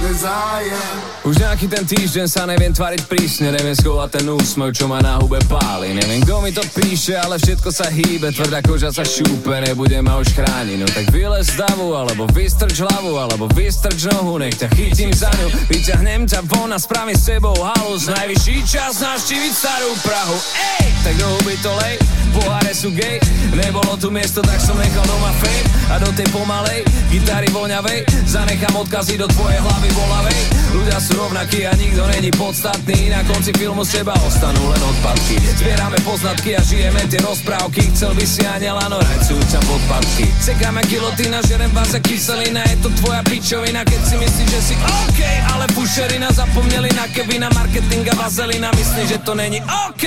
Nezájem 0.00 0.94
Už 1.26 1.34
nejaký 1.42 1.66
ten 1.66 1.82
týždeň 1.82 2.26
sa 2.30 2.46
neviem 2.46 2.70
tvariť 2.70 3.02
prísne 3.10 3.50
Neviem 3.50 3.74
schovať 3.74 4.22
ten 4.22 4.26
úsmev, 4.30 4.70
čo 4.70 4.86
ma 4.86 5.02
na 5.02 5.18
hube 5.18 5.42
páli 5.50 5.90
Neviem, 5.90 6.22
kto 6.22 6.38
mi 6.38 6.54
to 6.54 6.62
píše, 6.70 7.18
ale 7.18 7.34
všetko 7.34 7.68
sa 7.74 7.90
hýbe 7.90 8.30
Tvrdá 8.30 8.62
koža 8.62 8.94
sa 8.94 9.02
šúpe, 9.02 9.50
nebude 9.58 9.98
ma 10.06 10.22
už 10.22 10.30
chrániť 10.38 10.78
No 10.78 10.86
tak 10.86 11.10
vylez 11.10 11.50
z 11.50 11.66
davu, 11.66 11.98
alebo 11.98 12.30
vystrč 12.30 12.78
hlavu 12.78 13.18
Alebo 13.18 13.50
vystrč 13.50 14.06
nohu, 14.14 14.38
nech 14.38 14.54
ťa 14.54 14.70
chytím 14.70 15.10
za 15.10 15.28
ňu 15.34 15.48
Vyťahnem 15.66 16.30
ťa 16.30 16.46
von 16.46 16.70
a 16.70 16.78
spravím 16.78 17.18
s 17.18 17.26
sebou 17.26 17.58
halus 17.58 18.06
Najvyšší 18.06 18.56
čas 18.64 19.02
navštíviť 19.02 19.52
starú 19.52 19.90
Prahu. 20.06 20.38
Ej, 20.78 20.86
tak 21.02 21.14
do 21.18 21.26
huby 21.26 21.58
to 21.58 21.74
lej 21.82 21.98
Poháre 22.30 22.70
sú 22.70 22.94
gay, 22.94 23.18
nebolo 23.58 23.98
tu 23.98 24.06
miesto, 24.06 24.38
tak 24.38 24.62
som 24.62 24.78
nechal 24.78 25.02
doma 25.02 25.34
fame. 25.42 25.66
A 25.90 25.98
do 25.98 26.14
tej 26.14 26.30
pomalej, 26.30 26.86
gitary 27.10 27.50
voňavej 27.50 28.06
Zanechám 28.22 28.78
odkazy 28.78 29.18
do 29.18 29.26
tvojej 29.40 29.60
hlavy 29.64 29.88
volavej. 29.96 30.40
Ľudia 30.70 30.98
sú 31.00 31.12
rovnakí 31.16 31.64
a 31.64 31.72
nikto 31.74 32.04
není 32.12 32.30
podstatný. 32.36 33.08
Na 33.08 33.24
konci 33.24 33.56
filmu 33.56 33.82
z 33.88 34.00
teba 34.00 34.12
ostanú 34.20 34.60
len 34.68 34.82
odpadky. 34.84 35.40
Zbierame 35.56 35.96
poznatky 36.04 36.54
a 36.54 36.60
žijeme 36.60 37.00
tie 37.08 37.18
rozprávky. 37.24 37.88
Chcel 37.96 38.12
by 38.12 38.24
si 38.28 38.44
aniela, 38.44 38.84
no 38.92 39.00
rajcujú 39.00 39.40
ťa 39.48 39.60
podpadky 39.64 40.24
Cekáme 40.44 40.84
kilotina, 40.86 41.40
žerem 41.48 41.72
vás 41.72 41.96
a 41.96 42.00
kyselina. 42.04 42.60
Je 42.68 42.76
to 42.84 42.92
tvoja 43.00 43.24
pičovina, 43.24 43.80
keď 43.82 44.00
si 44.04 44.16
myslíš, 44.20 44.48
že 44.52 44.60
si 44.60 44.74
OK 44.76 45.20
Ale 45.56 45.64
pušerina, 45.72 46.28
zapomněli 46.30 46.92
na 46.92 47.08
Kevina 47.08 47.48
Marketing 47.56 48.04
a 48.12 48.14
vazelina, 48.14 48.68
myslí, 48.76 49.02
že 49.08 49.18
to 49.24 49.32
není 49.34 49.64
OK. 49.88 50.04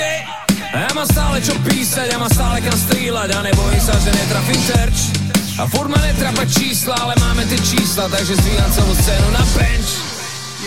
A 0.74 0.76
ja 0.78 0.90
mám 0.90 1.06
stále 1.06 1.38
čo 1.38 1.54
písať, 1.62 2.10
ja 2.10 2.18
mám 2.18 2.30
stále 2.34 2.58
kam 2.58 2.74
strieľať 2.74 3.30
A 3.30 3.38
nebojím 3.46 3.78
sa, 3.78 3.94
že 3.94 4.10
netrafím 4.10 4.60
terč 4.66 5.23
A 5.58 5.66
furt 5.66 5.88
ma 5.88 5.98
netrapa 6.02 6.42
čísla, 6.50 6.94
ale 6.98 7.14
máme 7.20 7.46
tie 7.46 7.58
čísla 7.62 8.10
Takže 8.10 8.34
zdvíham 8.42 8.70
celú 8.74 8.94
scénu 8.98 9.28
na 9.30 9.44
bench. 9.54 9.92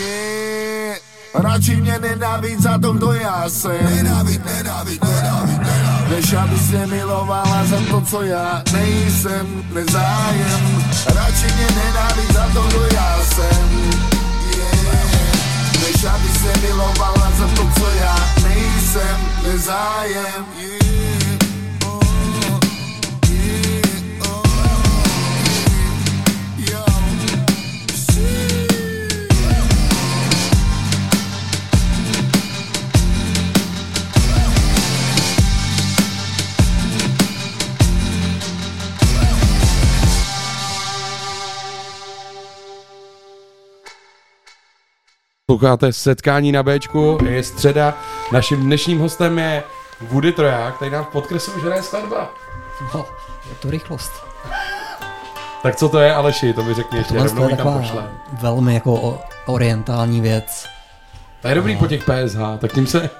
Yeah. 0.00 0.96
Radši 1.34 1.76
mě 1.76 1.98
nenávidí 1.98 2.62
za 2.62 2.78
to, 2.78 2.92
kdo 2.92 3.12
já 3.12 3.48
jsem 3.48 3.84
Nenávид, 3.96 4.44
nenávid, 4.44 5.04
nenávid, 5.04 5.60
nenávid 5.60 6.10
Než 6.10 6.32
aby 6.32 6.58
se 6.58 6.86
milovala 6.86 7.64
za 7.64 7.76
to, 7.90 8.00
co 8.00 8.22
já 8.22 8.62
nejsem 8.72 9.64
Nezájem 9.74 10.84
Radši 11.14 11.46
mě 11.56 11.68
nenávidí 11.84 12.32
za 12.32 12.48
to, 12.54 12.62
kdo 12.62 12.82
já 12.94 13.18
jsem 13.22 13.92
yeah. 14.56 15.82
Než 15.84 16.04
aby 16.04 16.28
se 16.28 16.60
milovala 16.66 17.32
za 17.38 17.46
to, 17.48 17.68
co 17.80 17.86
já 18.00 18.16
nejsem 18.42 19.18
Nezájem 19.46 20.44
yeah. 20.58 21.07
Posloucháte 45.50 45.92
setkání 45.92 46.52
na 46.52 46.62
Bčku, 46.62 47.18
je 47.28 47.42
středa. 47.42 47.98
Naším 48.32 48.62
dnešním 48.62 48.98
hostem 48.98 49.38
je 49.38 49.62
Woody 50.00 50.32
Troják, 50.32 50.76
který 50.76 50.90
nám 50.90 51.04
podkreslil, 51.04 51.60
že 51.60 51.68
je 51.68 51.82
skladba. 51.82 52.34
No, 52.94 53.06
je 53.48 53.54
to 53.60 53.70
rychlost. 53.70 54.12
Tak 55.62 55.76
co 55.76 55.88
to 55.88 55.98
je, 55.98 56.14
Aleši, 56.14 56.52
to 56.52 56.62
mi 56.64 56.74
řekni 56.74 56.98
ještě, 56.98 57.14
rovnou 57.14 57.42
je 57.42 57.48
tam 57.48 57.56
taková 57.56 57.78
pošle. 57.78 58.10
velmi 58.40 58.74
jako 58.74 59.20
orientální 59.46 60.20
věc. 60.20 60.66
To 61.42 61.48
je 61.48 61.54
dobrý 61.54 61.76
po 61.76 61.86
těch 61.86 62.04
PSH, 62.04 62.38
tak 62.58 62.72
tím 62.72 62.86
se, 62.86 63.10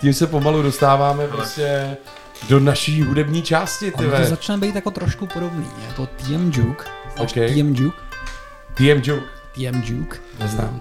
tím 0.00 0.14
se 0.14 0.26
pomalu 0.26 0.62
dostáváme 0.62 1.28
prostě 1.28 1.96
do 2.48 2.60
naší 2.60 3.02
hudební 3.02 3.42
části, 3.42 3.90
ty 3.90 4.04
to 4.04 4.24
začne 4.24 4.58
být 4.58 4.74
jako 4.74 4.90
trošku 4.90 5.26
podobný, 5.26 5.66
jako 5.88 6.06
TM 6.06 6.50
Juke. 6.54 6.84
Znáš 7.16 7.36
OK. 7.36 7.48
TM 7.48 7.74
Juke? 7.74 7.96
TM 8.74 9.00
Juke. 9.04 9.26
TM 9.52 9.82
Juke. 9.84 10.18
Neznám. 10.38 10.80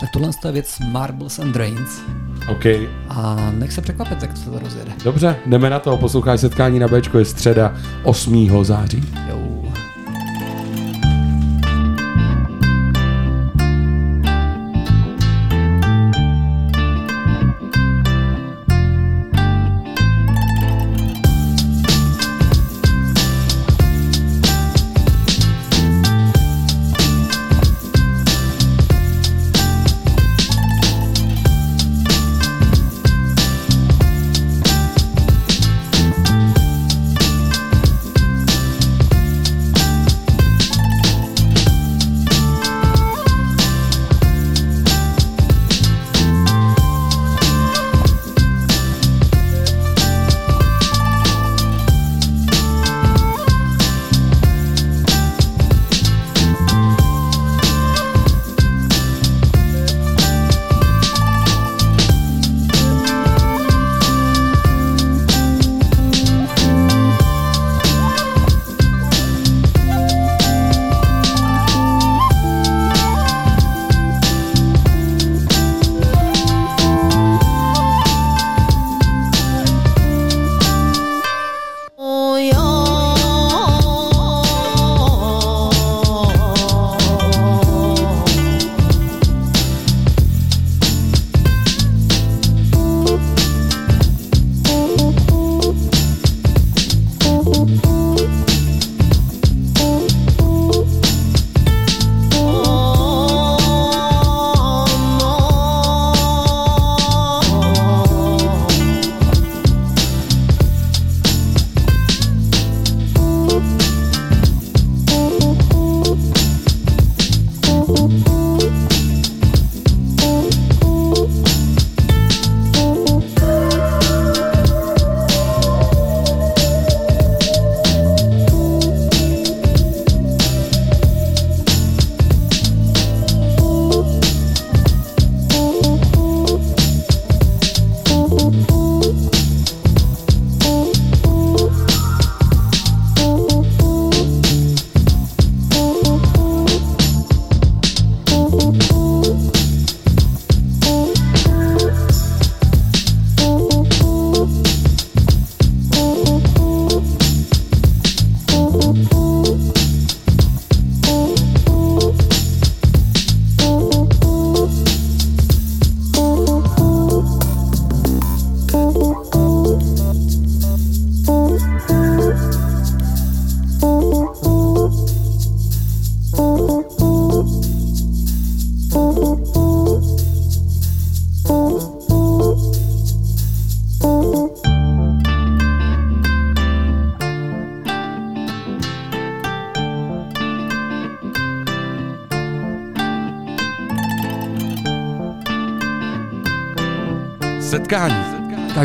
Tak 0.00 0.10
tohle 0.10 0.30
je 0.44 0.52
věc 0.52 0.78
Marbles 0.92 1.38
and 1.38 1.52
Drains. 1.52 2.00
OK. 2.48 2.64
A 3.08 3.50
nech 3.54 3.72
se 3.72 3.80
překvapit, 3.80 4.22
jak 4.22 4.36
se 4.36 4.50
to 4.50 4.58
rozjede. 4.58 4.92
Dobře, 5.04 5.36
jdeme 5.46 5.70
na 5.70 5.78
to. 5.78 5.96
Posloucháš 5.96 6.40
setkání 6.40 6.78
na 6.78 6.88
Bčku, 6.88 7.18
je 7.18 7.24
středa 7.24 7.74
8. 8.04 8.64
září. 8.64 9.02
Jo. 9.28 9.59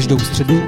Každou 0.05 0.19
středu 0.19 0.63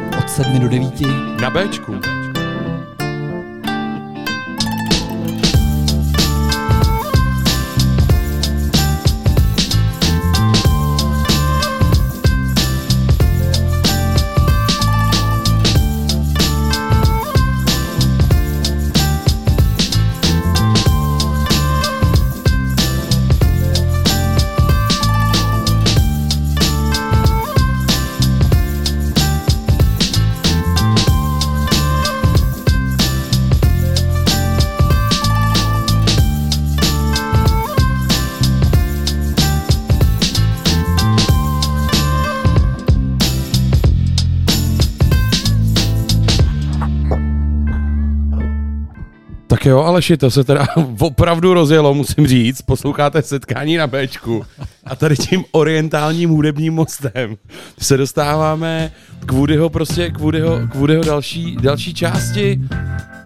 jo, 49.68 49.84
Aleši, 49.84 50.18
to 50.18 50.32
se 50.32 50.44
teda 50.44 50.68
opravdu 51.00 51.54
rozjelo, 51.54 51.94
musím 51.94 52.28
říct. 52.28 52.62
Posloucháte 52.62 53.22
setkání 53.22 53.78
na 53.78 53.88
Bčku. 53.88 54.46
A 54.86 54.96
tady 54.96 55.16
tím 55.16 55.46
orientálním 55.52 56.30
hudebním 56.30 56.74
mostem 56.74 57.36
se 57.80 57.98
dostáváme 57.98 58.92
k 59.26 59.32
Woodyho, 59.32 59.70
prostě 59.70 60.10
k 60.10 60.20
Woodyho, 60.20 60.60
k 60.72 60.76
Woodyho 60.76 61.04
další, 61.04 61.58
další 61.62 61.94
části. 61.94 62.62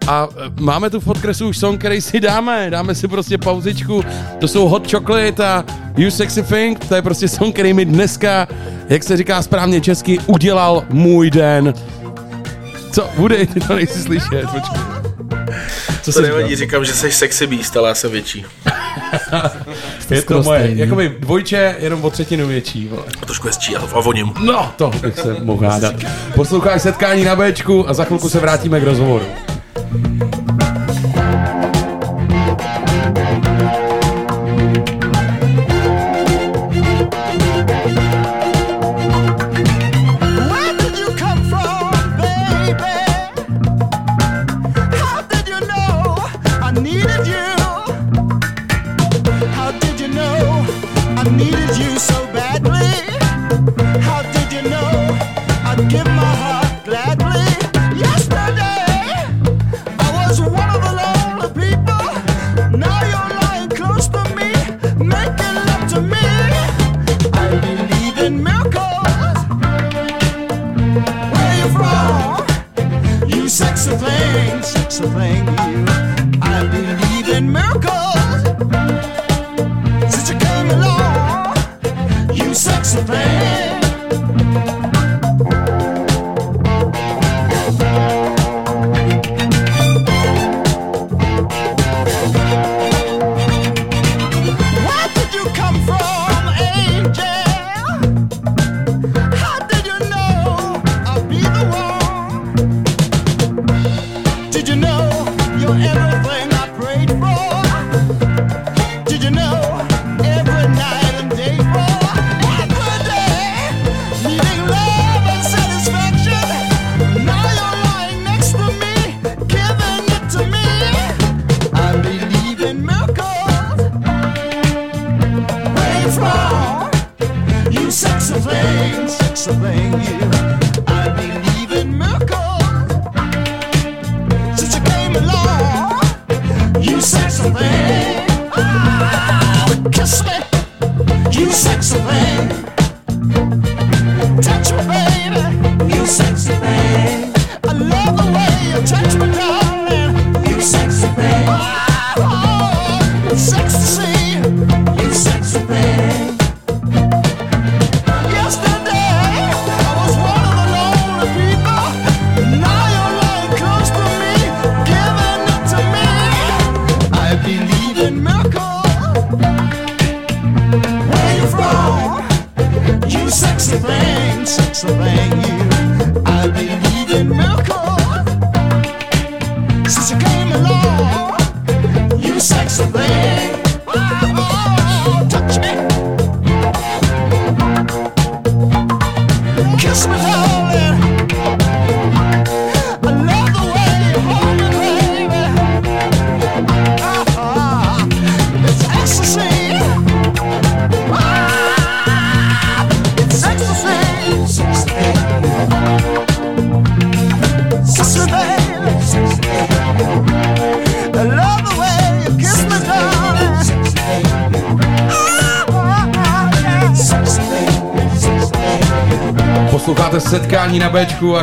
A 0.06 0.28
e, 0.36 0.60
máme 0.60 0.90
tu 0.90 1.00
v 1.00 1.04
podkresu 1.04 1.48
už 1.48 1.58
song, 1.58 1.78
který 1.78 2.00
si 2.00 2.20
dáme. 2.20 2.70
Dáme 2.70 2.94
si 2.94 3.08
prostě 3.08 3.38
pauzičku. 3.38 4.04
To 4.40 4.48
jsou 4.48 4.68
Hot 4.68 4.90
Chocolate 4.90 5.46
a 5.46 5.64
You 5.96 6.10
Sexy 6.10 6.42
Thing. 6.42 6.78
To 6.78 6.94
je 6.94 7.02
prostě 7.02 7.28
song, 7.28 7.52
který 7.52 7.72
mi 7.72 7.84
dneska, 7.84 8.48
jak 8.88 9.02
se 9.02 9.16
říká 9.16 9.42
správně 9.42 9.80
česky, 9.80 10.18
udělal 10.26 10.84
můj 10.90 11.30
den. 11.30 11.74
Co, 12.92 13.08
Woody, 13.16 13.46
ty 13.46 13.60
to 13.60 13.74
nejsi 13.74 13.98
slyšet, 13.98 14.46
počkej. 14.52 14.82
Co 16.02 16.12
To 16.12 16.12
jsi 16.12 16.22
nevadí, 16.22 16.44
říkal? 16.56 16.56
říkám, 16.56 16.84
že 16.84 16.92
jsi 16.94 17.12
sexy 17.12 17.46
beast, 17.46 17.76
ale 17.76 17.88
já 17.88 17.94
jsem 17.94 18.10
větší. 18.10 18.44
Je 20.10 20.22
to 20.22 20.42
moje, 20.42 20.60
stejný. 20.60 20.80
jakoby 20.80 21.16
dvojče, 21.18 21.76
jenom 21.78 22.04
o 22.04 22.10
třetinu 22.10 22.46
větší, 22.46 22.88
vole. 22.88 23.02
A 23.22 23.26
trošku 23.26 23.46
hezčí 23.46 23.76
a 23.76 23.80
a 23.94 24.00
voním. 24.00 24.32
No, 24.44 24.72
to 24.76 24.90
bych 25.02 25.18
se 25.18 25.36
mohl 25.42 25.66
hádat. 25.68 25.94
Posloucháš 26.34 26.82
setkání 26.82 27.24
na 27.24 27.36
Bčku 27.36 27.88
a 27.88 27.94
za 27.94 28.04
chvilku 28.04 28.28
se 28.28 28.40
vrátíme 28.40 28.80
k 28.80 28.84
rozhovoru. 28.84 29.24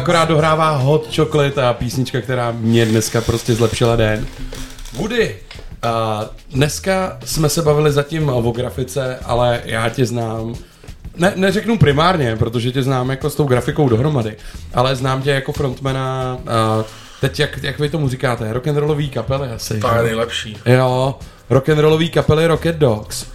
Akorát 0.10 0.30
dohrává 0.30 0.70
Hot 0.70 1.16
Chocolate 1.16 1.64
a 1.64 1.74
písnička, 1.74 2.22
která 2.22 2.52
mě 2.52 2.86
dneska 2.86 3.22
prostě 3.22 3.56
zlepšila 3.56 3.96
den. 3.96 4.28
Woody, 4.94 5.36
a 5.84 6.26
dneska 6.52 7.18
jsme 7.26 7.50
se 7.50 7.62
bavili 7.62 7.92
zatím 7.92 8.30
o 8.30 8.52
grafice, 8.52 9.20
ale 9.26 9.62
já 9.66 9.90
tě 9.90 10.06
znám 10.06 10.56
ne, 11.18 11.34
neřeknu 11.36 11.78
primárně, 11.78 12.36
protože 12.36 12.72
tě 12.72 12.84
znám 12.84 13.10
jako 13.10 13.30
s 13.30 13.36
tou 13.36 13.44
grafikou 13.44 13.90
dohromady, 13.90 14.36
ale 14.74 14.96
znám 14.96 15.22
tě 15.22 15.30
jako 15.30 15.52
frontmana, 15.54 16.38
a 16.48 16.84
teď 17.22 17.40
jak, 17.40 17.64
jak 17.64 17.80
vy 17.80 17.90
tomu 17.90 18.10
říkáte, 18.10 18.54
rock'n'rollový 18.54 19.10
kapely 19.10 19.48
asi. 19.48 19.80
To 19.80 19.96
je 19.96 20.04
nejlepší. 20.04 20.58
Jo, 20.66 21.16
rock'n'rollový 21.50 22.10
kapely 22.10 22.48
Rocket 22.48 22.76
Dogs. 22.76 23.26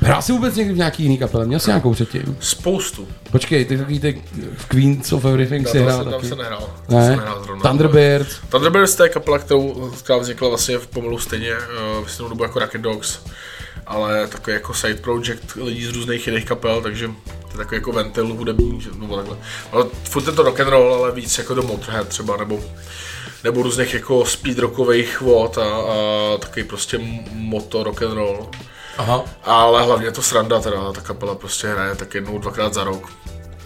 Hrál 0.00 0.22
jsi 0.22 0.32
vůbec 0.32 0.56
někdy 0.56 0.74
v 0.74 0.76
nějaký 0.76 1.02
jiný 1.02 1.18
kapele? 1.18 1.46
Měl 1.46 1.60
jsi 1.60 1.70
nějakou 1.70 1.92
předtím? 1.92 2.36
Spoustu. 2.68 3.08
Počkej, 3.32 3.64
ty 3.64 3.78
takový 3.78 4.00
ty 4.00 4.22
v 4.56 4.66
Queens 4.66 5.12
of 5.12 5.24
Everything 5.24 5.66
Já 5.66 5.72
si 5.72 5.78
tam, 5.78 5.86
hrál 5.86 6.04
tam 6.04 6.12
taky? 6.12 6.28
se 6.28 6.36
nehrál. 6.36 6.70
Tam 6.88 6.98
Ne? 6.98 7.06
jsem 7.06 7.16
nehrál 7.16 7.44
zrovna. 7.44 7.62
Thunderbirds. 7.62 8.36
Thunderbirds 8.48 8.94
to 8.94 9.02
je 9.02 9.08
kapela, 9.08 9.38
kterou, 9.38 9.90
která 9.98 10.18
vznikla 10.18 10.48
vlastně 10.48 10.78
v 10.78 10.86
pomalu 10.86 11.18
stejně 11.18 11.50
uh, 11.52 12.04
v 12.06 12.10
stejnou 12.10 12.28
dobu 12.28 12.42
jako 12.44 12.58
Rocket 12.58 12.80
Dogs. 12.80 13.18
Ale 13.86 14.26
takový 14.28 14.54
jako 14.54 14.74
side 14.74 14.94
project 14.94 15.54
lidí 15.56 15.84
z 15.86 15.90
různých 15.92 16.26
jiných 16.26 16.44
kapel, 16.44 16.80
takže 16.82 17.06
to 17.26 17.50
je 17.50 17.56
takový 17.56 17.76
jako 17.76 17.92
ventil 17.92 18.26
hudební, 18.26 18.80
že- 18.80 18.90
nebo 18.98 19.16
takhle. 19.16 19.36
Ale 19.72 19.84
furt 20.04 20.26
je 20.26 20.32
to 20.32 20.42
rock 20.42 20.60
and 20.60 20.68
roll, 20.68 20.94
ale 20.94 21.12
víc 21.12 21.38
jako 21.38 21.54
do 21.54 21.62
Motorhead 21.62 22.08
třeba, 22.08 22.36
nebo 22.36 22.60
nebo 23.44 23.62
různých 23.62 23.94
jako 23.94 24.24
speed 24.24 24.58
rockových 24.58 25.20
vod 25.20 25.58
a, 25.58 25.62
a 25.64 25.94
takový 26.38 26.64
prostě 26.64 27.00
moto 27.32 27.84
rock 27.84 28.02
and 28.02 28.12
roll. 28.14 28.48
Aha. 28.98 29.24
Ale 29.44 29.82
hlavně 29.82 30.06
je 30.06 30.12
to 30.12 30.22
sranda 30.22 30.60
teda, 30.60 30.92
ta 30.92 31.00
kapela 31.00 31.34
prostě 31.34 31.66
hraje 31.68 31.94
tak 31.94 32.14
jednou, 32.14 32.38
dvakrát 32.38 32.74
za 32.74 32.84
rok. 32.84 33.08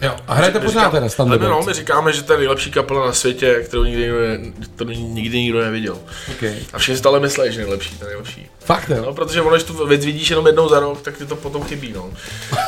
Jo, 0.01 0.15
a 0.27 0.33
hrajete 0.33 0.59
pořád 0.59 0.91
teda 0.91 1.25
my, 1.25 1.37
no, 1.37 1.61
my 1.67 1.73
říkáme, 1.73 2.13
že 2.13 2.23
to 2.23 2.33
je 2.33 2.39
nejlepší 2.39 2.71
kapela 2.71 3.05
na 3.05 3.13
světě, 3.13 3.63
kterou 3.67 3.83
nikdy 3.83 4.01
nikdo, 4.01 4.19
ne, 4.19 4.37
kterou 4.75 4.89
nikdy 4.89 5.39
nikdo 5.39 5.61
neviděl. 5.61 5.97
Okay. 6.31 6.55
A 6.73 6.79
všichni 6.79 7.01
ale 7.05 7.19
myslí, 7.19 7.43
že 7.51 7.59
je 7.59 7.65
nejlepší, 7.65 7.97
to 7.97 8.05
nejlepší. 8.05 8.49
Fakt 8.59 8.89
jo? 8.89 9.03
No, 9.05 9.13
protože 9.13 9.41
ono, 9.41 9.55
když 9.55 9.63
tu 9.63 9.87
věc 9.87 10.05
vidíš 10.05 10.29
jenom 10.29 10.47
jednou 10.47 10.69
za 10.69 10.79
rok, 10.79 11.01
tak 11.01 11.17
ti 11.17 11.25
to 11.25 11.35
potom 11.35 11.63
chybí, 11.63 11.93
no. 11.93 12.09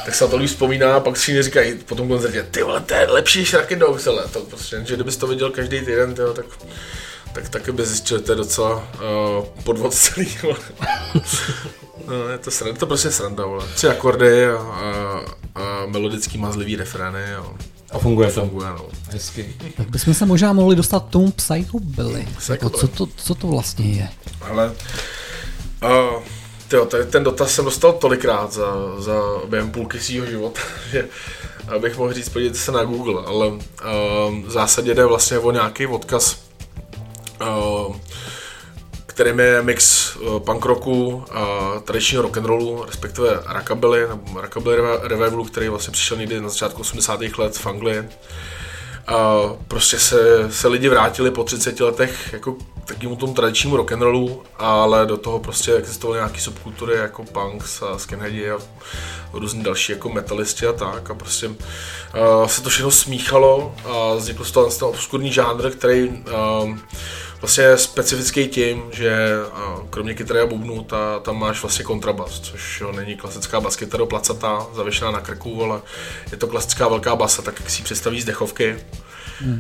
tak 0.05 0.15
se 0.15 0.23
na 0.23 0.29
to 0.29 0.37
líp 0.37 0.49
vzpomíná 0.49 0.95
a 0.95 0.99
pak 0.99 1.17
si 1.17 1.43
říkají 1.43 1.73
po 1.85 1.95
tom 1.95 2.07
koncertě, 2.07 2.43
ty 2.51 2.63
vole, 2.63 2.79
to 2.79 2.93
je 2.93 3.07
lepší 3.07 3.39
než 3.39 3.53
Rocket 3.53 3.79
Dogs, 3.79 4.07
ale 4.07 4.27
to 4.27 4.39
prostě, 4.39 4.83
že 4.85 4.95
kdybys 4.95 5.17
to 5.17 5.27
viděl 5.27 5.49
každý 5.49 5.79
týden, 5.79 6.15
tyjo, 6.15 6.33
tak 6.33 6.45
tak 7.33 7.49
taky 7.49 7.71
by 7.71 7.85
zjistil, 7.85 8.17
že 8.17 8.23
to 8.23 8.31
je 8.31 8.35
docela 8.35 8.75
uh, 8.75 9.45
podvod 9.63 9.93
celý. 9.93 10.37
no, 12.11 12.29
je 12.29 12.37
to, 12.37 12.51
sranda, 12.51 12.79
to 12.79 12.87
prostě 12.87 13.11
sranda, 13.11 13.45
vole. 13.45 13.65
Tři 13.75 13.87
akordy 13.87 14.45
a, 14.45 14.57
a, 14.57 15.21
a 15.55 15.85
melodický 15.85 16.37
mazlivý 16.37 16.75
refrény. 16.75 17.35
A, 17.35 17.45
a 17.91 17.99
funguje 17.99 18.31
to. 18.31 18.41
Funguje, 18.41 18.69
no. 18.69 18.85
Hezky. 19.11 19.55
Tak 19.77 19.89
bychom 19.89 20.13
se 20.13 20.25
možná 20.25 20.53
mohli 20.53 20.75
dostat 20.75 21.03
k 21.03 21.09
tomu 21.09 21.31
Psychobilly. 21.31 22.19
Jako, 22.19 22.39
Psychobilly. 22.39 22.79
co, 22.79 22.87
to, 22.87 23.07
co 23.15 23.35
to 23.35 23.47
vlastně 23.47 23.91
je? 23.91 24.09
Ale 24.41 24.73
uh, 25.83 26.23
Tyjo, 26.71 26.85
tady 26.85 27.05
ten 27.05 27.23
dotaz 27.23 27.53
jsem 27.53 27.65
dostal 27.65 27.93
tolikrát 27.93 28.53
za, 28.53 28.65
za 28.97 29.13
během 29.49 29.71
půlky 29.71 29.99
svého 29.99 30.25
života, 30.25 30.61
že 30.91 31.07
abych 31.67 31.97
mohl 31.97 32.13
říct, 32.13 32.29
podívejte 32.29 32.57
se 32.57 32.71
na 32.71 32.83
Google, 32.83 33.23
ale 33.25 33.47
um, 33.47 34.43
v 34.43 34.51
zásadě 34.51 34.93
jde 34.93 35.05
vlastně 35.05 35.39
o 35.39 35.51
nějaký 35.51 35.87
odkaz, 35.87 36.37
uh, 37.41 37.95
kterým 39.11 39.39
je 39.39 39.61
mix 39.61 40.15
uh, 40.15 40.39
punk 40.39 40.65
rocku 40.65 41.25
a 41.31 41.73
tradičního 41.85 42.23
rock'n'rollu, 42.23 42.85
respektive 42.85 43.39
rockabilly, 43.47 44.07
nebo 44.07 44.41
rockabilly 44.41 44.77
revivalu, 45.01 45.43
který 45.43 45.69
vlastně 45.69 45.91
přišel 45.91 46.17
někdy 46.17 46.41
na 46.41 46.49
začátku 46.49 46.81
80. 46.81 47.19
let 47.37 47.57
v 47.57 47.67
Anglii. 47.67 48.09
A 49.07 49.39
prostě 49.67 49.99
se, 49.99 50.51
se 50.51 50.67
lidi 50.67 50.89
vrátili 50.89 51.31
po 51.31 51.43
30 51.43 51.79
letech 51.79 52.33
jako 52.33 52.55
takovému 52.85 53.15
tomu 53.15 53.33
tradičnímu 53.33 53.77
rock'n'rollu, 53.77 54.43
ale 54.57 55.05
do 55.05 55.17
toho 55.17 55.39
prostě 55.39 55.73
existovaly 55.73 56.17
nějaké 56.17 56.39
subkultury 56.39 56.95
jako 56.95 57.23
punks 57.23 57.81
a 57.81 57.97
skinheadi 57.97 58.51
a 58.51 58.57
různí 59.33 59.63
další 59.63 59.91
jako 59.91 60.09
metalisti 60.09 60.67
a 60.67 60.73
tak 60.73 61.09
a 61.09 61.15
prostě 61.15 61.47
uh, 61.47 61.55
se 62.47 62.61
to 62.61 62.69
všechno 62.69 62.91
smíchalo 62.91 63.75
a 63.85 64.15
vznikl 64.15 64.43
z 64.43 64.51
ten 64.51 64.87
obskurní 64.87 65.33
žánr, 65.33 65.71
který 65.71 66.07
uh, 66.09 66.77
vlastně 67.41 67.63
je 67.63 67.77
specifický 67.77 68.47
tím, 68.47 68.83
že 68.91 69.37
uh, 69.47 69.87
kromě 69.89 70.13
kytary 70.13 70.39
a 70.39 70.45
bubnu 70.45 70.83
ta, 70.83 71.19
tam 71.19 71.39
máš 71.39 71.61
vlastně 71.61 71.85
kontrabas, 71.85 72.39
což 72.39 72.81
jo, 72.81 72.91
není 72.91 73.15
klasická 73.15 73.61
baskytara 73.61 74.05
placatá, 74.05 74.67
zavěšená 74.73 75.11
na 75.11 75.21
krku, 75.21 75.63
ale 75.63 75.81
je 76.31 76.37
to 76.37 76.47
klasická 76.47 76.87
velká 76.87 77.15
basa, 77.15 77.41
tak 77.41 77.59
jak 77.59 77.69
si 77.69 77.81
ji 77.81 77.83
představí 77.83 78.21
z 78.21 78.25
dechovky 78.25 78.77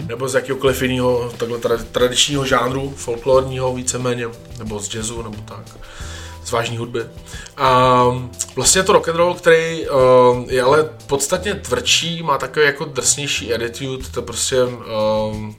nebo 0.07 0.29
z 0.29 0.35
jakéhokoliv 0.35 0.81
jiného 0.81 1.33
takhle 1.37 1.57
tra- 1.57 1.85
tradičního 1.91 2.45
žánru, 2.45 2.93
folklorního 2.97 3.73
víceméně, 3.73 4.27
nebo 4.59 4.79
z 4.79 4.95
jazzu, 4.95 5.21
nebo 5.21 5.37
tak, 5.45 5.77
z 6.45 6.51
vážní 6.51 6.77
hudby. 6.77 7.03
A 7.57 8.03
vlastně 8.55 8.79
je 8.79 8.83
to 8.83 8.93
rock 8.93 9.09
and 9.09 9.15
roll, 9.15 9.33
který 9.33 9.89
uh, 9.89 9.97
je 10.47 10.61
ale 10.61 10.89
podstatně 11.07 11.53
tvrdší, 11.53 12.23
má 12.23 12.37
takový 12.37 12.65
jako 12.65 12.85
drsnější 12.85 13.53
attitude, 13.53 14.07
to 14.11 14.21
prostě 14.21 14.63
um, 14.63 15.55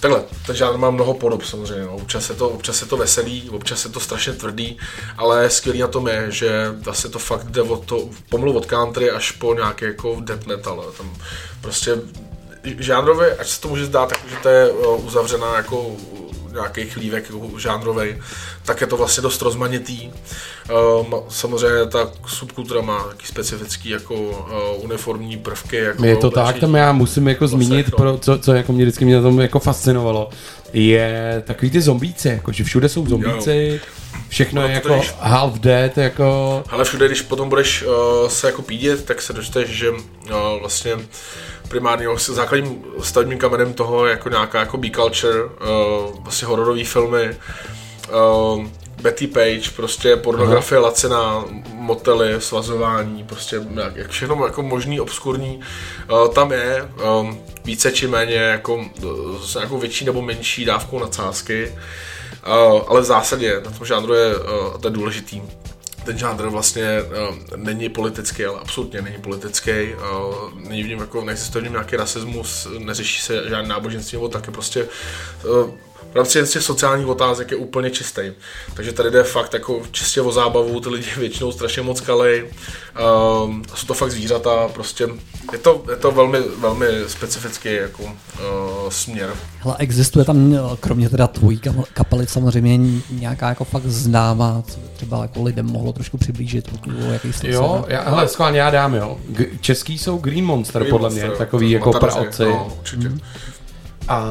Takhle, 0.00 0.24
ten 0.46 0.56
žánr 0.56 0.78
má 0.78 0.90
mnoho 0.90 1.14
podob 1.14 1.44
samozřejmě, 1.44 1.84
no. 1.84 1.94
občas, 1.94 2.28
je 2.28 2.34
to, 2.34 2.48
občas 2.48 2.80
je 2.80 2.86
to 2.86 2.96
veselý, 2.96 3.50
občas 3.50 3.84
je 3.84 3.90
to 3.90 4.00
strašně 4.00 4.32
tvrdý, 4.32 4.78
ale 5.16 5.50
skvělý 5.50 5.80
na 5.80 5.86
tom 5.86 6.08
je, 6.08 6.26
že 6.28 6.74
zase 6.84 7.08
to 7.08 7.18
fakt 7.18 7.46
jde 7.46 7.62
od 7.62 7.84
to, 7.84 8.08
pomalu 8.28 8.56
od 8.56 8.66
country 8.66 9.10
až 9.10 9.30
po 9.30 9.54
nějaký 9.54 9.84
jako 9.84 10.16
death 10.20 10.46
metal, 10.46 10.92
tam 10.96 11.16
prostě 11.60 11.96
žánrově, 12.78 13.36
ať 13.36 13.48
se 13.48 13.60
to 13.60 13.68
může 13.68 13.86
zdát, 13.86 14.08
tak, 14.08 14.18
že 14.30 14.36
to 14.42 14.48
je 14.48 14.70
uh, 14.70 15.06
uzavřená 15.06 15.56
jako 15.56 15.90
nějaký 16.52 16.84
chlívek 16.90 17.24
jako 17.30 17.58
žánrový, 17.58 18.16
tak 18.64 18.80
je 18.80 18.86
to 18.86 18.96
vlastně 18.96 19.22
dost 19.22 19.42
rozmanitý. 19.42 20.10
Um, 21.00 21.14
samozřejmě 21.28 21.86
ta 21.86 22.10
subkultura 22.26 22.80
má 22.80 23.04
taky 23.04 23.26
specifický 23.26 23.88
jako 23.88 24.14
uh, 24.14 24.84
uniformní 24.84 25.36
prvky. 25.36 25.76
Jako 25.76 26.04
Je 26.04 26.16
to 26.16 26.30
tak, 26.30 26.58
tam 26.58 26.74
já 26.74 26.92
musím 26.92 27.28
jako 27.28 27.48
zmínit, 27.48 27.86
no. 27.92 27.96
pro, 27.96 28.18
co, 28.18 28.38
co 28.38 28.52
jako 28.52 28.72
mě 28.72 28.84
vždycky 28.84 29.04
mě 29.04 29.16
na 29.16 29.22
tom 29.22 29.40
jako 29.40 29.58
fascinovalo, 29.58 30.30
je 30.72 31.42
takový 31.46 31.70
ty 31.70 31.80
zombíci, 31.80 32.28
jako, 32.28 32.52
že 32.52 32.64
všude 32.64 32.88
jsou 32.88 33.06
zombíci, 33.06 33.80
všechno 34.28 34.62
No, 34.62 34.68
je 34.68 34.74
jako 34.74 34.94
když- 34.94 35.14
half 35.20 35.54
dead, 35.58 35.98
jako... 35.98 36.62
Ale 36.68 36.84
všude, 36.84 37.06
když 37.06 37.22
potom 37.22 37.48
budeš 37.48 37.82
uh, 37.82 38.28
se 38.28 38.46
jako 38.46 38.62
pídět, 38.62 39.04
tak 39.04 39.22
se 39.22 39.32
dočteš, 39.32 39.68
že 39.70 39.90
uh, 39.90 39.98
vlastně 40.60 40.92
primárně 41.68 42.08
vlastně 42.08 42.34
základním 42.34 42.84
stavebním 43.00 43.38
kamenem 43.38 43.74
toho 43.74 44.06
je 44.06 44.10
jako 44.10 44.28
nějaká 44.28 44.60
jako 44.60 44.76
B-culture, 44.76 45.44
uh, 45.44 45.50
vlastně 46.20 46.48
hororové 46.48 46.84
filmy, 46.84 47.36
uh, 48.54 48.66
Betty 49.02 49.26
Page, 49.26 49.70
prostě 49.76 50.16
pornografie 50.16 50.78
laciná, 50.78 51.44
motely, 51.72 52.40
svazování, 52.40 53.24
prostě 53.24 53.60
jak, 53.74 53.96
jak 53.96 54.10
všechno 54.10 54.46
jako 54.46 54.62
možný, 54.62 55.00
obskurní, 55.00 55.60
uh, 56.10 56.28
tam 56.28 56.52
je 56.52 56.88
um, 57.20 57.40
více 57.64 57.92
či 57.92 58.06
méně 58.06 58.34
jako 58.34 58.84
s 59.42 59.54
nějakou 59.54 59.78
větší 59.78 60.04
nebo 60.04 60.22
menší 60.22 60.64
dávkou 60.64 60.98
nadsázky, 60.98 61.72
uh, 62.46 62.82
ale 62.88 63.00
v 63.00 63.04
zásadě 63.04 63.60
na 63.64 63.70
tom 63.70 63.86
žánru 63.86 64.14
je 64.14 64.36
uh, 64.36 64.80
to 64.80 64.88
je 64.88 64.92
důležitý, 64.92 65.42
ten 66.06 66.18
žánr 66.18 66.48
vlastně 66.48 67.02
uh, 67.02 67.36
není 67.56 67.88
politický, 67.88 68.44
ale 68.44 68.60
absolutně 68.60 69.02
není 69.02 69.18
politický. 69.18 69.70
Uh, 69.70 70.60
není 70.68 70.82
v 70.82 70.88
něm 70.88 70.98
jako, 70.98 71.24
neexistuje 71.24 71.60
v 71.60 71.64
něm 71.64 71.72
nějaký 71.72 71.96
rasismus, 71.96 72.68
neřeší 72.78 73.20
se 73.20 73.48
žádný 73.48 73.68
náboženství 73.68 74.16
nebo 74.16 74.28
taky 74.28 74.50
prostě 74.50 74.88
uh, 75.44 75.70
v 76.12 76.16
rámci 76.16 76.46
těch 76.46 76.62
sociálních 76.62 77.06
otázek 77.06 77.50
je 77.50 77.56
úplně 77.56 77.90
čistý. 77.90 78.20
Takže 78.74 78.92
tady 78.92 79.10
jde 79.10 79.22
fakt 79.22 79.54
jako 79.54 79.82
čistě 79.90 80.20
o 80.20 80.32
zábavu, 80.32 80.80
ty 80.80 80.88
lidi 80.88 81.06
většinou 81.16 81.52
strašně 81.52 81.82
moc 81.82 82.00
kalej, 82.00 82.44
um, 83.44 83.62
jsou 83.74 83.86
to 83.86 83.94
fakt 83.94 84.10
zvířata, 84.10 84.68
prostě 84.68 85.08
je 85.52 85.58
to, 85.58 85.84
je 85.90 85.96
to 85.96 86.10
velmi, 86.10 86.38
velmi 86.58 86.86
specifický 87.06 87.74
jako 87.74 88.02
uh, 88.02 88.10
směr. 88.88 89.34
Hele, 89.60 89.76
existuje 89.78 90.24
tam, 90.24 90.54
eh, 90.54 90.76
kromě 90.80 91.08
teda 91.08 91.26
tvojí 91.26 91.60
kapely, 91.92 92.26
samozřejmě 92.26 93.00
nějaká 93.10 93.48
jako 93.48 93.64
fakt 93.64 93.86
známá, 93.86 94.62
co 94.68 94.80
by 94.80 94.86
třeba 94.96 95.22
jako 95.22 95.42
lidem 95.42 95.66
mohlo 95.66 95.92
trošku 95.92 96.18
přiblížit, 96.18 96.70
pokud 96.70 96.92
o 97.08 97.12
jaký 97.12 97.32
jsi 97.32 97.50
Jo, 97.50 97.84
já, 97.88 98.10
hele, 98.10 98.28
schválně 98.28 98.60
já 98.60 98.70
dám, 98.70 98.94
jo. 98.94 99.16
G- 99.28 99.46
český 99.60 99.98
jsou 99.98 100.18
Green 100.18 100.44
Monster, 100.44 100.82
Green 100.82 100.90
podle 100.90 101.08
Monster, 101.08 101.28
mě, 101.28 101.38
takový 101.38 101.70
jako 101.70 101.92
praotci. 101.92 102.44
No, 102.44 102.72
určitě. 102.78 103.12
A 104.08 104.24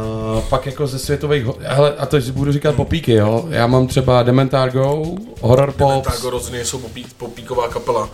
pak 0.49 0.65
jako 0.65 0.87
ze 0.87 0.99
světových, 0.99 1.45
hele, 1.61 1.95
a 1.97 2.05
to 2.05 2.21
si 2.21 2.31
budu 2.31 2.51
říkat 2.51 2.75
popíky, 2.75 3.11
jo. 3.13 3.45
Já 3.49 3.67
mám 3.67 3.87
třeba 3.87 4.23
Dementargo, 4.23 5.05
Horror 5.41 5.71
Pops, 5.71 6.07
Tak 6.07 6.23
rozhodně 6.23 6.65
jsou 6.65 6.79
popí, 6.79 7.05
popíková 7.17 7.67
kapela. 7.67 8.09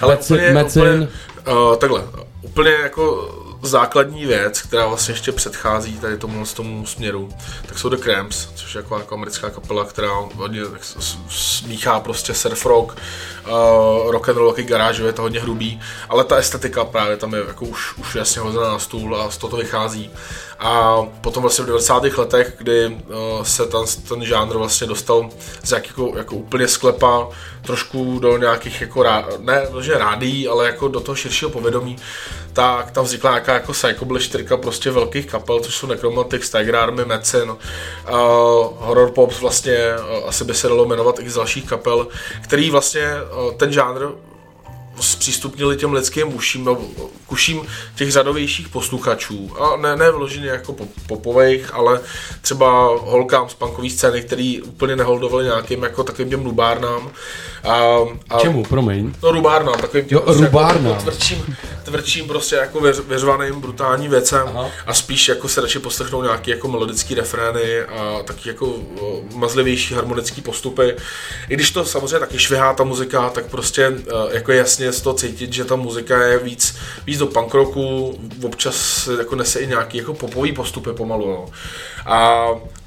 Ale 0.00 0.16
Mecin- 0.16 0.34
úplně, 0.34 0.50
Mecin. 0.50 0.82
úplně, 0.82 1.08
uh, 1.56 1.76
takhle, 1.76 2.02
úplně 2.42 2.70
jako 2.70 3.28
základní 3.62 4.26
věc, 4.26 4.62
která 4.62 4.86
vlastně 4.86 5.14
ještě 5.14 5.32
předchází 5.32 5.98
tady 5.98 6.16
tomu, 6.16 6.44
tomu 6.56 6.86
směru, 6.86 7.28
tak 7.66 7.78
jsou 7.78 7.88
The 7.88 7.96
Cramps, 7.96 8.48
což 8.54 8.74
je 8.74 8.78
jako, 8.78 8.98
jako 8.98 9.14
americká 9.14 9.50
kapela, 9.50 9.84
která 9.84 10.08
hodně 10.36 10.60
smíchá 11.28 12.00
prostě 12.00 12.34
surf 12.34 12.66
rock, 12.66 12.96
uh, 13.46 14.10
rock 14.10 14.28
and 14.28 14.36
roll, 14.36 14.54
garážově, 14.58 15.08
je 15.08 15.12
to 15.12 15.22
hodně 15.22 15.40
hrubý, 15.40 15.80
ale 16.08 16.24
ta 16.24 16.36
estetika 16.36 16.84
právě 16.84 17.16
tam 17.16 17.34
je 17.34 17.40
jako 17.48 17.64
už, 17.64 17.98
už 17.98 18.14
jasně 18.14 18.40
hozená 18.40 18.68
na 18.68 18.78
stůl 18.78 19.16
a 19.16 19.30
z 19.30 19.36
toho 19.36 19.50
to 19.50 19.56
vychází. 19.56 20.10
A 20.62 21.02
potom 21.20 21.42
vlastně 21.42 21.64
v 21.64 21.66
90. 21.66 22.04
letech, 22.18 22.54
kdy 22.58 22.86
uh, 22.86 23.42
se 23.42 23.66
ten, 23.66 23.80
ten 24.08 24.24
žánr 24.24 24.56
vlastně 24.56 24.86
dostal 24.86 25.30
z 25.62 25.72
jak, 25.72 25.84
jako, 26.16 26.36
úplně 26.36 26.68
sklepa 26.68 27.28
trošku 27.62 28.18
do 28.18 28.38
nějakých 28.38 28.80
jako 28.80 29.02
rá, 29.02 29.28
ne 29.38 29.66
že 29.80 29.98
rádií, 29.98 30.48
ale 30.48 30.66
jako 30.66 30.88
do 30.88 31.00
toho 31.00 31.16
širšího 31.16 31.50
povědomí, 31.50 31.96
tak 32.52 32.90
tam 32.90 33.04
vznikla 33.04 33.30
nějaká 33.30 33.54
jako 33.54 33.72
psychobilly 33.72 34.20
čtyřka 34.20 34.56
prostě 34.56 34.90
velkých 34.90 35.26
kapel, 35.26 35.60
což 35.60 35.76
jsou 35.76 35.86
Necromantics, 35.86 36.50
Tiger 36.50 36.76
Army, 36.76 37.04
Medicine, 37.04 37.52
uh, 37.52 37.58
Horror 38.78 39.10
Pops 39.10 39.40
vlastně, 39.40 39.78
uh, 39.98 40.28
asi 40.28 40.44
by 40.44 40.54
se 40.54 40.68
dalo 40.68 40.86
jmenovat 40.86 41.18
i 41.20 41.30
z 41.30 41.34
dalších 41.34 41.66
kapel, 41.66 42.06
který 42.42 42.70
vlastně 42.70 43.08
uh, 43.14 43.54
ten 43.54 43.72
žánr 43.72 44.08
zpřístupnili 45.02 45.76
těm 45.76 45.92
lidským 45.92 46.34
uším, 46.34 46.68
kuším 47.26 47.66
těch 47.94 48.12
řadovějších 48.12 48.68
posluchačů. 48.68 49.50
A 49.60 49.76
ne, 49.76 49.96
ne 49.96 50.10
vloženě 50.10 50.48
jako 50.48 50.72
pop, 50.72 50.88
popových, 51.06 51.74
ale 51.74 52.00
třeba 52.40 52.86
holkám 53.00 53.48
z 53.48 53.54
punkové 53.54 53.90
scény, 53.90 54.22
který 54.22 54.62
úplně 54.62 54.96
neholdovali 54.96 55.44
nějakým 55.44 55.82
jako 55.82 56.04
takovým 56.04 56.30
těm 56.30 56.44
rubárnám. 56.44 57.10
A, 57.64 57.96
a, 58.30 58.38
Čemu, 58.40 58.64
promiň? 58.64 59.14
No 59.22 59.32
rubárnám, 59.32 59.74
takovým 59.74 60.06
Jo, 60.10 60.20
prostě 60.20 60.44
rubárnám. 60.44 60.86
Jako, 60.92 61.02
tvrdším, 61.02 61.56
tvrdším 61.82 62.28
prostě 62.28 62.56
jako 62.56 62.80
věř, 62.80 63.00
věřvaným 63.00 63.60
brutálním 63.60 64.10
věcem 64.10 64.42
Aha. 64.48 64.70
a 64.86 64.94
spíš 64.94 65.28
jako 65.28 65.48
se 65.48 65.60
radši 65.60 65.78
poslechnou 65.78 66.22
nějaký 66.22 66.50
jako 66.50 66.68
melodický 66.68 67.14
refrény 67.14 67.80
a 67.80 68.22
taky 68.24 68.48
jako 68.48 68.74
mazlivější 69.34 69.94
harmonický 69.94 70.40
postupy. 70.40 70.96
I 71.48 71.54
když 71.54 71.70
to 71.70 71.84
samozřejmě 71.84 72.18
taky 72.18 72.38
švihá 72.38 72.74
ta 72.74 72.84
muzika, 72.84 73.30
tak 73.30 73.46
prostě 73.46 73.92
eh, 73.98 74.12
jako 74.34 74.52
je 74.52 74.58
jasně 74.58 74.92
z 74.92 75.00
toho 75.00 75.14
cítit, 75.14 75.52
že 75.52 75.64
ta 75.64 75.76
muzika 75.76 76.22
je 76.22 76.38
víc, 76.38 76.76
víc 77.06 77.18
do 77.18 77.26
punk 77.26 77.54
rocku, 77.54 78.18
občas 78.44 79.08
jako 79.18 79.36
nese 79.36 79.60
i 79.60 79.66
nějaký 79.66 79.98
jako 79.98 80.14
popový 80.14 80.52
postupy 80.52 80.90
pomalu. 80.92 81.28
No. 81.28 81.46
A 82.06 82.46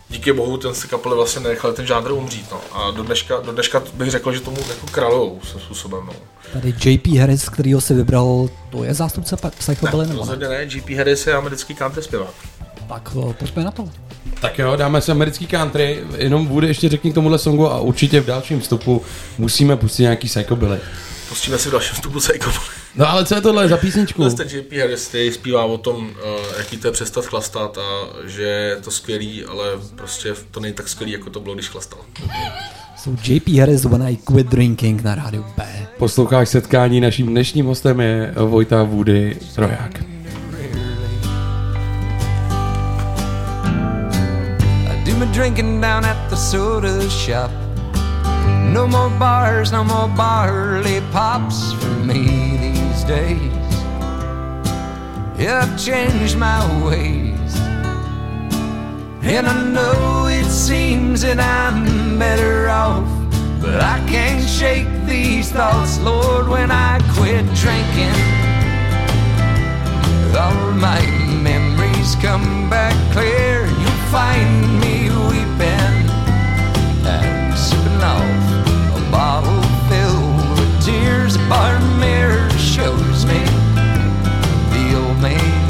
díky 0.09 0.33
bohu 0.33 0.57
ten 0.57 0.73
si 0.73 0.87
kapely 0.87 1.15
vlastně 1.15 1.41
nenechali 1.41 1.73
ten 1.73 1.87
žánr 1.87 2.11
umřít. 2.11 2.45
No. 2.51 2.61
A 2.71 2.91
do 2.91 3.03
dneška, 3.03 3.39
do 3.39 3.51
dneška 3.51 3.83
bych 3.93 4.11
řekl, 4.11 4.33
že 4.33 4.39
tomu 4.39 4.57
jako 4.69 4.87
králujou 4.91 5.39
svým 5.43 5.61
způsobem. 5.61 6.03
No. 6.05 6.13
Tady 6.53 6.73
JP 6.85 7.07
Harris, 7.07 7.49
kterýho 7.49 7.81
si 7.81 7.93
vybral, 7.93 8.49
to 8.69 8.83
je 8.83 8.93
zástupce 8.93 9.35
Psychobilly 9.57 10.07
nebo 10.07 10.13
ne? 10.13 10.19
Rozhodně 10.19 10.47
ne, 10.47 10.65
GP 10.65 10.89
Harris 10.89 11.27
je 11.27 11.33
americký 11.33 11.75
country 11.75 12.03
zpěvák. 12.03 12.33
Tak 12.87 13.15
o, 13.15 13.33
pojďme 13.33 13.63
na 13.63 13.71
to. 13.71 13.89
Tak 14.41 14.59
jo, 14.59 14.75
dáme 14.75 15.01
si 15.01 15.11
americký 15.11 15.47
country, 15.47 16.03
jenom 16.17 16.45
bude 16.45 16.67
ještě 16.67 16.89
řekni 16.89 17.11
k 17.11 17.13
tomuhle 17.13 17.39
songu 17.39 17.71
a 17.71 17.79
určitě 17.79 18.21
v 18.21 18.25
dalším 18.25 18.61
vstupu 18.61 19.01
musíme 19.37 19.77
pustit 19.77 20.01
nějaký 20.01 20.27
psychobilly. 20.27 20.79
Pustíme 21.29 21.57
si 21.57 21.69
v 21.69 21.71
dalším 21.71 21.95
vstupu 21.95 22.19
Psycho. 22.19 22.51
No 22.97 23.09
ale 23.09 23.25
co 23.25 23.35
je 23.35 23.41
tohle 23.41 23.67
za 23.67 23.77
písničku? 23.77 24.29
Ten 24.29 24.47
JP 24.49 24.73
Harris, 24.73 25.07
který 25.07 25.31
zpívá 25.31 25.65
o 25.65 25.77
tom, 25.77 26.05
uh, 26.05 26.11
jaký 26.57 26.77
to 26.77 26.87
je 26.87 26.91
přestat 26.91 27.25
chlastat 27.25 27.77
a 27.77 28.07
že 28.25 28.43
je 28.43 28.75
to 28.75 28.91
skvělý, 28.91 29.45
ale 29.45 29.65
prostě 29.95 30.33
to 30.51 30.59
není 30.59 30.73
tak 30.73 30.87
skvělý, 30.87 31.11
jako 31.11 31.29
to 31.29 31.39
bylo, 31.39 31.55
když 31.55 31.69
chlastal. 31.69 31.99
jsou 32.97 33.15
JP 33.23 33.47
Harris 33.47 33.85
When 33.85 34.03
I 34.03 34.17
Quit 34.17 34.47
Drinking 34.47 35.03
na 35.03 35.15
rádiu 35.15 35.45
B. 35.57 35.87
Posloucháš 35.97 36.49
setkání, 36.49 37.01
naším 37.01 37.27
dnešním 37.27 37.65
hostem 37.65 37.99
je 37.99 38.33
Vojta 38.35 38.83
Woody 38.83 39.37
my 45.19 45.25
drinking 45.31 45.81
down 45.81 46.03
at 46.05 46.29
the 46.29 46.35
soda 46.35 46.99
shop. 47.09 47.51
No 48.73 48.87
more 48.87 49.09
bars, 49.17 49.71
no 49.71 49.83
more 49.83 50.07
barley 50.07 51.01
pops 51.11 51.84
days. 53.07 53.51
Yeah, 55.37 55.61
I've 55.63 55.77
changed 55.77 56.37
my 56.37 56.59
ways. 56.83 57.55
And 59.21 59.47
I 59.47 59.63
know 59.69 60.27
it 60.27 60.49
seems 60.49 61.21
that 61.21 61.39
I'm 61.39 62.17
better 62.17 62.69
off. 62.69 63.07
But 63.61 63.81
I 63.81 63.97
can't 64.07 64.47
shake 64.47 64.87
these 65.05 65.51
thoughts, 65.51 65.99
Lord, 65.99 66.47
when 66.47 66.71
I 66.71 66.99
quit 67.15 67.45
drinking. 67.55 68.15
All 70.35 70.71
my 70.73 71.01
memories 71.41 72.15
come 72.15 72.69
back 72.69 72.95
clear. 73.13 73.65
You'll 73.65 74.03
find 74.11 74.79
me 74.79 74.94
me 83.27 83.41
the 84.73 84.83
old 85.01 85.19
me 85.21 85.65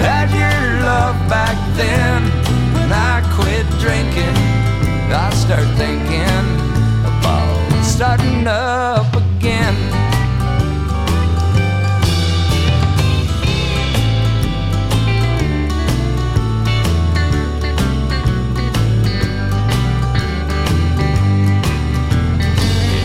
had 0.00 0.30
your 0.30 0.82
love 0.82 1.16
back 1.28 1.56
then. 1.76 2.22
When 2.74 2.92
I 2.92 3.22
quit 3.34 3.66
drinking, 3.80 4.36
I 5.12 5.30
start 5.34 5.66
thinking 5.76 6.46
about 7.10 7.82
starting 7.84 8.46
up 8.46 9.12
again. 9.14 9.74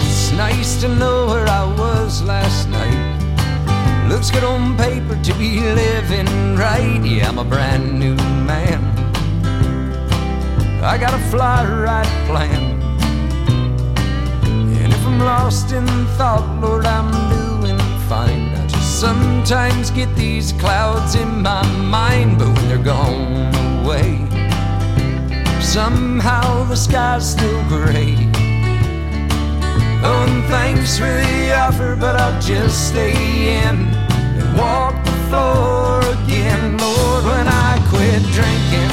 It's 0.01 0.31
nice 0.33 0.81
to 0.81 0.87
know 0.87 1.27
where 1.27 1.47
I 1.47 1.63
was 1.77 2.21
last 2.23 2.60
Looks 4.21 4.29
good 4.29 4.43
on 4.43 4.77
paper 4.77 5.19
to 5.23 5.33
be 5.33 5.59
living 5.61 6.55
right. 6.55 7.01
Yeah, 7.03 7.27
I'm 7.29 7.39
a 7.39 7.43
brand 7.43 7.99
new 7.99 8.13
man. 8.45 8.79
I 10.83 10.95
got 10.99 11.15
a 11.15 11.23
fly 11.31 11.65
right 11.65 12.27
plan. 12.27 12.79
And 14.45 14.93
if 14.93 15.07
I'm 15.07 15.17
lost 15.17 15.71
in 15.71 15.87
thought, 16.17 16.61
Lord, 16.61 16.85
I'm 16.85 17.09
doing 17.31 17.79
fine. 18.07 18.53
I 18.53 18.67
just 18.67 19.01
sometimes 19.01 19.89
get 19.89 20.15
these 20.15 20.51
clouds 20.51 21.15
in 21.15 21.41
my 21.41 21.65
mind, 21.81 22.37
but 22.37 22.49
when 22.49 22.67
they're 22.69 22.77
gone 22.77 23.55
away, 23.83 24.19
somehow 25.61 26.63
the 26.65 26.75
sky's 26.75 27.27
still 27.27 27.63
gray. 27.67 28.13
Oh, 30.03 30.25
and 30.27 30.43
thanks 30.45 30.99
for 30.99 31.05
the 31.05 31.55
offer, 31.57 31.95
but 31.95 32.15
I'll 32.17 32.39
just 32.39 32.89
stay 32.89 33.65
in 33.65 34.10
walk 34.57 34.95
the 35.05 35.11
floor 35.29 35.99
again. 36.15 36.77
Lord, 36.77 37.23
when 37.25 37.47
I 37.47 37.79
quit 37.89 38.21
drinking, 38.35 38.91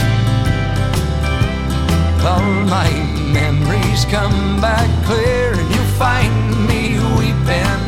all 2.24 2.42
my 2.66 2.90
memories 3.32 4.04
come 4.04 4.60
back 4.60 4.88
clear, 5.06 5.54
and 5.54 5.68
you'll 5.74 5.94
find 5.96 6.34
me 6.68 6.98
weeping 7.18 7.80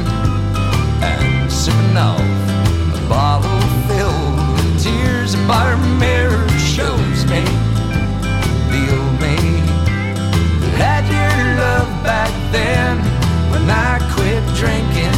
and 1.03 1.53
sipping 1.53 1.97
off 1.97 2.21
a 2.21 3.09
bottle 3.09 3.61
filled 3.89 4.37
with 4.55 4.83
tears. 4.83 5.35
A 5.35 5.39
bar 5.47 5.77
mirror 5.99 6.49
shows 6.59 7.25
me 7.27 7.45
the 8.71 8.83
old 8.97 9.21
me 9.21 9.37
had 10.81 11.05
your 11.07 11.57
love 11.61 11.91
back 12.05 12.33
then. 12.53 12.97
When 13.51 13.68
I 13.68 13.99
quit 14.14 14.43
drinking, 14.57 15.14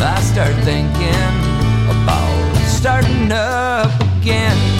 I 0.00 0.20
start 0.22 0.54
thinking 0.64 1.47
starting 2.78 3.32
up 3.32 3.90
again. 4.20 4.77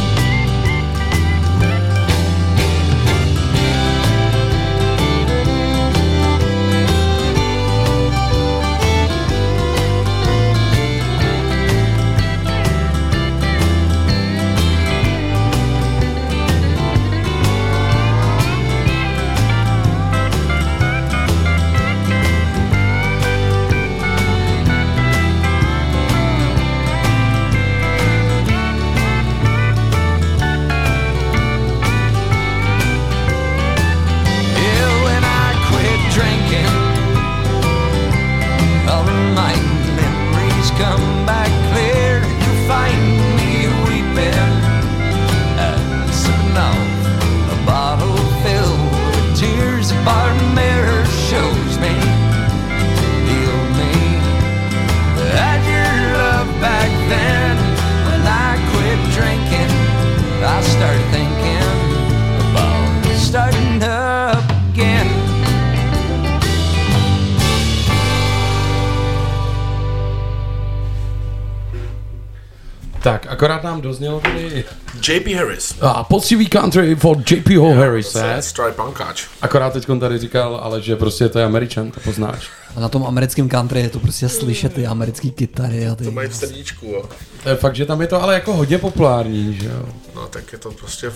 Akorát 73.39 73.62
nám 73.62 73.80
doznělo 73.80 74.20
tady 74.20 74.64
JP 75.09 75.26
Harris. 75.26 75.74
a 75.80 76.05
poctivý 76.05 76.47
country 76.47 76.95
for 76.97 77.16
JP 77.30 77.49
Ho 77.57 77.74
Harris. 77.74 78.16
eh? 78.16 78.43
Pankáč. 78.76 79.24
Akorát 79.43 79.72
teď 79.72 79.86
tady 80.01 80.18
říkal, 80.18 80.61
ale 80.62 80.82
že 80.82 80.97
prostě 80.97 81.28
to 81.28 81.39
je 81.39 81.45
Američan, 81.45 81.91
to 81.91 82.01
poznáš. 82.01 82.49
A 82.76 82.80
na 82.80 82.89
tom 82.89 83.07
americkém 83.07 83.49
country 83.49 83.80
je 83.80 83.89
to 83.89 84.01
prostě 84.01 84.28
slyšet 84.28 84.74
ty 84.74 84.86
americké 84.86 85.30
kytary 85.30 85.89
a 85.89 85.95
ty... 85.95 86.05
To 86.05 86.11
mají 86.11 86.28
v 86.28 86.36
srdíčku, 86.36 86.86
jo. 86.86 87.05
To 87.43 87.49
je 87.49 87.57
fakt, 87.57 87.76
že 87.76 87.86
tam 87.86 88.01
je 88.01 88.07
to 88.07 88.22
ale 88.22 88.34
jako 88.34 88.53
hodně 88.55 88.78
populární, 88.78 89.55
že 89.55 89.68
jo. 89.68 89.86
No, 90.14 90.26
tak 90.26 90.53
je 90.53 90.59
to 90.59 90.70
prostě 90.70 91.09
uh, 91.09 91.14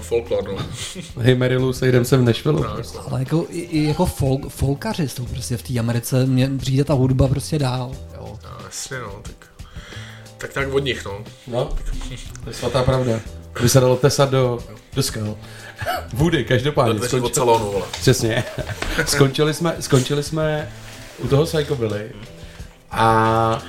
folklor, 0.00 0.44
no. 0.48 0.58
Hej 1.22 1.34
Marilu, 1.34 1.72
sejdem 1.72 2.04
se 2.04 2.16
v 2.16 2.22
Nashville. 2.22 2.68
Ale 3.10 3.20
jako, 3.20 3.46
i, 3.50 3.58
i 3.60 3.84
jako 3.88 4.06
folk, 4.06 4.48
folkaři 4.48 5.08
jsou 5.08 5.26
prostě 5.26 5.56
v 5.56 5.62
té 5.62 5.78
Americe, 5.78 6.26
mně 6.26 6.50
přijde 6.58 6.84
ta 6.84 6.94
hudba 6.94 7.28
prostě 7.28 7.58
dál. 7.58 7.90
Jo. 8.14 8.38
No, 8.42 8.64
jasně, 8.64 8.96
no, 8.98 9.12
tak, 9.22 9.49
tak 10.40 10.52
tak 10.52 10.72
od 10.74 10.84
nich, 10.84 11.04
no. 11.04 11.24
No, 11.46 11.64
to 12.44 12.50
je 12.50 12.54
svatá 12.54 12.82
pravda. 12.82 13.20
By 13.62 13.68
se 13.68 13.80
dalo 13.80 13.96
tesat 13.96 14.30
do, 14.30 14.58
do 14.94 15.02
skal. 15.02 15.36
Woody, 16.12 16.44
každopádně. 16.44 17.08
Do 17.08 17.24
od 17.24 17.34
salonu, 17.34 17.72
vole. 17.72 17.84
Přesně. 17.92 18.44
skončili, 19.06 19.54
jsme, 19.54 19.76
skončili 19.80 20.22
jsme 20.22 20.68
u 21.18 21.28
toho 21.28 21.44
Psychobilly. 21.44 22.10
A 22.90 23.62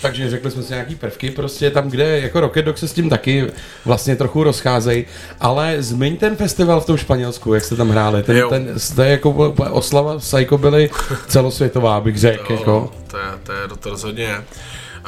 takže 0.00 0.30
řekli 0.30 0.50
jsme 0.50 0.62
si 0.62 0.72
nějaký 0.72 0.94
prvky, 0.94 1.30
prostě 1.30 1.70
tam, 1.70 1.90
kde 1.90 2.20
jako 2.20 2.40
Rocket 2.40 2.64
Dog 2.64 2.78
se 2.78 2.88
s 2.88 2.92
tím 2.92 3.10
taky 3.10 3.46
vlastně 3.84 4.16
trochu 4.16 4.44
rozcházejí, 4.44 5.04
ale 5.40 5.82
zmiň 5.82 6.16
ten 6.16 6.36
festival 6.36 6.80
v 6.80 6.86
tom 6.86 6.96
Španělsku, 6.96 7.54
jak 7.54 7.64
jste 7.64 7.76
tam 7.76 7.90
hráli, 7.90 8.22
ten, 8.22 8.36
Jo. 8.36 8.48
ten, 8.48 8.74
to 8.96 9.02
je 9.02 9.10
jako 9.10 9.30
oslava 9.70 10.18
Psychobilly 10.18 10.90
celosvětová, 11.28 12.00
bych 12.00 12.18
řekl, 12.18 12.52
jako. 12.52 12.92
To 13.10 13.16
je, 13.16 13.24
to 13.42 13.52
je, 13.52 13.58
to 13.80 13.90
rozhodně 13.90 14.24
je. 14.24 14.44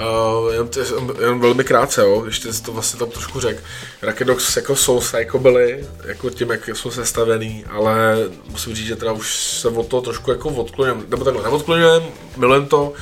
Uh, 0.00 0.52
jenom, 0.52 0.68
t- 0.68 0.80
jenom, 1.20 1.40
velmi 1.40 1.64
krátce, 1.64 2.00
jo, 2.00 2.24
ještě 2.24 2.48
to 2.64 2.72
vlastně 2.72 2.98
tam 2.98 3.10
trošku 3.10 3.40
řekl. 3.40 3.60
Rocket 4.02 4.26
Dogs 4.26 4.56
jako 4.56 4.76
jsou 4.76 5.00
psychobilly, 5.00 5.86
jako 6.04 6.30
tím, 6.30 6.50
jak 6.50 6.68
jsou 6.68 6.90
sestavený, 6.90 7.64
ale 7.70 8.16
musím 8.48 8.74
říct, 8.74 8.86
že 8.86 8.96
teda 8.96 9.12
už 9.12 9.36
se 9.36 9.68
od 9.68 9.88
toho 9.88 10.00
trošku 10.00 10.30
jako 10.30 10.48
odkloním, 10.48 11.04
nebo 11.08 11.24
takhle 11.24 11.42
neodkloním, 11.42 12.02
milujem 12.36 12.66
to, 12.66 12.92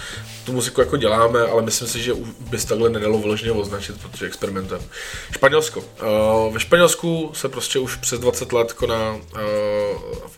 tu 0.44 0.52
muziku 0.52 0.80
jako 0.80 0.96
děláme, 0.96 1.40
ale 1.40 1.62
myslím 1.62 1.88
si, 1.88 2.02
že 2.02 2.14
by 2.50 2.58
se 2.58 2.68
takhle 2.68 2.90
nedalo 2.90 3.18
vyloženě 3.18 3.52
označit, 3.52 4.00
protože 4.02 4.26
experimentujeme. 4.26 4.86
Španělsko. 5.32 5.80
Uh, 5.80 6.54
ve 6.54 6.60
Španělsku 6.60 7.30
se 7.34 7.48
prostě 7.48 7.78
už 7.78 7.96
přes 7.96 8.20
20 8.20 8.52
let 8.52 8.72
koná 8.72 9.12
uh, 9.12 9.20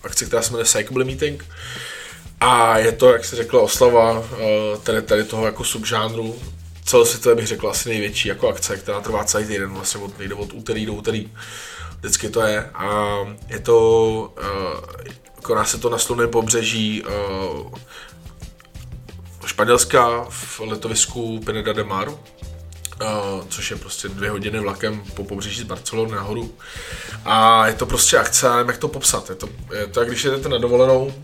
akci, 0.02 0.26
která 0.26 0.42
se 0.42 0.50
jmenuje 0.50 0.64
Psychobilly 0.64 1.04
Meeting. 1.04 1.44
A 2.40 2.78
je 2.78 2.92
to, 2.92 3.12
jak 3.12 3.24
se 3.24 3.36
řekla, 3.36 3.60
oslava 3.60 4.18
uh, 4.18 4.26
tady, 4.82 5.02
tady 5.02 5.24
toho 5.24 5.46
jako 5.46 5.64
subžánru. 5.64 6.34
Celosvětově 6.84 7.34
bych 7.36 7.46
řekl 7.46 7.68
asi 7.68 7.88
největší 7.88 8.28
jako 8.28 8.48
akce, 8.48 8.76
která 8.76 9.00
trvá 9.00 9.24
celý 9.24 9.46
týden, 9.46 9.70
vlastně 9.70 10.00
od, 10.00 10.18
nejde 10.18 10.34
od 10.34 10.52
úterý 10.52 10.86
do 10.86 10.92
úterý. 10.92 11.30
Vždycky 11.98 12.28
to 12.28 12.40
je. 12.40 12.70
A 12.74 13.16
je 13.48 13.58
to, 13.58 13.78
uh, 14.38 14.80
koná 15.42 15.64
se 15.64 15.78
to 15.78 15.90
na 15.90 15.98
slovném 15.98 16.30
pobřeží 16.30 17.02
uh, 17.02 17.72
Španělska 19.46 20.26
v 20.28 20.60
letovisku 20.60 21.40
Pineda 21.40 21.72
de 21.72 21.84
Mar, 21.84 22.12
což 23.48 23.70
je 23.70 23.76
prostě 23.76 24.08
dvě 24.08 24.30
hodiny 24.30 24.60
vlakem 24.60 25.04
po 25.14 25.24
pobřeží 25.24 25.60
z 25.60 25.64
Barcelony 25.64 26.12
nahoru. 26.12 26.54
A 27.24 27.66
je 27.66 27.74
to 27.74 27.86
prostě 27.86 28.18
akce, 28.18 28.50
nevím 28.50 28.68
jak 28.68 28.78
to 28.78 28.88
popsat. 28.88 29.30
Je 29.30 29.36
to, 29.36 29.48
je 29.74 29.86
to 29.86 30.00
jak 30.00 30.08
když 30.08 30.24
jdete 30.24 30.48
na 30.48 30.58
dovolenou, 30.58 31.14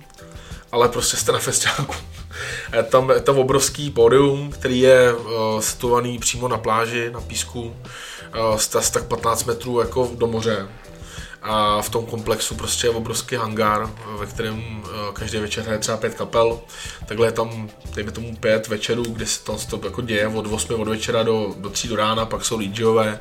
ale 0.73 0.89
prostě 0.89 1.17
jste 1.17 1.33
na 1.33 1.39
festiáku. 1.39 1.95
Je 2.77 2.83
tam, 2.91 3.11
je 3.11 3.21
tam 3.21 3.39
obrovský 3.39 3.91
pódium, 3.91 4.51
který 4.51 4.81
je 4.81 5.15
uh, 5.15 5.61
situovaný 5.61 6.19
přímo 6.19 6.49
na 6.49 6.59
pláži, 6.59 7.11
na 7.11 7.21
písku, 7.21 7.61
uh, 7.63 8.57
z 8.57 8.91
tak 8.91 9.05
15 9.05 9.45
metrů 9.45 9.81
jako 9.81 10.11
do 10.15 10.27
moře. 10.27 10.69
A 11.43 11.83
v 11.83 11.91
tom 11.91 12.07
komplexu 12.07 12.55
prostě 12.55 12.87
je 12.87 12.91
obrovský 12.91 13.37
hangár, 13.37 13.91
ve 14.19 14.27
kterém 14.27 14.83
uh, 14.83 14.91
každý 15.13 15.39
večer 15.39 15.65
hraje 15.65 15.79
třeba 15.79 15.97
pět 15.97 16.15
kapel. 16.15 16.61
Takhle 17.07 17.27
je 17.27 17.33
tam, 17.33 17.71
dejme 17.95 18.11
tomu, 18.11 18.37
pět 18.37 18.69
večerů, 18.69 19.03
kde 19.03 19.27
se 19.27 19.45
tam 19.45 19.57
to 19.71 19.81
jako 19.85 20.03
děje 20.03 20.29
od 20.29 20.47
8 20.53 20.81
od 20.81 20.89
večera 20.89 21.23
do, 21.23 21.55
do 21.59 21.71
3 21.71 21.89
do 21.89 21.97
rána, 21.97 22.27
pak 22.27 22.45
jsou 22.45 22.59
DJové. 22.59 23.21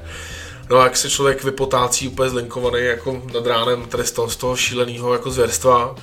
No 0.70 0.78
a 0.78 0.84
jak 0.84 0.98
se 0.98 1.10
člověk 1.10 1.44
vypotácí 1.44 2.08
úplně 2.08 2.30
zlinkovaný 2.30 2.86
jako 2.86 3.22
nad 3.34 3.46
ránem 3.46 3.86
tady 3.86 4.04
z 4.06 4.36
toho 4.38 4.56
šíleného 4.56 5.14
jako 5.14 5.32
zvěrstva, 5.32 5.96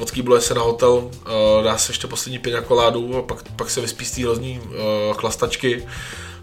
odkýbluje 0.00 0.40
se 0.40 0.54
na 0.54 0.62
hotel, 0.62 0.90
uh, 0.90 1.10
dá 1.64 1.78
se 1.78 1.90
ještě 1.90 2.06
poslední 2.06 2.38
piňakoládu 2.38 3.16
a 3.16 3.22
pak, 3.22 3.38
pak 3.56 3.70
se 3.70 3.80
vyspí 3.80 4.04
z 4.04 4.10
té 4.10 4.22
hrozný 4.22 4.60
uh, 4.60 5.16
chlastačky, 5.16 5.86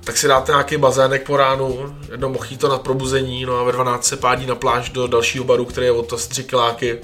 tak 0.04 0.18
si 0.18 0.28
dáte 0.28 0.52
nějaký 0.52 0.78
bazének 0.78 1.26
po 1.26 1.38
ránu, 1.38 1.96
jedno 2.12 2.30
mochito 2.30 2.70
na 2.70 2.78
probuzení, 2.78 3.46
no 3.46 3.60
a 3.60 3.64
ve 3.64 3.72
12 3.72 4.06
se 4.06 4.18
pádí 4.18 4.46
na 4.46 4.56
pláž 4.56 4.90
do 4.90 5.08
dalšího 5.08 5.44
baru, 5.44 5.66
který 5.66 5.86
je 5.86 5.92
od 5.92 6.08
to 6.08 6.18
3 6.18 6.44
kiláky. 6.44 7.00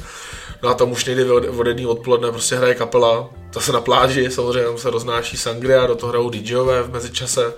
No 0.64 0.70
a 0.70 0.74
tam 0.74 0.92
už 0.92 1.06
někdy 1.06 1.32
od, 1.32 1.68
jedný 1.68 1.86
odpoledne 1.86 2.32
prostě 2.32 2.56
hraje 2.56 2.76
kapela, 2.76 3.30
to 3.54 3.62
se 3.62 3.72
na 3.72 3.82
pláži, 3.82 4.32
samozřejmě 4.32 4.64
tam 4.64 4.78
se 4.78 4.90
roznáší 4.90 5.38
sangria, 5.38 5.88
do 5.88 5.96
toho 5.96 6.10
hrajou 6.10 6.30
DJové 6.30 6.84
v 6.84 6.92
mezičase. 6.92 7.54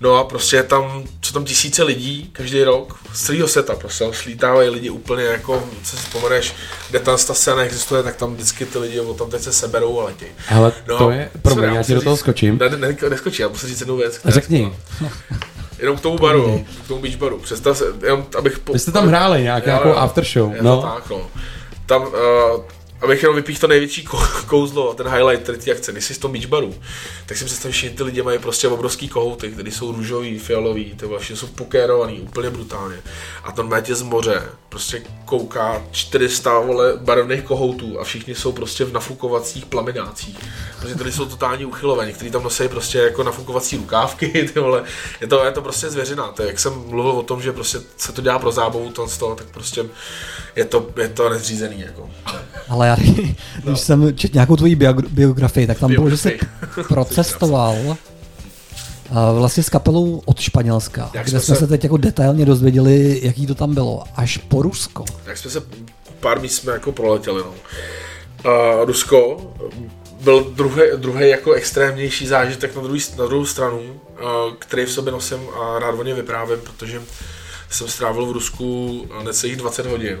No 0.00 0.14
a 0.16 0.24
prostě 0.24 0.56
je 0.56 0.62
tam, 0.62 1.04
co 1.20 1.32
tam 1.32 1.44
tisíce 1.44 1.82
lidí 1.82 2.30
každý 2.32 2.64
rok 2.64 2.98
z 3.12 3.26
celého 3.26 3.48
seta, 3.48 3.74
prostě 3.74 4.04
slítávají 4.12 4.68
lidi 4.68 4.90
úplně 4.90 5.24
jako, 5.24 5.62
co 5.84 5.90
si 5.90 6.02
vzpomeneš, 6.02 6.54
kde 6.90 6.98
tam 7.00 7.16
ta 7.26 7.34
scéna 7.34 7.62
existuje, 7.62 8.02
tak 8.02 8.16
tam 8.16 8.34
vždycky 8.34 8.66
ty 8.66 8.78
lidi 8.78 9.00
tam 9.18 9.30
teď 9.30 9.42
se 9.42 9.52
seberou 9.52 10.00
a 10.00 10.04
letí. 10.04 10.26
Hele, 10.46 10.72
No, 10.88 10.98
to 10.98 11.10
je, 11.10 11.30
promiň, 11.42 11.74
já 11.74 11.82
ti 11.82 11.94
do 11.94 12.02
toho 12.02 12.16
skočím. 12.16 12.58
Ne, 12.58 12.68
ne, 12.68 12.76
ne, 12.76 12.96
neskočí, 13.10 13.42
já 13.42 13.48
musím 13.48 13.68
říct 13.68 13.80
jednu 13.80 13.96
věc. 13.96 14.18
která- 14.18 14.34
Řekni. 14.34 14.72
Jenom 15.78 15.96
k 15.96 16.00
tomu 16.00 16.18
baru, 16.18 16.38
jo, 16.38 16.60
k 16.84 16.88
tomu 16.88 17.02
beach 17.02 17.16
baru. 17.16 17.38
Představ 17.38 17.78
se, 17.78 17.84
jenom 18.04 18.26
abych... 18.38 18.58
Po, 18.58 18.72
Vy 18.72 18.78
jste 18.78 18.92
tam 18.92 19.08
hráli 19.08 19.42
nějak, 19.42 19.66
nějakou 19.66 19.92
after 19.94 20.24
show, 20.24 20.52
no. 20.60 20.82
tak, 20.82 21.10
no. 21.10 21.20
Tam, 21.86 22.02
uh, 22.02 22.10
abych 23.00 23.22
jenom 23.22 23.36
vypíchl 23.36 23.60
to 23.60 23.68
největší 23.68 24.06
kou- 24.06 24.46
kouzlo, 24.46 24.94
ten 24.94 25.08
highlight 25.08 25.46
tady 25.46 25.58
té 25.58 25.70
akce, 25.72 25.92
když 25.92 26.04
jsi 26.04 26.14
v 26.14 26.18
tom 26.18 26.32
tak 27.26 27.36
si 27.36 27.44
představíš, 27.44 27.80
že 27.80 27.90
ty 27.90 28.02
lidi 28.02 28.22
mají 28.22 28.38
prostě 28.38 28.68
obrovský 28.68 29.08
kohouty, 29.08 29.50
které 29.50 29.70
jsou 29.70 29.92
růžový, 29.92 30.38
fialový, 30.38 30.94
ty 30.94 31.06
vlastně 31.06 31.36
jsou 31.36 31.46
pokérovaný, 31.46 32.20
úplně 32.20 32.50
brutálně. 32.50 32.96
A 33.44 33.52
tam 33.52 33.82
tě 33.82 33.94
z 33.94 34.02
moře 34.02 34.42
prostě 34.68 35.02
kouká 35.24 35.82
400 35.90 36.58
vole, 36.58 36.92
barevných 36.96 37.42
kohoutů 37.42 38.00
a 38.00 38.04
všichni 38.04 38.34
jsou 38.34 38.52
prostě 38.52 38.84
v 38.84 38.92
nafukovacích 38.92 39.66
plaminácích. 39.66 40.38
Protože 40.80 40.94
tady 40.94 41.12
jsou 41.12 41.26
totálně 41.26 41.66
uchylovaní, 41.66 42.12
kteří 42.12 42.30
tam 42.30 42.42
nosí 42.42 42.68
prostě 42.68 42.98
jako 42.98 43.22
nafukovací 43.22 43.76
rukávky, 43.76 44.28
ty 44.54 44.60
vole. 44.60 44.84
Je 45.20 45.26
to, 45.26 45.44
je 45.44 45.52
to 45.52 45.62
prostě 45.62 45.90
zvěřina. 45.90 46.28
To 46.28 46.42
je, 46.42 46.48
jak 46.48 46.58
jsem 46.58 46.72
mluvil 46.72 47.12
o 47.12 47.22
tom, 47.22 47.42
že 47.42 47.52
prostě 47.52 47.78
se 47.96 48.12
to 48.12 48.22
dělá 48.22 48.38
pro 48.38 48.52
zábavu, 48.52 48.92
to 48.92 49.06
toho, 49.18 49.34
tak 49.34 49.46
prostě 49.46 49.84
je 50.56 50.64
to, 50.64 50.90
je 50.96 51.08
to 51.08 51.28
nezřízený. 51.28 51.80
Jako. 51.80 52.10
Ale 52.68 52.85
já, 52.86 52.96
když 53.00 53.34
No. 53.64 53.76
jsem 53.76 54.16
četl 54.16 54.34
nějakou 54.34 54.56
tvoji 54.56 54.76
bio- 54.76 55.08
biografii, 55.10 55.66
tak 55.66 55.78
tam 55.78 55.90
bylo, 55.94 56.10
že 56.10 56.16
jsi 56.16 56.38
procestoval 56.88 57.96
vlastně 59.38 59.62
s 59.62 59.68
kapelou 59.70 60.22
od 60.24 60.40
Španělska, 60.40 61.10
Jak 61.14 61.26
kde 61.26 61.40
jsme 61.40 61.54
se- 61.54 61.60
se 61.60 61.66
teď 61.66 61.84
jako 61.84 61.96
detailně 61.96 62.44
dozvěděli, 62.44 63.20
jaký 63.22 63.46
to 63.46 63.54
tam 63.54 63.74
bylo, 63.74 64.04
až 64.16 64.36
po 64.36 64.62
Rusko. 64.62 65.04
Tak 65.24 65.38
jsme 65.38 65.50
se 65.50 65.62
pár 66.20 66.40
míst 66.40 66.54
jsme 66.56 66.72
jako 66.72 66.92
proletěli. 66.92 67.42
No. 67.44 67.54
A 68.52 68.84
Rusko 68.84 69.50
byl 70.20 70.44
druhý, 70.44 70.82
druhý 70.96 71.28
jako 71.28 71.52
extrémnější 71.52 72.26
zážitek 72.26 72.76
na, 72.76 72.82
druhý, 72.82 73.00
na 73.18 73.26
druhou 73.26 73.44
stranu, 73.46 73.80
který 74.58 74.84
v 74.84 74.90
sobě 74.92 75.12
nosím 75.12 75.38
a 75.60 75.78
rád 75.78 75.94
o 75.98 76.02
něm 76.02 76.16
vyprávím, 76.16 76.58
protože 76.62 77.02
jsem 77.70 77.88
strávil 77.88 78.26
v 78.26 78.32
Rusku 78.32 79.06
necelých 79.24 79.56
20 79.56 79.86
hodin. 79.86 80.18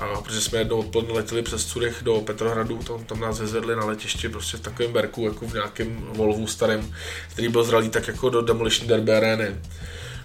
A 0.00 0.20
protože 0.20 0.40
jsme 0.40 0.58
jednou 0.58 0.78
odpoledne 0.78 1.14
letěli 1.14 1.42
přes 1.42 1.64
Curych 1.64 1.98
do 2.02 2.20
Petrohradu, 2.20 2.78
tam, 2.78 3.04
tam 3.04 3.20
nás 3.20 3.40
vyzvedli 3.40 3.76
na 3.76 3.84
letišti 3.84 4.28
prostě 4.28 4.56
v 4.56 4.60
takovém 4.60 4.92
berku, 4.92 5.24
jako 5.24 5.46
v 5.46 5.54
nějakém 5.54 6.06
Volvu 6.12 6.46
starém, 6.46 6.94
který 7.28 7.48
byl 7.48 7.64
zralý 7.64 7.88
tak 7.88 8.08
jako 8.08 8.30
do 8.30 8.42
Demolition 8.42 8.88
Derby 8.88 9.12
arény. 9.12 9.56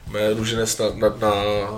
Mé 0.08 0.34
růženec 0.34 0.78
na, 0.78 0.86
na, 0.96 1.16
na 1.20 1.34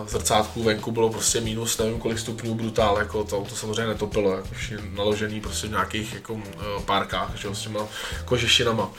zrcátku 0.08 0.64
venku 0.64 0.92
bylo 0.92 1.10
prostě 1.10 1.42
minus 1.42 1.78
nevím 1.78 2.00
kolik 2.00 2.20
stupňů 2.20 2.56
brutál, 2.56 2.98
jako 2.98 3.24
to, 3.24 3.46
to 3.50 3.56
samozřejmě 3.56 3.86
netopilo, 3.86 4.32
jako 4.32 4.50
naložený 4.96 5.42
prostě 5.42 5.68
v 5.68 5.72
nějakých 5.72 6.14
jako 6.14 6.34
uh, 6.34 6.42
párkách, 6.86 7.32
že 7.36 7.56
s 7.56 7.62
těma 7.62 7.88
kožešinama. 8.26 8.90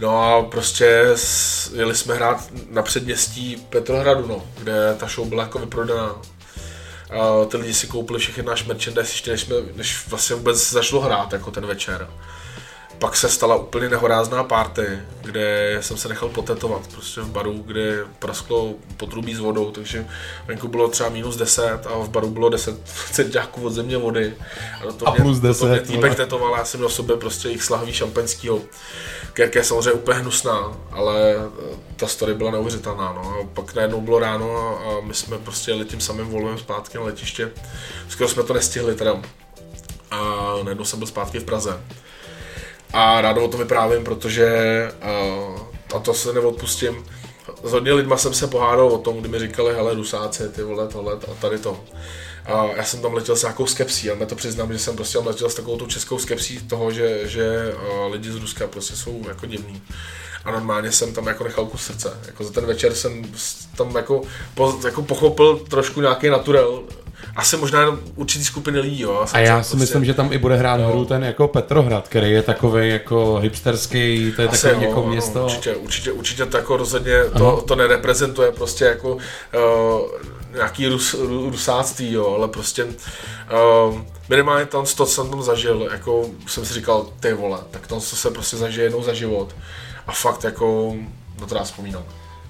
No 0.00 0.22
a 0.22 0.42
prostě 0.42 1.14
jeli 1.74 1.94
jsme 1.94 2.14
hrát 2.14 2.48
na 2.70 2.82
předměstí 2.82 3.56
Petrohradu, 3.70 4.26
no, 4.26 4.44
kde 4.58 4.96
ta 4.98 5.06
show 5.06 5.28
byla 5.28 5.42
jako 5.42 5.58
vyprodaná. 5.58 6.16
A 7.12 7.44
ty 7.44 7.56
lidi 7.56 7.74
si 7.74 7.86
koupili 7.86 8.18
všechny 8.18 8.42
náš 8.42 8.64
merchandise 8.64 9.12
ještě 9.12 9.30
než, 9.30 9.40
jsme, 9.40 9.56
než 9.74 10.08
vlastně 10.08 10.36
vůbec 10.36 10.70
začalo 10.70 11.02
hrát 11.02 11.32
jako 11.32 11.50
ten 11.50 11.66
večer. 11.66 12.08
Pak 13.02 13.16
se 13.16 13.28
stala 13.28 13.56
úplně 13.56 13.88
nehorázná 13.88 14.44
party, 14.44 14.86
kde 15.20 15.76
jsem 15.80 15.96
se 15.96 16.08
nechal 16.08 16.28
potetovat 16.28 16.86
prostě 16.92 17.20
v 17.20 17.28
baru, 17.28 17.52
kde 17.66 18.04
prasklo 18.18 18.74
potrubí 18.96 19.34
s 19.34 19.38
vodou, 19.38 19.70
takže 19.70 20.06
venku 20.46 20.68
bylo 20.68 20.88
třeba 20.88 21.08
minus 21.08 21.36
10 21.36 21.86
a 21.86 21.98
v 21.98 22.08
baru 22.08 22.30
bylo 22.30 22.48
10 22.48 22.80
centiáků 23.12 23.62
od 23.66 23.70
země 23.72 23.96
vody. 23.96 24.34
A, 24.80 24.84
do 24.84 24.92
toho 24.92 25.08
A 25.08 25.14
mě- 25.14 25.22
plus 25.24 25.38
do 25.38 25.54
toho 25.54 25.70
mě 25.70 25.80
10, 25.80 25.92
týpek 25.92 26.14
tetoval, 26.14 26.54
já 26.56 26.64
jsem 26.64 26.80
měl 26.80 26.88
v 26.88 26.92
sobě 26.92 27.16
prostě 27.16 27.48
jich 27.48 27.62
slahví 27.62 27.92
šampaňského, 27.92 28.60
jak 29.38 29.54
je 29.54 29.64
samozřejmě 29.64 29.92
úplně 29.92 30.18
hnusná, 30.18 30.76
ale 30.90 31.34
eh, 31.36 31.76
ta 31.96 32.06
story 32.06 32.34
byla 32.34 32.50
neuvěřitelná. 32.50 33.12
No. 33.12 33.36
A 33.40 33.46
pak 33.54 33.74
najednou 33.74 34.00
bylo 34.00 34.18
ráno 34.18 34.56
a, 34.58 34.70
a 34.98 35.00
my 35.00 35.14
jsme 35.14 35.38
prostě 35.38 35.70
jeli 35.70 35.84
tím 35.84 36.00
samým 36.00 36.26
volem 36.26 36.58
zpátky 36.58 36.98
na 36.98 37.04
letiště. 37.04 37.50
Skoro 38.08 38.28
jsme 38.28 38.42
to 38.42 38.54
nestihli 38.54 38.94
teda. 38.94 39.22
A 40.10 40.54
najednou 40.64 40.84
jsem 40.84 40.98
byl 40.98 41.08
zpátky 41.08 41.38
v 41.38 41.44
Praze. 41.44 41.80
A 42.92 43.20
rád 43.20 43.36
o 43.38 43.48
tom 43.48 43.60
vyprávím, 43.60 44.04
protože 44.04 44.48
uh, 45.02 45.60
a 45.94 45.98
to 45.98 46.14
se 46.14 46.32
neodpustím. 46.32 47.04
S 47.64 47.72
hodně 47.72 47.92
lidma 47.92 48.16
jsem 48.16 48.34
se 48.34 48.46
pohádal 48.46 48.88
o 48.88 48.98
tom, 48.98 49.16
kdy 49.16 49.28
mi 49.28 49.38
říkali, 49.38 49.74
hele, 49.74 49.94
Rusáci, 49.94 50.48
ty 50.48 50.62
vole, 50.62 50.88
tohle 50.88 51.12
a 51.12 51.34
tady 51.40 51.58
to. 51.58 51.80
A 52.44 52.66
já 52.76 52.84
jsem 52.84 53.02
tam 53.02 53.14
letěl 53.14 53.36
s 53.36 53.42
nějakou 53.42 53.66
skepsí, 53.66 54.10
ale 54.10 54.26
to 54.26 54.34
přiznám, 54.34 54.72
že 54.72 54.78
jsem 54.78 54.96
prostě 54.96 55.18
letěl 55.18 55.50
s 55.50 55.54
takovou 55.54 55.76
tou 55.76 55.86
českou 55.86 56.18
skepsí 56.18 56.60
toho, 56.60 56.92
že, 56.92 57.28
že 57.28 57.74
uh, 57.74 58.12
lidi 58.12 58.32
z 58.32 58.36
Ruska 58.36 58.66
prostě 58.66 58.96
jsou 58.96 59.22
jako 59.28 59.46
divní. 59.46 59.82
A 60.44 60.50
normálně 60.50 60.92
jsem 60.92 61.14
tam 61.14 61.26
jako 61.26 61.44
nechal 61.44 61.66
kus 61.66 61.82
srdce. 61.82 62.20
Jako 62.26 62.44
za 62.44 62.52
ten 62.52 62.66
večer 62.66 62.94
jsem 62.94 63.24
tam 63.76 63.96
jako, 63.96 64.22
po, 64.54 64.78
jako 64.84 65.02
pochopil 65.02 65.56
trošku 65.56 66.00
nějaký 66.00 66.28
naturel 66.28 66.82
asi 67.36 67.56
možná 67.56 67.80
jenom 67.80 67.98
určitý 68.16 68.44
skupiny 68.44 68.80
lidí, 68.80 69.00
jo. 69.00 69.26
A 69.32 69.38
já 69.38 69.62
si 69.62 69.70
prostě. 69.70 69.76
myslím, 69.76 70.04
že 70.04 70.14
tam 70.14 70.32
i 70.32 70.38
bude 70.38 70.56
hrát 70.56 70.76
no. 70.76 70.88
hru 70.88 71.04
ten 71.04 71.24
jako 71.24 71.48
Petrohrad, 71.48 72.08
který 72.08 72.30
je 72.30 72.42
takový 72.42 72.88
jako 72.88 73.36
hipsterský, 73.36 74.32
to 74.36 74.42
je 74.42 74.48
asi 74.48 74.62
takový 74.62 74.84
jo, 74.84 74.88
jako 74.88 75.00
no, 75.00 75.06
město. 75.06 75.38
No, 75.38 75.44
určitě, 75.44 75.74
určitě, 75.74 76.12
určitě 76.12 76.46
to 76.46 76.56
jako 76.56 76.76
rozhodně 76.76 77.24
to, 77.38 77.64
to 77.68 77.76
nereprezentuje 77.76 78.52
prostě 78.52 78.84
jako 78.84 79.14
uh, 79.14 79.20
nějaký 80.54 80.88
rus, 80.88 81.14
rusáctví, 81.50 82.12
jo, 82.12 82.34
ale 82.36 82.48
prostě 82.48 82.84
uh, 82.84 84.00
minimálně 84.28 84.66
tam 84.66 84.84
to, 84.84 85.06
co 85.06 85.06
jsem 85.06 85.30
tam 85.30 85.42
zažil, 85.42 85.88
jako 85.92 86.26
jsem 86.46 86.64
si 86.64 86.74
říkal, 86.74 87.06
ty 87.20 87.32
vole, 87.32 87.58
tak 87.70 87.86
to, 87.86 88.00
co 88.00 88.16
se 88.16 88.30
prostě 88.30 88.56
zažije 88.56 88.84
jednou 88.84 89.02
za 89.02 89.14
život 89.14 89.54
a 90.06 90.12
fakt 90.12 90.44
jako 90.44 90.94
no 90.94 91.40
na 91.40 91.46
to 91.46 91.54
rád 91.54 91.64
vzpomínat. 91.64 92.02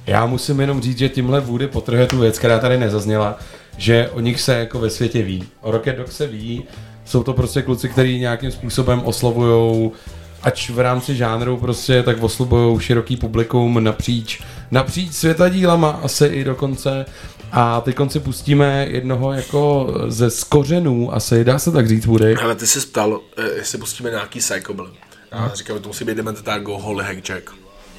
Já 0.06 0.26
musím 0.26 0.60
jenom 0.60 0.82
říct, 0.82 0.98
že 0.98 1.08
tímhle 1.08 1.40
vůdy 1.40 1.66
potrhuje 1.66 2.06
tu 2.06 2.18
věc, 2.18 2.38
která 2.38 2.58
tady 2.58 2.78
nezazněla 2.78 3.38
že 3.76 4.08
o 4.12 4.20
nich 4.20 4.40
se 4.40 4.54
jako 4.54 4.78
ve 4.78 4.90
světě 4.90 5.22
ví. 5.22 5.44
O 5.60 5.70
Rocket 5.70 5.96
Dog 5.96 6.12
se 6.12 6.26
ví, 6.26 6.64
jsou 7.04 7.22
to 7.22 7.32
prostě 7.32 7.62
kluci, 7.62 7.88
kteří 7.88 8.18
nějakým 8.18 8.50
způsobem 8.50 9.00
oslovují, 9.04 9.90
ač 10.42 10.70
v 10.70 10.78
rámci 10.78 11.16
žánru 11.16 11.56
prostě, 11.56 12.02
tak 12.02 12.22
oslovují 12.22 12.80
široký 12.80 13.16
publikum 13.16 13.84
napříč, 13.84 14.42
napříč 14.70 15.12
světadílama 15.12 15.90
asi 15.90 16.26
i 16.26 16.44
dokonce. 16.44 17.06
A 17.52 17.80
teď 17.80 17.96
konci 17.96 18.20
pustíme 18.20 18.86
jednoho 18.90 19.32
jako 19.32 19.94
ze 20.06 20.30
skořenů, 20.30 21.14
asi 21.14 21.44
dá 21.44 21.58
se 21.58 21.72
tak 21.72 21.88
říct, 21.88 22.06
bude. 22.06 22.34
Ale 22.34 22.54
ty 22.54 22.66
jsi 22.66 22.80
ptal, 22.86 23.20
eh, 23.36 23.42
jestli 23.56 23.78
pustíme 23.78 24.10
nějaký 24.10 24.38
psychobil. 24.38 24.92
A 25.32 25.50
říkám, 25.54 25.78
to 25.78 25.88
musí 25.88 26.04
být 26.04 26.16
Dementor 26.16 26.44
Go 26.44 26.50
jako 26.50 26.78
Holy 26.78 27.04
Hackjack. 27.04 27.50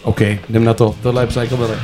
OK, 0.04 0.22
jdem 0.22 0.64
na 0.64 0.74
to. 0.74 0.96
Tohle 1.04 1.24
je 1.24 1.28
psychobil. 1.28 1.76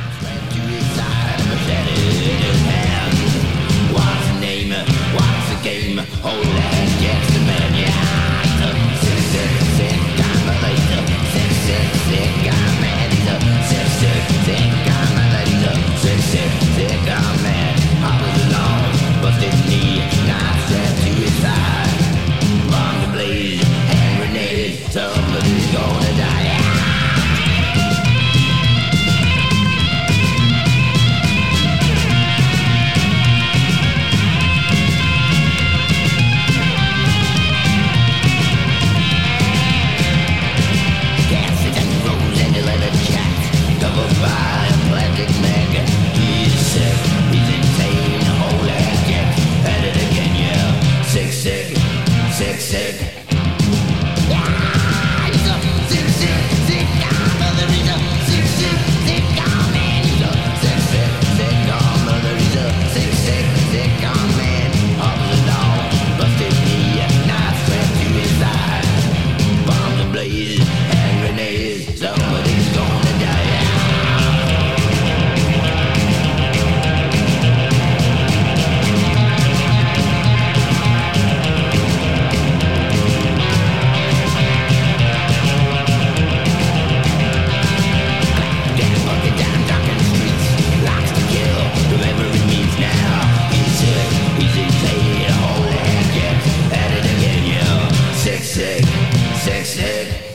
Sick, 99.36 99.64
sick. 99.64 100.29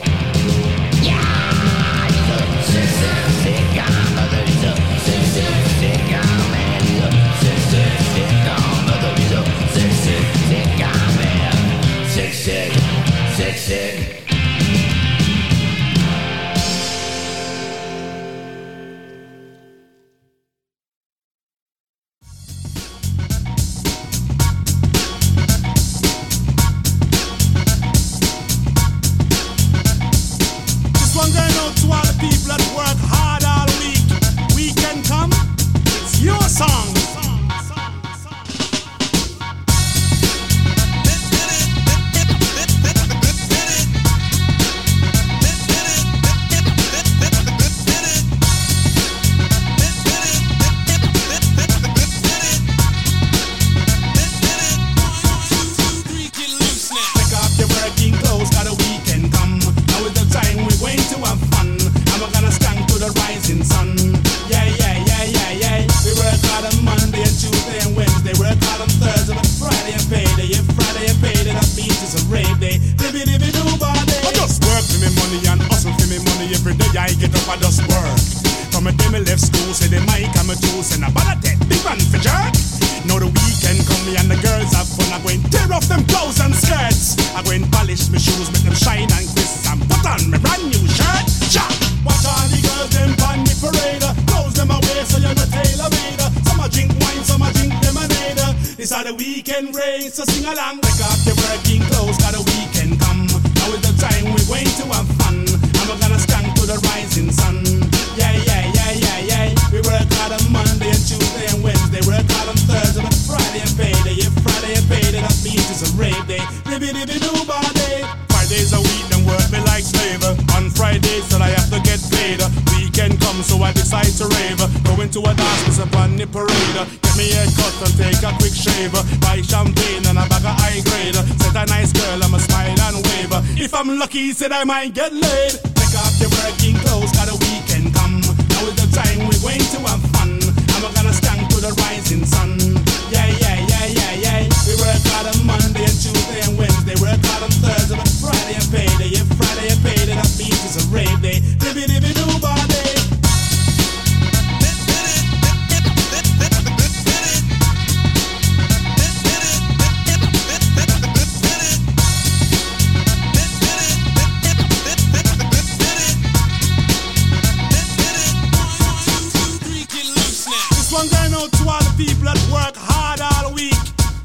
People 171.96 172.24
that 172.24 172.40
work 172.52 172.76
hard 172.76 173.20
all 173.20 173.52
week. 173.52 173.76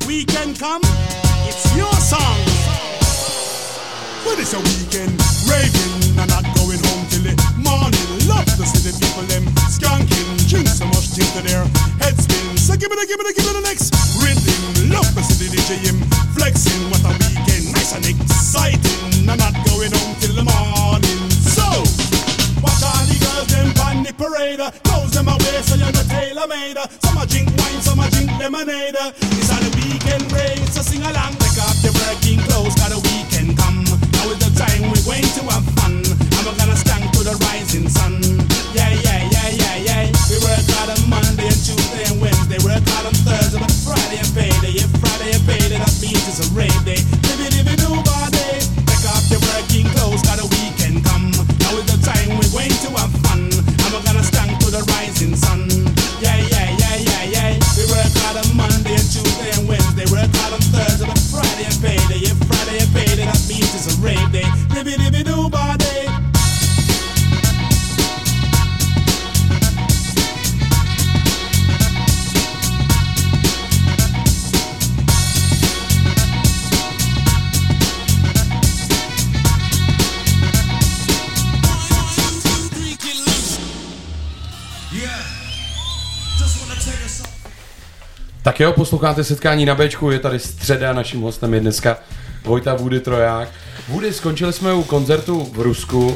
Weekend 0.08 0.60
come, 0.60 0.82
it's 1.48 1.68
your 1.76 1.92
song. 2.00 2.40
But 4.24 4.40
it's 4.40 4.54
a 4.56 4.62
weekend, 4.62 5.16
raving 5.48 6.20
and 6.20 6.30
not 6.32 6.44
going 6.56 6.80
home 6.92 7.04
till 7.12 7.24
the 7.28 7.36
morning. 7.60 8.08
Love 8.28 8.48
to 8.60 8.64
see 8.64 8.84
the 8.84 8.94
people 9.00 9.24
them 9.28 9.48
skanking, 9.68 10.28
drink 10.48 10.68
so 10.68 10.86
much 10.92 11.12
till 11.16 11.28
to 11.36 11.42
their 11.44 11.64
head 12.00 12.16
spin. 12.16 12.56
So 12.56 12.76
give 12.76 12.92
it 12.92 13.00
a, 13.00 13.06
give 13.08 13.20
it 13.20 13.28
a, 13.28 13.34
give 13.36 13.48
it 13.48 13.56
a 13.56 13.64
next 13.64 13.92
rhythm. 14.20 14.92
Love 14.92 15.08
to 15.16 15.22
see 15.24 15.48
the 15.48 15.52
DJ 15.52 15.80
him 15.80 16.00
flexing. 16.36 16.80
What 16.92 17.04
a 17.08 17.12
weekend, 17.20 17.72
nice 17.76 17.96
and 17.96 18.06
exciting, 18.08 19.28
and 19.28 19.40
not 19.40 19.56
going 19.68 19.92
home 19.92 20.16
till 20.20 20.36
the 20.36 20.46
morning. 20.48 21.20
So. 21.44 21.68
Watch 22.62 22.84
all 22.84 23.06
the 23.10 23.18
girls 23.18 23.48
them 23.50 23.74
on 23.82 24.04
the 24.04 24.14
parade 24.14 24.62
Clothes 24.84 25.11
away 25.62 25.68
so 25.68 25.76
you're 25.76 25.92
not 25.92 26.06
tailor-made. 26.10 26.78
Some 27.04 27.18
a 27.18 27.26
drink 27.26 27.50
wine, 27.58 27.82
some 27.82 28.00
a 28.00 28.10
drink 28.10 28.32
lemonade 28.40 29.31
jo, 88.64 88.74
posloucháte 88.74 89.24
setkání 89.24 89.66
na 89.66 89.76
Bčku, 89.76 90.12
je 90.12 90.20
tady 90.20 90.40
středa, 90.40 90.94
naším 90.94 91.22
hostem 91.22 91.54
je 91.54 91.60
dneska 91.60 91.98
Vojta 92.46 92.76
Woody 92.76 93.00
Troják. 93.00 93.50
Woody, 93.90 94.14
skončili 94.14 94.54
jsme 94.54 94.74
u 94.74 94.84
koncertu 94.84 95.50
v 95.54 95.60
Rusku 95.60 96.16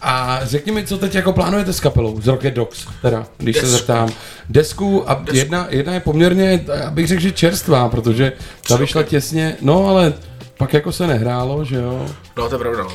a 0.00 0.40
řekni 0.42 0.72
mi, 0.72 0.86
co 0.86 0.98
teď 0.98 1.14
jako 1.14 1.32
plánujete 1.32 1.72
s 1.72 1.80
kapelou, 1.80 2.20
z 2.20 2.26
Rocket 2.26 2.54
Dogs, 2.54 2.86
teda, 3.02 3.26
když 3.38 3.56
se 3.56 3.62
Desku. 3.62 3.76
zeptám. 3.76 4.08
Desku 4.48 5.10
a 5.10 5.24
jedna, 5.32 5.66
jedna 5.70 5.94
je 5.94 6.00
poměrně, 6.00 6.64
abych 6.86 7.06
řekl, 7.06 7.22
že 7.22 7.32
čerstvá, 7.32 7.88
protože 7.88 8.32
ta 8.68 8.76
vyšla 8.76 9.02
těsně, 9.02 9.56
no 9.60 9.86
ale 9.86 10.12
pak 10.58 10.74
jako 10.74 10.92
se 10.92 11.06
nehrálo, 11.06 11.64
že 11.64 11.76
jo? 11.76 12.06
No, 12.36 12.48
to 12.48 12.54
je 12.54 12.58
pravda. 12.58 12.82
No, 12.82 12.90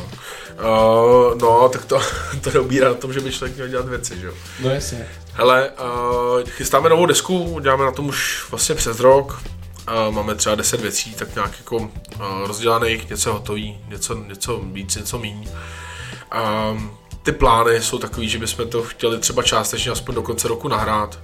uh, 1.34 1.41
no 1.41 1.70
tak 1.70 1.86
to, 1.86 2.00
to 2.41 2.52
neubírá 2.52 2.88
na 2.89 2.93
tom, 2.93 3.14
že 3.14 3.20
by 3.20 3.32
člověk 3.32 3.56
měl 3.56 3.68
dělat 3.68 3.88
věci, 3.89 4.20
že 4.20 4.26
jo. 4.26 4.34
No 4.64 4.70
jasně. 4.70 5.06
Hele, 5.38 5.70
uh, 5.70 6.50
chystáme 6.50 6.90
novou 6.90 7.06
desku, 7.06 7.60
děláme 7.60 7.84
na 7.84 7.92
tom 7.92 8.08
už 8.08 8.46
vlastně 8.50 8.76
přes 8.76 9.00
rok. 9.00 9.42
Uh, 9.88 10.16
máme 10.16 10.36
třeba 10.36 10.56
10 10.56 10.82
věcí, 10.82 11.16
tak 11.16 11.36
nějak 11.36 11.52
jako 11.58 11.78
uh, 11.78 11.90
rozdělaných, 12.46 13.10
něco 13.10 13.34
hotový, 13.34 13.80
něco, 13.88 14.16
něco 14.16 14.60
víc, 14.64 14.96
něco 14.96 15.20
míň. 15.20 15.50
Um, 16.72 16.98
ty 17.24 17.32
plány 17.32 17.82
jsou 17.82 17.98
takový, 17.98 18.30
že 18.30 18.40
bychom 18.40 18.70
to 18.70 18.84
chtěli 18.84 19.20
třeba 19.20 19.44
částečně 19.44 19.92
aspoň 19.92 20.16
do 20.16 20.22
konce 20.22 20.48
roku 20.48 20.68
nahrát. 20.68 21.20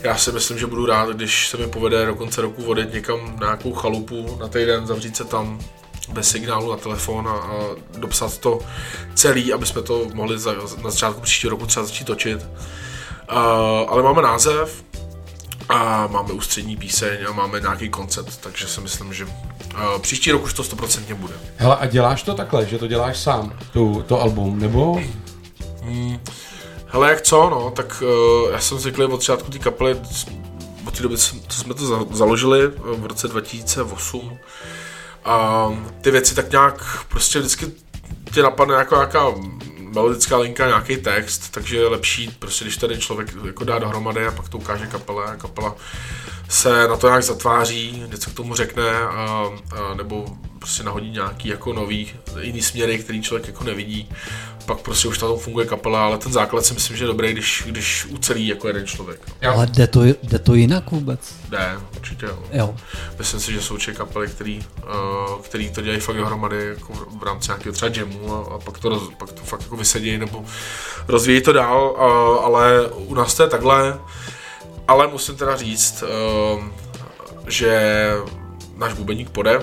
Já 0.00 0.16
si 0.16 0.32
myslím, 0.32 0.58
že 0.58 0.66
budu 0.66 0.86
rád, 0.86 1.08
když 1.08 1.48
se 1.48 1.56
mi 1.56 1.66
povede 1.66 2.06
do 2.06 2.14
konce 2.14 2.40
roku 2.40 2.62
vodit 2.62 2.92
někam 2.92 3.36
na 3.40 3.46
nějakou 3.46 3.72
chalupu 3.72 4.36
na 4.40 4.48
týden, 4.48 4.86
zavřít 4.86 5.16
se 5.16 5.24
tam 5.24 5.60
bez 6.08 6.30
signálu 6.30 6.70
na 6.70 6.76
telefon 6.76 7.28
a, 7.28 7.32
a 7.32 7.76
dopsat 7.98 8.38
to 8.38 8.58
celý, 9.14 9.52
aby 9.52 9.66
jsme 9.66 9.82
to 9.82 10.06
mohli 10.14 10.38
za, 10.38 10.54
na 10.82 10.90
začátku 10.90 11.20
příštího 11.20 11.50
roku 11.50 11.66
třeba 11.66 11.86
začít 11.86 12.04
točit. 12.04 12.40
Uh, 13.32 13.36
ale 13.88 14.02
máme 14.02 14.22
název 14.22 14.84
a 15.68 16.06
máme 16.06 16.32
ústřední 16.32 16.76
píseň 16.76 17.18
a 17.28 17.32
máme 17.32 17.60
nějaký 17.60 17.88
koncept, 17.88 18.36
takže 18.36 18.66
si 18.66 18.80
myslím, 18.80 19.12
že 19.12 19.24
uh, 19.24 19.98
příští 20.00 20.32
rok 20.32 20.44
už 20.44 20.54
to 20.54 20.64
stoprocentně 20.64 21.14
bude. 21.14 21.34
Hele, 21.56 21.76
a 21.76 21.86
děláš 21.86 22.22
to 22.22 22.34
takhle, 22.34 22.66
že 22.66 22.78
to 22.78 22.86
děláš 22.86 23.18
sám, 23.18 23.58
tu, 23.72 24.04
to 24.08 24.20
album, 24.20 24.58
nebo? 24.58 25.00
Hele, 26.86 27.08
jak 27.08 27.20
co, 27.20 27.50
no, 27.50 27.70
tak 27.70 28.02
uh, 28.02 28.52
já 28.52 28.60
jsem 28.60 28.78
zvyklý 28.78 29.04
od 29.04 29.10
začátku 29.20 29.50
té 29.50 29.58
kapely, 29.58 29.96
od 30.86 30.96
té 30.96 31.02
doby, 31.02 31.16
co 31.18 31.60
jsme 31.60 31.74
to 31.74 31.86
za, 31.86 32.04
založili 32.10 32.64
eh, 32.64 32.70
v 32.76 33.06
roce 33.06 33.28
2008, 33.28 34.38
a 35.24 35.68
ty 36.00 36.10
věci 36.10 36.34
tak 36.34 36.50
nějak 36.50 37.06
prostě 37.08 37.38
vždycky 37.38 37.72
tě 38.32 38.42
napadne 38.42 38.74
jako 38.74 38.94
nějaká 38.94 39.34
melodická 39.94 40.38
linka, 40.38 40.66
nějaký 40.66 40.96
text, 40.96 41.50
takže 41.50 41.76
je 41.76 41.88
lepší, 41.88 42.30
prostě 42.38 42.64
když 42.64 42.76
tady 42.76 42.98
člověk 42.98 43.34
jako 43.46 43.64
dá 43.64 43.78
dohromady 43.78 44.26
a 44.26 44.30
pak 44.30 44.48
to 44.48 44.58
ukáže 44.58 44.86
kapele 44.86 45.24
a 45.24 45.36
kapela 45.36 45.76
se 46.48 46.88
na 46.88 46.96
to 46.96 47.06
nějak 47.06 47.22
zatváří, 47.22 48.04
něco 48.06 48.30
k 48.30 48.34
tomu 48.34 48.54
řekne 48.54 48.98
a, 48.98 49.50
a 49.76 49.94
nebo 49.94 50.26
prostě 50.58 50.82
nahodí 50.82 51.10
nějaký 51.10 51.48
jako 51.48 51.72
nový, 51.72 52.12
jiný 52.40 52.62
směry, 52.62 52.98
který 52.98 53.22
člověk 53.22 53.46
jako 53.46 53.64
nevidí. 53.64 54.08
Pak 54.70 54.78
prostě 54.78 55.08
už 55.08 55.18
tam 55.18 55.36
funguje 55.38 55.66
kapela, 55.66 56.04
ale 56.04 56.18
ten 56.18 56.32
základ 56.32 56.66
si 56.66 56.74
myslím, 56.74 56.96
že 56.96 57.04
je 57.04 57.08
dobrý, 57.08 57.32
když, 57.32 57.62
když 57.66 58.06
ucelí 58.06 58.46
jako 58.46 58.66
jeden 58.66 58.86
člověk. 58.86 59.20
No. 59.42 59.50
Ale 59.50 59.66
jde 59.66 59.86
to, 59.86 60.04
jde 60.04 60.38
to 60.38 60.54
jinak 60.54 60.90
vůbec? 60.90 61.34
Jde, 61.48 61.76
určitě 61.96 62.26
jo. 62.26 62.38
Jo. 62.52 62.74
Myslím 63.18 63.40
si, 63.40 63.52
že 63.52 63.62
jsou 63.62 63.74
určitě 63.74 63.92
kapely, 63.92 64.28
který, 64.28 64.66
uh, 64.82 65.40
který 65.40 65.70
to 65.70 65.80
dělají 65.82 66.00
fakt 66.00 66.16
dohromady 66.16 66.66
jako 66.66 66.92
v 67.18 67.22
rámci 67.22 67.50
nějakého 67.50 67.72
třeba 67.72 67.92
jamu 67.94 68.34
a, 68.34 68.54
a 68.54 68.58
pak, 68.58 68.78
to 68.78 68.88
roz, 68.88 69.02
pak 69.18 69.32
to 69.32 69.42
fakt 69.42 69.62
jako 69.62 69.76
vysedí 69.76 70.18
nebo 70.18 70.44
rozvíjí 71.08 71.40
to 71.42 71.52
dál, 71.52 71.90
uh, 71.90 72.44
ale 72.44 72.90
u 72.90 73.14
nás 73.14 73.34
to 73.34 73.42
je 73.42 73.48
takhle. 73.48 73.98
Ale 74.88 75.06
musím 75.06 75.36
teda 75.36 75.56
říct, 75.56 76.04
uh, 76.54 76.64
že 77.46 78.12
náš 78.76 78.92
bubeník 78.92 79.30
pode, 79.30 79.60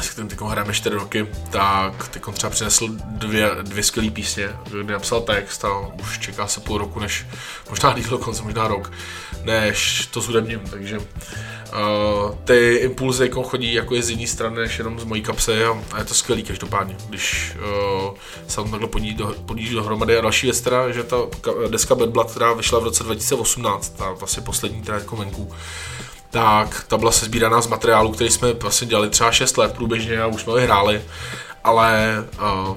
s 0.00 0.10
kterým 0.10 0.28
teď 0.28 0.40
hrajeme 0.40 0.74
4 0.74 0.94
roky, 0.96 1.26
tak 1.50 2.08
teď 2.08 2.22
třeba 2.32 2.50
přinesl 2.50 2.88
dvě, 3.06 3.50
dvě 3.62 3.82
skvělé 3.82 4.10
písně, 4.10 4.48
kdy 4.82 4.92
napsal 4.92 5.20
text 5.20 5.64
a 5.64 5.78
už 6.02 6.18
čeká 6.18 6.46
se 6.46 6.60
půl 6.60 6.78
roku, 6.78 7.00
než 7.00 7.26
možná 7.70 7.92
díl 7.92 8.10
dokonce, 8.10 8.42
možná 8.42 8.68
rok, 8.68 8.92
než 9.44 10.06
to 10.06 10.20
zhudebním, 10.20 10.60
takže 10.60 10.98
uh, 10.98 12.34
ty 12.44 12.74
impulzy 12.74 13.24
jako 13.24 13.42
chodí 13.42 13.74
jako 13.74 13.94
je 13.94 14.02
z 14.02 14.10
jiné 14.10 14.26
strany, 14.26 14.56
než 14.56 14.78
jenom 14.78 15.00
z 15.00 15.04
mojí 15.04 15.22
kapsy 15.22 15.64
a, 15.64 15.82
a 15.92 15.98
je 15.98 16.04
to 16.04 16.14
skvělý 16.14 16.42
každopádně, 16.42 16.96
když 17.08 17.52
uh, 17.56 18.14
se 18.48 18.56
tam 18.56 18.70
takhle 18.70 18.88
podíjí, 18.88 19.14
do, 19.14 19.34
dohromady. 19.72 20.18
A 20.18 20.20
další 20.20 20.46
věc 20.46 20.60
teda, 20.60 20.90
že 20.90 21.02
ta 21.02 21.16
ka- 21.16 21.70
deska 21.70 21.94
Bad 21.94 22.08
Blood, 22.08 22.30
která 22.30 22.52
vyšla 22.52 22.78
v 22.78 22.84
roce 22.84 23.04
2018, 23.04 23.88
ta 23.96 24.12
vlastně 24.12 24.42
poslední 24.42 24.82
teda 24.82 24.98
jako 24.98 25.16
venku, 25.16 25.52
tak 26.32 26.84
ta 26.88 26.98
byla 26.98 27.12
sezbíraná 27.12 27.60
z 27.60 27.66
materiálu, 27.66 28.12
který 28.12 28.30
jsme 28.30 28.52
vlastně 28.52 28.86
dělali 28.86 29.10
třeba 29.10 29.32
6 29.32 29.58
let 29.58 29.72
průběžně 29.72 30.22
a 30.22 30.26
už 30.26 30.42
jsme 30.42 30.52
ho 30.52 30.58
hráli, 30.58 31.02
ale 31.64 32.14
uh, 32.68 32.76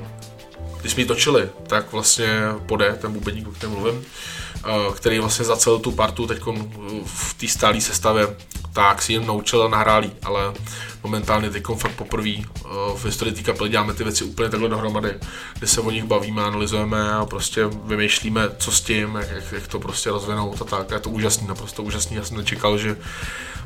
když 0.82 0.93
jsme 0.93 1.01
ji 1.01 1.08
točili, 1.08 1.49
tak 1.68 1.91
vlastně 1.91 2.28
pode 2.66 2.93
ten 3.01 3.14
bubeník, 3.14 3.47
o 3.47 3.51
kterém 3.51 3.76
mluvím, 3.76 4.06
který 4.95 5.20
vlastně 5.20 5.45
za 5.45 5.55
celou 5.55 5.80
tu 5.80 5.91
partu 5.91 6.28
teď 6.28 6.39
v 7.05 7.34
té 7.34 7.47
stálé 7.47 7.82
sestavě, 7.82 8.36
tak 8.74 9.01
si 9.01 9.13
jen 9.13 9.26
naučil 9.26 9.63
a 9.63 9.68
nahrál 9.68 10.03
jí, 10.03 10.11
ale 10.24 10.53
momentálně 11.03 11.49
teď 11.49 11.63
fakt 11.78 11.91
poprvé 11.91 12.30
uh, 12.36 12.97
v 12.97 13.05
historii 13.05 13.34
té 13.34 13.41
kapely 13.41 13.70
děláme 13.70 13.93
ty 13.93 14.03
věci 14.03 14.24
úplně 14.24 14.49
takhle 14.49 14.70
dohromady, 14.70 15.13
kde 15.57 15.68
se 15.68 15.82
o 15.82 15.91
nich 15.91 16.03
bavíme, 16.03 16.43
analyzujeme 16.43 17.13
a 17.13 17.26
prostě 17.26 17.66
vymýšlíme, 17.66 18.49
co 18.57 18.72
s 18.72 18.82
tím, 18.82 19.16
jak, 19.16 19.51
jak, 19.51 19.68
to 19.68 19.80
prostě 19.80 20.09
rozvinout 20.09 20.61
a 20.61 20.66
tak. 20.66 20.91
A 20.91 20.95
je 20.95 21.01
to 21.01 21.09
úžasný, 21.09 21.47
naprosto 21.47 21.84
úžasný. 21.84 22.16
Já 22.16 22.24
jsem 22.24 22.38
nečekal, 22.38 22.78
že 22.78 22.97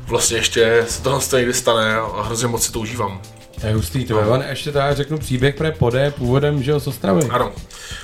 vlastně 0.06 0.36
ještě 0.36 0.86
se 0.88 1.02
to 1.02 1.36
někdy 1.36 1.54
stane 1.54 1.96
a 1.96 2.22
hrozně 2.22 2.48
moc 2.48 2.64
si 2.64 2.72
to 2.72 2.80
užívám. 2.80 3.20
To 3.60 3.66
je 3.66 3.74
hustý, 3.74 4.04
to 4.04 4.22
no. 4.22 4.42
ještě 4.48 4.72
teda 4.72 4.94
řeknu 4.94 5.18
příběh, 5.18 5.54
pre 5.54 5.72
pode 5.72 6.10
původem, 6.10 6.62
že 6.62 6.70
jo, 6.70 6.80
z 6.80 6.86
Ostravy. 6.86 7.28
Ano, 7.30 7.52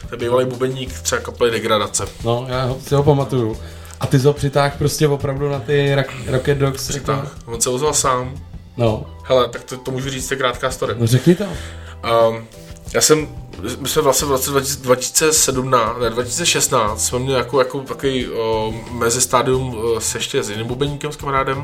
to 0.09 0.15
je 0.15 0.19
bývalý 0.19 0.47
bubeník 0.47 1.01
třeba 1.01 1.21
kapely 1.21 1.51
Degradace. 1.51 2.05
No, 2.25 2.47
já 2.49 2.65
ho, 2.65 2.79
si 2.87 2.95
ho 2.95 3.03
pamatuju. 3.03 3.57
A 4.01 4.07
ty 4.07 4.21
jsi 4.21 4.27
ho 4.27 4.33
přitáhl 4.33 4.75
prostě 4.79 5.09
opravdu 5.09 5.49
na 5.49 5.59
ty 5.59 5.95
rak, 5.95 6.15
Rocket 6.27 6.59
Dogs? 6.59 6.89
Přitáhl. 6.89 7.23
Jako... 7.25 7.53
On 7.53 7.61
se 7.61 7.71
ozval 7.71 7.95
sám. 7.95 8.35
No. 8.77 9.07
Hele, 9.23 9.49
tak 9.49 9.65
to, 9.65 9.77
to 9.77 9.91
můžu 9.91 10.11
říct, 10.11 10.29
to 10.29 10.35
je 10.35 10.39
krátká 10.39 10.71
story. 10.71 10.95
No 10.99 11.07
řekni 11.07 11.35
to. 11.35 11.45
Um, 11.45 12.47
já 12.95 13.01
jsem 13.01 13.29
my 13.79 13.89
jsme 13.89 14.03
vlastně 14.03 14.29
v 14.29 14.31
roce 14.31 14.51
20- 14.51 14.81
2017, 14.81 15.99
ne, 16.01 16.11
2016 16.11 17.07
jsme 17.07 17.19
měli 17.19 17.39
jako, 17.39 17.59
jako 17.59 17.81
takový 17.81 18.29
o, 18.29 18.75
mezistádium 18.91 19.77
o, 19.77 20.01
se 20.01 20.19
ještě 20.19 20.43
s 20.43 20.51
jiným 20.51 20.67
bubeníkem, 20.67 21.13
s 21.13 21.17
kamarádem, 21.17 21.59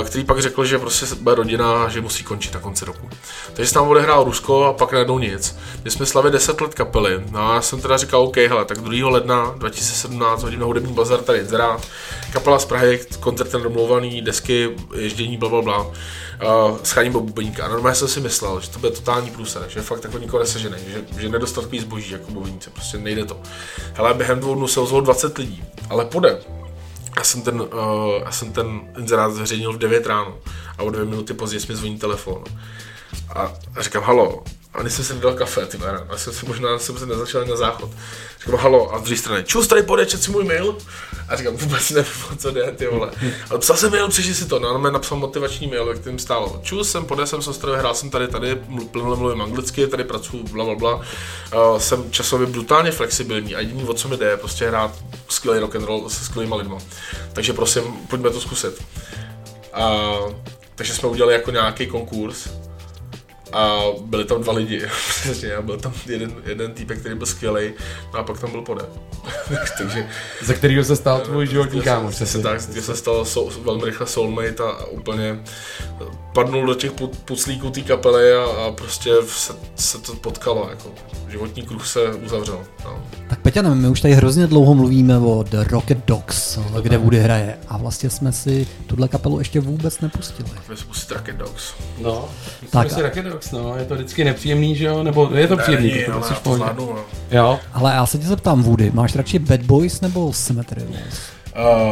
o, 0.00 0.02
který 0.02 0.24
pak 0.24 0.42
řekl, 0.42 0.64
že 0.64 0.78
prostě 0.78 1.06
bude 1.20 1.34
rodina, 1.34 1.88
že 1.88 2.00
musí 2.00 2.24
končit 2.24 2.54
na 2.54 2.60
konci 2.60 2.84
roku. 2.84 3.08
Takže 3.52 3.68
se 3.68 3.74
tam 3.74 3.88
odehrál 3.88 4.24
Rusko 4.24 4.64
a 4.64 4.72
pak 4.72 4.92
najednou 4.92 5.18
nic. 5.18 5.56
My 5.84 5.90
jsme 5.90 6.06
slavili 6.06 6.32
10 6.32 6.60
let 6.60 6.74
kapely, 6.74 7.24
no 7.30 7.50
a 7.50 7.54
já 7.54 7.60
jsem 7.60 7.80
teda 7.80 7.96
říkal, 7.96 8.22
OK, 8.22 8.36
hele, 8.36 8.64
tak 8.64 8.78
2. 8.78 9.10
ledna 9.10 9.54
2017 9.56 10.42
hodím 10.42 10.60
na 10.60 10.66
hudební 10.66 10.92
bazar 10.92 11.20
tady 11.20 11.38
Inzerát, 11.38 11.86
kapela 12.32 12.58
z 12.58 12.64
Prahy, 12.64 13.00
koncert 13.20 13.52
domluvaný, 13.52 14.22
desky, 14.22 14.70
ježdění, 14.94 15.36
bla, 15.36 15.48
bla, 15.48 15.62
bla. 15.62 15.86
Uh, 16.44 16.78
scháním 16.82 17.12
bubeníka. 17.12 17.64
A 17.64 17.68
normálně 17.68 17.96
jsem 17.96 18.08
si 18.08 18.20
myslel, 18.20 18.60
že 18.60 18.70
to 18.70 18.78
bude 18.78 18.92
totální 18.92 19.30
průser, 19.30 19.64
že 19.68 19.82
fakt 19.82 20.04
jako 20.04 20.18
nikoho 20.18 20.40
nesežený, 20.40 20.76
že, 20.88 21.20
že 21.20 21.28
nedostat 21.28 21.64
takový 21.64 21.80
zboží 21.80 22.12
jako 22.12 22.30
bubeníci, 22.30 22.70
prostě 22.70 22.98
nejde 22.98 23.24
to. 23.24 23.40
Hele, 23.94 24.14
během 24.14 24.40
dvou 24.40 24.54
dnů 24.54 24.68
se 24.68 24.80
ozvalo 24.80 25.04
20 25.04 25.38
lidí, 25.38 25.64
ale 25.90 26.04
půjde. 26.04 26.38
Já 27.16 27.24
jsem 27.24 27.42
ten, 27.42 27.60
uh, 27.60 27.68
já 28.24 28.32
jsem 28.32 28.52
ten 28.52 28.80
inzerát 28.98 29.32
zveřejnil 29.32 29.72
v 29.72 29.78
9 29.78 30.06
ráno 30.06 30.38
a 30.78 30.82
o 30.82 30.90
dvě 30.90 31.04
minuty 31.04 31.34
později 31.34 31.62
mi 31.68 31.76
zvoní 31.76 31.98
telefon. 31.98 32.44
A, 33.34 33.52
a 33.76 33.82
říkám, 33.82 34.02
halo, 34.02 34.44
a 34.74 34.82
než 34.82 34.92
jsem 34.92 35.04
si 35.04 35.14
nedal 35.14 35.34
kafe, 35.34 35.66
ty 35.66 35.78
ráno, 35.80 36.06
a 36.08 36.16
jsem 36.16 36.32
si 36.32 36.46
možná 36.46 36.78
jsem 36.78 36.98
se 36.98 37.06
nezačal 37.06 37.44
na 37.44 37.56
záchod. 37.56 37.90
Říkám, 38.44 38.60
halo, 38.60 38.94
a 38.94 38.98
z 38.98 39.02
druhé 39.02 39.16
strany, 39.16 39.44
čus, 39.44 39.66
tady 39.66 39.82
pojde, 39.82 40.06
čet 40.06 40.22
si 40.22 40.30
můj 40.30 40.44
mail. 40.44 40.76
A 41.28 41.36
říkám, 41.36 41.56
vůbec 41.56 41.90
nevím, 41.90 42.12
co 42.38 42.50
jde, 42.50 42.72
ty 42.72 42.86
vole. 42.86 43.10
A 43.50 43.58
psal 43.58 43.76
jsem 43.76 43.90
mail, 43.90 44.08
přečti 44.08 44.34
si 44.34 44.46
to, 44.46 44.58
no, 44.58 44.78
mi 44.78 44.90
napsal 44.90 45.18
motivační 45.18 45.66
mail, 45.66 45.86
ve 45.86 45.94
kterém 45.94 46.18
stálo. 46.18 46.60
Čus, 46.62 46.90
jsem 46.90 47.04
pode, 47.04 47.26
jsem 47.26 47.42
z 47.42 47.48
Ostravy, 47.48 47.78
hrál 47.78 47.94
jsem 47.94 48.10
tady, 48.10 48.28
tady, 48.28 48.60
plynule 48.90 49.16
mluvím 49.16 49.42
anglicky, 49.42 49.86
tady 49.86 50.04
pracuji, 50.04 50.42
bla, 50.42 50.64
bla, 50.64 50.74
bla. 50.74 50.94
Uh, 50.94 51.78
jsem 51.78 52.10
časově 52.10 52.46
brutálně 52.46 52.90
flexibilní 52.90 53.54
a 53.54 53.60
jediný, 53.60 53.84
o 53.84 53.94
co 53.94 54.08
mi 54.08 54.16
jde, 54.16 54.26
je 54.26 54.36
prostě 54.36 54.68
hrát 54.68 54.90
skvělý 55.28 55.60
rock 55.60 55.76
and 55.76 55.84
roll 55.84 56.10
se 56.10 56.24
skvělýma 56.24 56.56
lidma. 56.56 56.78
Takže 57.32 57.52
prosím, 57.52 57.82
pojďme 58.10 58.30
to 58.30 58.40
zkusit. 58.40 58.82
A, 59.72 60.14
takže 60.74 60.94
jsme 60.94 61.08
udělali 61.08 61.34
jako 61.34 61.50
nějaký 61.50 61.86
konkurs, 61.86 62.48
a 63.54 63.80
byli 64.00 64.24
tam 64.24 64.42
dva 64.42 64.52
lidi, 64.52 64.82
přesně, 65.08 65.54
a 65.54 65.62
byl 65.62 65.76
tam 65.78 65.92
jeden, 66.06 66.32
jeden 66.46 66.72
týpek, 66.72 66.98
který 67.00 67.14
byl 67.14 67.26
skvělý, 67.26 67.72
no 68.14 68.18
a 68.18 68.22
pak 68.22 68.40
tam 68.40 68.50
byl 68.50 68.62
pode. 68.62 68.82
Takže 69.78 70.06
Ze 70.42 70.54
kterého 70.54 70.84
se 70.84 70.96
stal 70.96 71.20
tvůj 71.20 71.46
životní 71.46 71.80
kámoš. 71.82 72.14
se, 72.16 72.38
tak, 72.42 72.60
že 72.74 72.82
se 72.82 72.96
stal 72.96 73.24
sou, 73.24 73.50
velmi 73.64 73.84
rychle 73.84 74.06
soulmate 74.06 74.62
a, 74.62 74.66
a 74.66 74.84
úplně 74.86 75.40
padnul 76.34 76.66
do 76.66 76.74
těch 76.74 76.92
pu- 76.92 77.10
puclíků 77.24 77.70
té 77.70 77.80
kapely 77.80 78.32
a, 78.34 78.44
a 78.44 78.70
prostě 78.72 79.10
se, 79.28 79.52
se, 79.76 79.98
to 79.98 80.14
potkalo, 80.14 80.66
jako 80.70 80.88
životní 81.30 81.62
kruh 81.62 81.86
se 81.86 82.14
uzavřel. 82.14 82.60
No. 82.84 83.02
Tak 83.28 83.40
Peťane, 83.40 83.74
my 83.74 83.88
už 83.88 84.00
tady 84.00 84.14
hrozně 84.14 84.46
dlouho 84.46 84.74
mluvíme 84.74 85.18
o 85.18 85.42
The 85.42 85.56
Rocket 85.70 85.98
Dogs, 86.06 86.58
kde 86.82 86.98
Woody 86.98 87.18
hraje. 87.20 87.58
A 87.68 87.76
vlastně 87.76 88.10
jsme 88.10 88.32
si 88.32 88.66
tuhle 88.86 89.08
kapelu 89.08 89.38
ještě 89.38 89.60
vůbec 89.60 90.00
nepustili. 90.00 90.48
My 90.68 90.76
jsme 90.76 90.86
pustit 90.86 91.14
Rocket 91.14 91.36
Dogs. 91.36 91.62
No, 91.98 92.28
Tak 92.70 92.90
si 92.90 93.02
Rocket 93.02 93.24
Dogs, 93.26 93.43
no, 93.50 93.76
je 93.76 93.84
to 93.84 93.94
vždycky 93.94 94.24
nepříjemný, 94.24 94.76
že 94.76 94.84
jo, 94.84 95.02
nebo 95.02 95.30
je 95.34 95.48
to 95.48 95.56
příjemný, 95.56 95.90
Ne, 95.94 96.06
ale 96.12 96.22
jsi 96.22 96.32
já 96.32 96.38
v 96.38 96.42
to 96.42 96.50
pohodě. 96.50 96.64
no. 96.76 96.96
Jo, 97.30 97.60
Ale 97.72 97.92
já 97.94 98.06
se 98.06 98.18
tě 98.18 98.26
zeptám, 98.26 98.62
Woody, 98.62 98.90
máš 98.94 99.16
radši 99.16 99.38
Bad 99.38 99.60
Boys 99.62 100.00
nebo 100.00 100.32
Cemetery 100.32 100.82
Walls? 100.82 101.18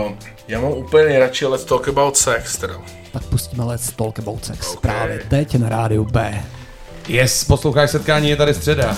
Uh, 0.06 0.12
já 0.48 0.60
mám 0.60 0.70
úplně 0.72 1.04
nejradši 1.04 1.46
Let's 1.46 1.64
Talk 1.64 1.88
About 1.88 2.16
Sex, 2.16 2.56
teda. 2.56 2.74
Tak 3.12 3.24
pustíme 3.24 3.64
Let's 3.64 3.92
Talk 3.92 4.18
About 4.18 4.44
Sex 4.44 4.74
Ok. 4.74 4.80
právě 4.80 5.20
teď 5.28 5.54
na 5.58 5.68
rádiu 5.68 6.04
B. 6.04 6.44
yes, 7.08 7.44
posloucháš 7.44 7.90
setkání, 7.90 8.28
je 8.30 8.36
tady 8.36 8.54
středa. 8.54 8.96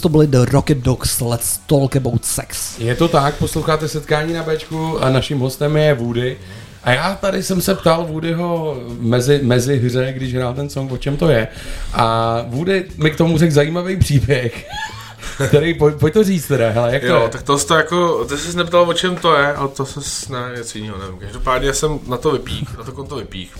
To 0.00 0.08
byly 0.08 0.26
The 0.26 0.44
Rocket 0.52 0.78
Dogs, 0.78 1.20
Let's 1.20 1.58
Talk 1.66 1.96
About 1.96 2.24
Sex. 2.24 2.78
Je 2.78 2.94
to 2.94 3.08
tak, 3.08 3.34
posloucháte 3.34 3.88
setkání 3.88 4.32
na 4.32 4.42
Bčku 4.42 4.98
a 5.04 5.10
naším 5.10 5.38
hostem 5.38 5.76
je 5.76 5.94
Woody. 5.94 6.36
A 6.84 6.90
já 6.92 7.14
tady 7.14 7.42
jsem 7.42 7.60
se 7.60 7.74
ptal 7.74 8.06
Woodyho 8.06 8.76
mezi, 9.00 9.40
mezi 9.42 9.76
hře, 9.78 10.12
když 10.16 10.34
hrál 10.34 10.54
ten 10.54 10.70
song, 10.70 10.92
o 10.92 10.96
čem 10.98 11.16
to 11.16 11.28
je. 11.28 11.48
A 11.92 12.36
Woody 12.48 12.84
mi 12.96 13.10
k 13.10 13.16
tomu 13.16 13.38
řekl 13.38 13.52
zajímavý 13.54 13.96
příběh, 13.96 14.66
který, 15.48 15.74
poj, 15.74 15.92
pojď 15.92 16.14
to 16.14 16.24
říct 16.24 16.46
teda, 16.48 16.70
hele, 16.70 16.92
jak 16.92 17.02
to 17.02 17.08
Jo, 17.08 17.22
je? 17.22 17.28
tak 17.28 17.42
to, 17.42 17.58
to 17.58 17.74
jako, 17.74 18.24
ty 18.24 18.36
jsi 18.36 18.56
neptal, 18.56 18.88
o 18.88 18.94
čem 18.94 19.16
to 19.16 19.34
je, 19.36 19.46
ale 19.54 19.68
to 19.68 19.86
se 19.86 20.32
ne, 20.32 20.38
něco 20.56 20.78
jiného, 20.78 20.98
nevím. 20.98 21.18
Každopádně 21.18 21.74
jsem 21.74 21.98
na 22.06 22.16
to 22.16 22.30
vypích, 22.32 22.78
na 22.78 22.84
to 22.84 22.92
konto 22.92 23.16
vypích, 23.16 23.56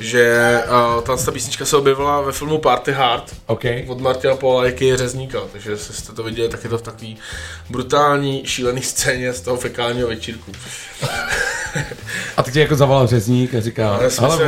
že 0.00 0.58
uh, 0.96 1.02
ta, 1.02 1.16
písnička 1.32 1.64
se 1.64 1.76
objevila 1.76 2.20
ve 2.20 2.32
filmu 2.32 2.58
Party 2.58 2.92
Hard 2.92 3.34
Okay. 3.46 3.84
od 3.88 4.00
Martina 4.00 4.36
Polajky 4.36 4.96
Řezníka, 4.96 5.38
takže 5.52 5.70
jestli 5.70 5.94
jste 5.94 6.12
to 6.12 6.22
viděli, 6.22 6.48
tak 6.48 6.64
je 6.64 6.70
to 6.70 6.78
v 6.78 6.82
takový 6.82 7.16
brutální, 7.70 8.42
šílený 8.46 8.82
scéně 8.82 9.32
z 9.32 9.40
toho 9.40 9.56
fekálního 9.56 10.08
večírku. 10.08 10.52
A 12.36 12.42
tě 12.42 12.60
jako 12.60 12.76
zavolal 12.76 13.06
řezník 13.06 13.54
a 13.54 13.60
říká, 13.60 13.94
Ale 13.94 14.10
jsme 14.10 14.26
hele 14.28 14.36
se- 14.36 14.44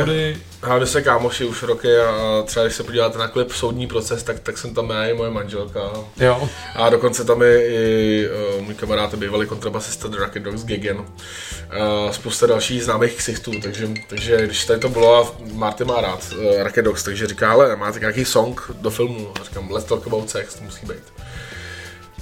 se 0.85 1.01
kámoši 1.01 1.45
už 1.45 1.63
roky 1.63 1.97
a 1.97 2.41
třeba 2.45 2.65
když 2.65 2.75
se 2.75 2.83
podíváte 2.83 3.17
na 3.17 3.27
klip 3.27 3.51
Soudní 3.51 3.87
proces, 3.87 4.23
tak, 4.23 4.39
tak 4.39 4.57
jsem 4.57 4.73
tam 4.73 4.89
já 4.89 5.05
i 5.05 5.13
moje 5.13 5.31
manželka. 5.31 5.79
jo, 6.17 6.49
A 6.75 6.89
dokonce 6.89 7.25
tam 7.25 7.41
je 7.41 7.67
i 7.67 8.27
uh, 8.57 8.61
můj 8.65 8.73
kamarád, 8.73 9.15
bývalý 9.15 9.47
kontrabasista 9.47 10.07
The 10.07 10.17
Rocket 10.17 10.43
Dogs 10.43 10.63
Gigan. 10.63 10.97
Uh, 10.97 11.05
spousta 12.11 12.47
dalších 12.47 12.83
známých 12.83 13.13
ksichtů, 13.15 13.51
takže, 13.63 13.89
takže 14.07 14.45
když 14.45 14.65
tady 14.65 14.79
to 14.79 14.89
bylo 14.89 15.23
a 15.23 15.31
Marty 15.53 15.85
má 15.85 16.01
rád 16.01 16.33
uh, 16.37 16.63
Rocket 16.63 16.85
Dogs, 16.85 17.03
takže 17.03 17.27
říká, 17.27 17.51
ale 17.51 17.75
máte 17.75 17.99
nějaký 17.99 18.25
song 18.25 18.61
do 18.81 18.89
filmu? 18.89 19.31
A 19.41 19.43
říkám, 19.43 19.71
let's 19.71 19.89
talk 19.89 20.07
about 20.07 20.29
sex, 20.29 20.55
to 20.55 20.63
musí 20.63 20.85
být. 20.85 21.03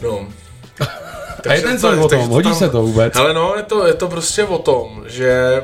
No. 0.01 0.27
A 1.49 1.53
je 1.53 1.61
ten 1.61 1.79
song 1.79 1.99
o 1.99 2.07
tom, 2.07 2.29
hodí 2.29 2.55
se 2.55 2.69
to 2.69 2.81
vůbec? 2.81 3.15
Ale 3.15 3.33
no, 3.33 3.53
je 3.55 3.63
to, 3.63 3.87
je 3.87 3.93
to 3.93 4.07
prostě 4.07 4.43
o 4.43 4.57
tom, 4.57 5.03
že 5.07 5.63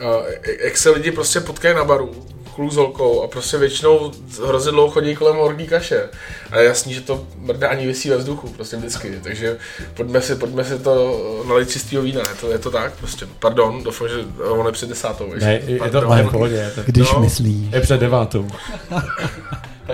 uh, 0.00 0.26
jak 0.64 0.76
se 0.76 0.90
lidi 0.90 1.12
prostě 1.12 1.40
potkají 1.40 1.74
na 1.74 1.84
baru, 1.84 2.26
kluk 2.60 2.72
s 2.72 2.76
holkou 2.76 3.22
a 3.22 3.28
prostě 3.28 3.58
většinou 3.58 4.12
hrozně 4.46 4.70
dlouho 4.72 4.90
chodí 4.90 5.14
kolem 5.16 5.36
horký 5.36 5.66
kaše. 5.66 6.08
A 6.50 6.58
je 6.58 6.66
jasný, 6.66 6.94
že 6.94 7.00
to 7.00 7.26
mrdání 7.38 7.86
visí 7.86 8.10
ve 8.10 8.16
vzduchu, 8.16 8.48
prostě 8.48 8.76
vždycky. 8.76 9.20
Takže 9.22 9.58
pojďme 9.94 10.20
si, 10.20 10.34
pojďme 10.36 10.64
si 10.64 10.78
to 10.78 11.44
nalít 11.48 11.70
čistýho 11.70 12.02
vína, 12.02 12.20
je 12.20 12.34
to, 12.40 12.50
je 12.50 12.58
to 12.58 12.70
tak 12.70 12.92
prostě. 12.92 13.26
Pardon, 13.38 13.82
doufám, 13.84 14.08
že 14.08 14.14
on 14.44 14.66
je 14.66 14.72
před 14.72 14.88
desátou. 14.88 15.24
ještě. 15.34 15.46
Ne, 15.46 15.60
je 15.66 15.78
to 15.78 15.84
Pardon. 15.84 16.12
ale 16.12 16.22
v 16.22 16.30
pohodě, 16.30 16.54
je 16.54 16.70
to- 16.70 16.82
Když 16.86 17.12
No. 17.12 17.20
myslí. 17.20 17.70
je 17.72 17.80
před 17.80 18.00
devátou. 18.00 18.48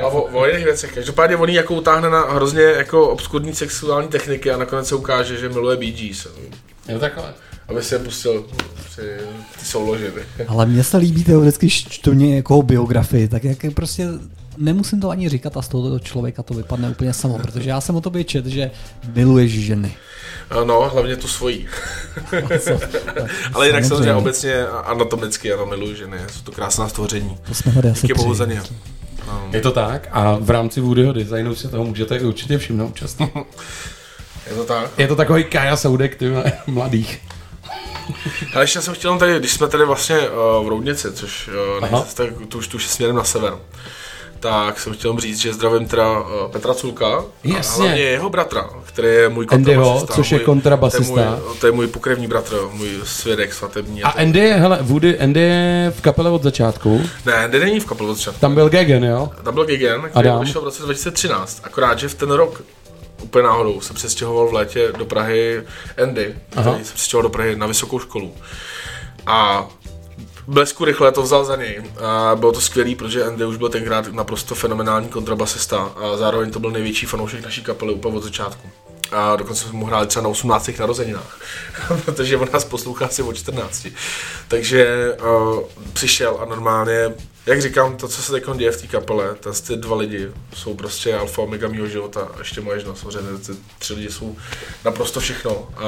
A 0.02 0.06
o, 0.06 0.22
o 0.22 0.46
jiných 0.46 0.64
věcech. 0.64 0.94
Každopádně 0.94 1.36
on 1.36 1.48
jako 1.50 1.74
utáhne 1.74 2.10
na 2.10 2.20
hrozně 2.32 2.62
jako 2.62 3.08
obskurní 3.08 3.54
sexuální 3.54 4.08
techniky 4.08 4.50
a 4.50 4.56
nakonec 4.56 4.88
se 4.88 4.94
ukáže, 4.94 5.38
že 5.38 5.48
miluje 5.48 5.76
Bee 5.76 5.90
Gees. 5.92 6.28
Jo, 6.88 6.98
takhle. 6.98 7.24
Aby 7.68 7.82
se 7.82 7.94
je 7.94 7.98
pustil 7.98 8.44
ty 9.58 9.64
souloži. 9.64 10.06
Ale 10.48 10.66
mně 10.66 10.84
se 10.84 10.96
líbí 10.96 11.24
teoreticky, 11.24 11.66
když 11.66 11.88
čtu 11.88 12.12
někoho 12.12 12.62
biografii, 12.62 13.28
tak 13.28 13.44
jak 13.44 13.64
je 13.64 13.70
prostě 13.70 14.06
nemusím 14.58 15.00
to 15.00 15.10
ani 15.10 15.28
říkat 15.28 15.56
a 15.56 15.62
z 15.62 15.68
tohoto 15.68 15.98
člověka 15.98 16.42
to 16.42 16.54
vypadne 16.54 16.90
úplně 16.90 17.12
samo, 17.12 17.38
protože 17.38 17.70
já 17.70 17.80
jsem 17.80 17.96
o 17.96 18.00
tobě 18.00 18.24
čet, 18.24 18.46
že 18.46 18.70
miluješ 19.14 19.52
ženy. 19.52 19.94
No, 20.64 20.90
hlavně 20.92 21.16
tu 21.16 21.28
svojí. 21.28 21.66
Ale 23.52 23.66
jinak 23.66 23.84
samozřejmě 23.84 24.14
obecně 24.14 24.66
anatomicky, 24.66 25.52
ano, 25.52 25.66
miluji 25.66 25.96
ženy, 25.96 26.18
jsou 26.32 26.40
to 26.42 26.52
krásná 26.52 26.88
stvoření. 26.88 27.38
To 27.48 27.54
jsme 27.54 27.72
tady 27.72 27.90
asi 27.90 28.14
bohu 28.14 28.32
tři. 28.32 28.38
za 28.38 28.44
ně. 28.46 28.62
No, 29.26 29.48
Je 29.52 29.60
to 29.60 29.72
tak 29.72 30.08
a 30.10 30.36
v 30.40 30.50
rámci 30.50 30.80
Woodyho 30.80 31.12
designu 31.12 31.54
si 31.54 31.68
toho 31.68 31.84
můžete 31.84 32.20
určitě 32.20 32.58
všimnout 32.58 32.94
často. 32.94 33.24
je 34.50 34.54
to 34.56 34.64
tak. 34.64 34.90
Je 34.98 35.08
to 35.08 35.16
takový 35.16 35.44
Kaja 35.44 35.76
Soudek, 35.76 36.16
ty 36.16 36.26
mladých. 36.66 37.20
Ale 38.54 38.62
ještě 38.64 38.80
jsem 38.80 38.94
chtěl 38.94 39.18
tady, 39.18 39.38
když 39.38 39.52
jsme 39.52 39.68
tady 39.68 39.84
vlastně 39.84 40.18
uh, 40.18 40.66
v 40.66 40.68
Roudnici, 40.68 41.12
což 41.12 41.48
uh, 41.48 41.84
Aha. 41.84 41.98
nejste, 42.00 42.24
tak 42.24 42.32
tu 42.48 42.58
už 42.58 42.68
tu 42.68 42.76
už 42.76 42.82
je 42.82 42.88
směrem 42.90 43.16
na 43.16 43.24
sever, 43.24 43.52
tak 44.40 44.80
jsem 44.80 44.92
chtěl 44.94 45.20
říct, 45.20 45.38
že 45.40 45.52
zdravím 45.54 45.88
teda 45.88 46.18
uh, 46.20 46.26
Petra 46.50 46.74
Culka 46.74 47.24
Jasně. 47.44 47.84
a 47.84 47.86
hlavně 47.86 48.02
jeho 48.02 48.30
bratra, 48.30 48.70
který 48.84 49.08
je 49.08 49.28
můj 49.28 49.46
Andyho, 49.50 49.82
kontrabasista. 49.82 50.14
což 50.14 50.32
je 50.32 50.38
můj- 50.38 50.44
kontrabasista. 50.44 51.14
To 51.14 51.20
je, 51.20 51.30
můj, 51.30 51.58
to 51.60 51.66
je 51.66 51.72
můj 51.72 51.86
pokrevní 51.86 52.26
bratr, 52.26 52.56
můj 52.72 52.90
svědek 53.04 53.54
svatební. 53.54 54.02
A 54.02 54.08
Andy 54.08 54.38
je, 54.38 54.54
hele, 54.54 54.78
Woody, 54.82 55.18
Andy 55.18 55.40
je 55.40 55.92
v 55.96 56.00
kapele 56.00 56.30
od 56.30 56.42
začátku. 56.42 57.02
Ne, 57.26 57.32
Andy 57.34 57.60
není 57.60 57.80
v 57.80 57.86
kapelu 57.86 58.10
od 58.10 58.14
začátku. 58.14 58.40
Tam 58.40 58.54
byl 58.54 58.68
Gegen, 58.68 59.04
jo? 59.04 59.30
Tam 59.42 59.54
byl 59.54 59.64
Gigan, 59.64 60.00
který 60.10 60.28
Adam. 60.28 60.40
vyšel 60.44 60.60
v 60.60 60.64
roce 60.64 60.82
2013, 60.82 61.60
akorát, 61.64 61.98
že 61.98 62.08
v 62.08 62.14
ten 62.14 62.30
rok 62.30 62.62
úplně 63.22 63.42
náhodou 63.42 63.80
se 63.80 63.94
přestěhoval 63.94 64.48
v 64.48 64.52
létě 64.52 64.92
do 64.98 65.04
Prahy 65.04 65.62
Andy, 66.02 66.34
Aha. 66.56 66.70
který 66.70 66.84
se 66.84 66.94
přestěhoval 66.94 67.22
do 67.22 67.32
Prahy 67.32 67.56
na 67.56 67.66
vysokou 67.66 67.98
školu. 67.98 68.34
A 69.26 69.68
blesku 70.46 70.84
rychle 70.84 71.12
to 71.12 71.22
vzal 71.22 71.44
za 71.44 71.56
něj. 71.56 71.82
A 72.04 72.36
bylo 72.36 72.52
to 72.52 72.60
skvělý, 72.60 72.94
protože 72.94 73.24
Andy 73.24 73.44
už 73.44 73.56
byl 73.56 73.68
tenkrát 73.68 74.12
naprosto 74.12 74.54
fenomenální 74.54 75.08
kontrabasista 75.08 75.78
a 75.78 76.16
zároveň 76.16 76.50
to 76.50 76.60
byl 76.60 76.70
největší 76.70 77.06
fanoušek 77.06 77.44
naší 77.44 77.62
kapely 77.62 77.92
úplně 77.92 78.16
od 78.16 78.24
začátku. 78.24 78.68
A 79.12 79.36
dokonce 79.36 79.64
jsme 79.64 79.78
mu 79.78 79.86
hráli 79.86 80.06
třeba 80.06 80.22
na 80.22 80.28
18. 80.28 80.70
narozeninách, 80.78 81.40
protože 82.04 82.36
on 82.36 82.48
nás 82.52 82.64
poslouchá 82.64 83.06
asi 83.06 83.22
o 83.22 83.32
14. 83.32 83.86
Takže 84.48 85.12
uh, 85.12 85.60
přišel 85.92 86.38
a 86.40 86.44
normálně, 86.44 87.14
jak 87.46 87.62
říkám, 87.62 87.96
to, 87.96 88.08
co 88.08 88.22
se 88.22 88.32
teď 88.32 88.44
děje 88.56 88.70
v 88.72 88.80
té 88.80 88.86
kapele, 88.86 89.34
ta, 89.34 89.52
ty 89.52 89.76
dva 89.76 89.96
lidi 89.96 90.28
jsou 90.54 90.74
prostě 90.74 91.14
alfa 91.14 91.42
omega 91.42 91.68
mýho 91.68 91.86
života 91.86 92.20
a 92.20 92.38
ještě 92.38 92.60
moje 92.60 92.80
žena, 92.80 92.94
samozřejmě 92.94 93.38
ty 93.38 93.52
tři 93.78 93.94
lidi 93.94 94.10
jsou 94.10 94.36
naprosto 94.84 95.20
všechno 95.20 95.68
a 95.76 95.86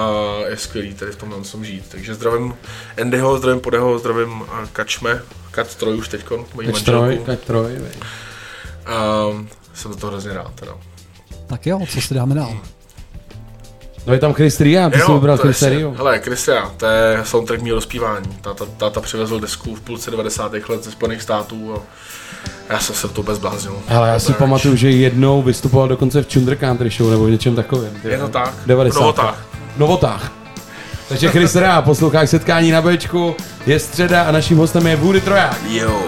je 0.49 0.57
skvělý 0.57 0.95
tady 0.95 1.13
v 1.13 1.17
tomhle 1.17 1.41
tom 1.43 1.65
žít. 1.65 1.85
Takže 1.89 2.15
zdravím 2.15 2.55
Andyho, 3.03 3.39
zdravím 3.39 3.61
Podeho, 3.61 3.99
zdravím 3.99 4.43
a 4.43 4.67
Kačme, 4.73 5.23
Kat 5.51 5.75
Troj 5.75 5.97
už 5.97 6.09
teďkon, 6.09 6.47
mojí 6.55 6.69
Kač 6.69 6.83
troj, 6.83 7.21
kač 7.27 7.39
troj. 7.47 7.79
A 8.87 9.25
jsem 9.75 9.93
za 9.93 9.99
to 9.99 10.07
hrozně 10.07 10.33
rád 10.33 10.55
teda. 10.55 10.79
Tak 11.47 11.67
jo, 11.67 11.81
co 11.91 12.01
si 12.01 12.15
dáme 12.15 12.35
dál? 12.35 12.61
No 14.07 14.13
je 14.13 14.19
tam 14.19 14.33
Chris 14.33 14.61
Ria, 14.61 14.91
ty 14.91 15.01
jsi 15.01 15.13
vybral 15.13 15.37
to 15.37 15.43
Chris 15.43 15.63
Ria. 15.63 15.89
Hele, 15.97 16.19
Christian, 16.19 16.71
to 16.77 16.87
je 16.87 17.21
soundtrack 17.25 17.63
mého 17.63 17.75
rozpívání. 17.75 18.27
Táta, 18.41 18.65
táta 18.77 19.01
přivezl 19.01 19.41
desku 19.41 19.75
v 19.75 19.81
půlce 19.81 20.11
90. 20.11 20.53
let 20.69 20.85
ze 20.85 20.91
Spojených 20.91 21.23
států 21.23 21.75
a 21.75 21.81
já 22.73 22.79
jsem 22.79 22.95
se 22.95 23.09
to 23.09 23.23
bez 23.23 23.39
bláznil. 23.39 23.77
Hele, 23.87 24.09
já 24.09 24.19
si 24.19 24.33
pamatuju, 24.33 24.77
že 24.77 24.91
jednou 24.91 25.43
vystupoval 25.43 25.89
dokonce 25.89 26.23
v 26.23 26.33
Chunder 26.33 26.57
Country 26.57 26.91
Show 26.91 27.11
nebo 27.11 27.25
v 27.25 27.31
něčem 27.31 27.57
takovém. 27.57 27.91
ty 28.03 28.09
Je 28.09 28.15
jo. 28.15 28.21
to 28.21 28.29
tak? 28.29 28.55
90. 28.67 28.99
V 28.99 29.01
Novotách. 29.03 29.47
Novotách. 29.77 30.33
Takže 31.09 31.29
Chris 31.29 31.57
Ria, 31.57 31.83
posloucháš 31.83 32.31
setkání 32.31 32.71
na 32.71 32.83
Bčku, 32.83 33.37
je 33.67 33.79
středa 33.79 34.23
a 34.23 34.31
naším 34.33 34.59
hostem 34.59 34.87
je 34.87 34.97
Woody 34.97 35.21
Troják. 35.21 35.57
Jo. 35.69 36.01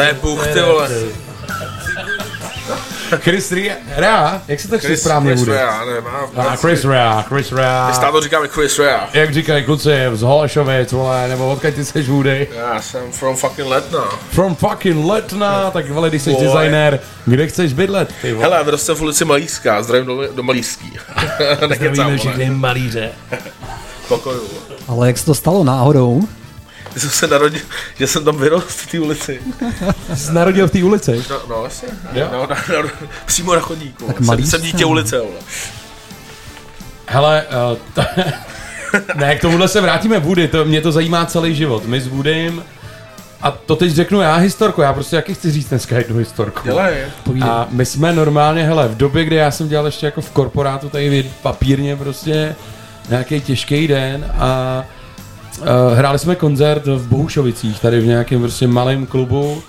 To 0.00 0.06
je 0.06 0.14
Bůh, 0.14 0.46
ty 0.46 0.60
vole. 0.60 0.88
Chris 3.16 3.52
Rea, 3.52 3.74
Rea, 3.96 4.42
jak 4.48 4.60
se 4.60 4.68
to 4.68 4.78
chce 4.78 4.96
správně 4.96 5.30
Chris 5.30 5.40
bude? 5.40 5.52
Rea, 5.56 5.84
nevím. 5.84 6.04
A 6.36 6.56
Chris 6.56 6.84
Rea, 6.84 7.22
Chris 7.28 7.52
Rea. 7.52 7.92
Stále 7.94 8.22
říkáme 8.22 8.48
Chris 8.48 8.78
Rea. 8.78 9.08
Jak 9.12 9.34
říkají 9.34 9.64
kluci, 9.64 9.90
z 10.12 10.22
Holešovic, 10.22 10.92
vole, 10.92 11.28
nebo 11.28 11.50
odkud 11.52 11.74
ty 11.74 11.84
seš 11.84 12.08
Woody? 12.08 12.48
Já 12.56 12.82
jsem 12.82 13.12
from 13.12 13.36
fucking 13.36 13.68
Letna. 13.68 14.04
From 14.30 14.54
fucking 14.54 15.06
Letna, 15.06 15.70
tak 15.70 15.90
vole, 15.90 16.08
když 16.08 16.22
jsi 16.22 16.30
Vole. 16.32 16.44
designér, 16.44 17.00
kde 17.26 17.46
chceš 17.46 17.72
bydlet? 17.72 18.14
Ty 18.22 18.32
vole? 18.32 18.44
Hele, 18.44 18.56
já 18.56 18.62
vyrostl 18.62 18.94
v 18.94 19.02
ulici 19.02 19.24
Malířská, 19.24 19.82
zdravím 19.82 20.06
do, 20.06 20.32
do 20.32 20.42
Malířský. 20.42 20.92
Zdravíme 21.76 22.18
všechny 22.18 22.50
malíře. 22.50 23.10
Pokoju. 24.08 24.42
Ale 24.88 25.06
jak 25.06 25.18
se 25.18 25.24
to 25.24 25.34
stalo 25.34 25.64
náhodou? 25.64 26.22
Ty 26.94 27.00
jsem 27.00 27.10
se 27.10 27.26
narodil, 27.26 27.60
že 27.98 28.06
jsem 28.06 28.24
tam 28.24 28.36
vyrostl 28.36 28.72
v 28.72 28.86
té 28.86 29.00
ulici. 29.00 29.40
Jsi 30.14 30.32
narodil 30.32 30.68
v 30.68 30.70
té 30.70 30.84
ulici? 30.84 31.24
No, 31.30 31.36
no 31.48 31.64
jasně. 31.64 31.88
Jo? 32.12 32.28
No, 32.32 32.46
na, 32.46 32.56
na, 32.56 32.90
přímo 33.26 33.54
na 33.54 33.60
chodníku. 33.60 34.06
Tak 34.06 34.16
jsem, 34.16 34.26
Malířská. 34.26 34.58
jsem 34.58 34.66
dítě 34.66 34.84
ulice, 34.84 35.18
vole. 35.18 35.38
Hele, 37.06 37.44
uh, 37.72 37.78
t- 37.94 38.32
ne, 39.14 39.36
k 39.36 39.40
tomuhle 39.40 39.68
se 39.68 39.80
vrátíme 39.80 40.18
Woody, 40.18 40.48
to, 40.48 40.64
mě 40.64 40.80
to 40.80 40.92
zajímá 40.92 41.26
celý 41.26 41.54
život. 41.54 41.86
My 41.86 42.00
s 42.00 42.06
Woodym, 42.06 42.64
a 43.42 43.50
to 43.50 43.76
teď 43.76 43.92
řeknu 43.92 44.20
já 44.20 44.36
historku, 44.36 44.80
já 44.82 44.92
prostě 44.92 45.16
jaký 45.16 45.34
chci 45.34 45.50
říct 45.50 45.68
dneska 45.68 45.96
jednu 45.98 46.16
historku. 46.16 46.60
Dělej. 46.64 46.94
A 47.42 47.66
my 47.70 47.86
jsme 47.86 48.12
normálně, 48.12 48.64
hele, 48.64 48.88
v 48.88 48.96
době, 48.96 49.24
kdy 49.24 49.36
já 49.36 49.50
jsem 49.50 49.68
dělal 49.68 49.86
ještě 49.86 50.06
jako 50.06 50.20
v 50.20 50.30
korporátu 50.30 50.88
tady 50.88 51.22
v 51.22 51.42
papírně 51.42 51.96
prostě 51.96 52.56
nějaký 53.08 53.40
těžký 53.40 53.88
den 53.88 54.32
a 54.38 54.84
hráli 55.94 56.18
jsme 56.18 56.36
koncert 56.36 56.86
v 56.86 57.08
Bohušovicích, 57.08 57.80
tady 57.80 58.00
v 58.00 58.06
nějakém 58.06 58.40
prostě 58.40 58.66
malém 58.66 59.06
klubu 59.06 59.62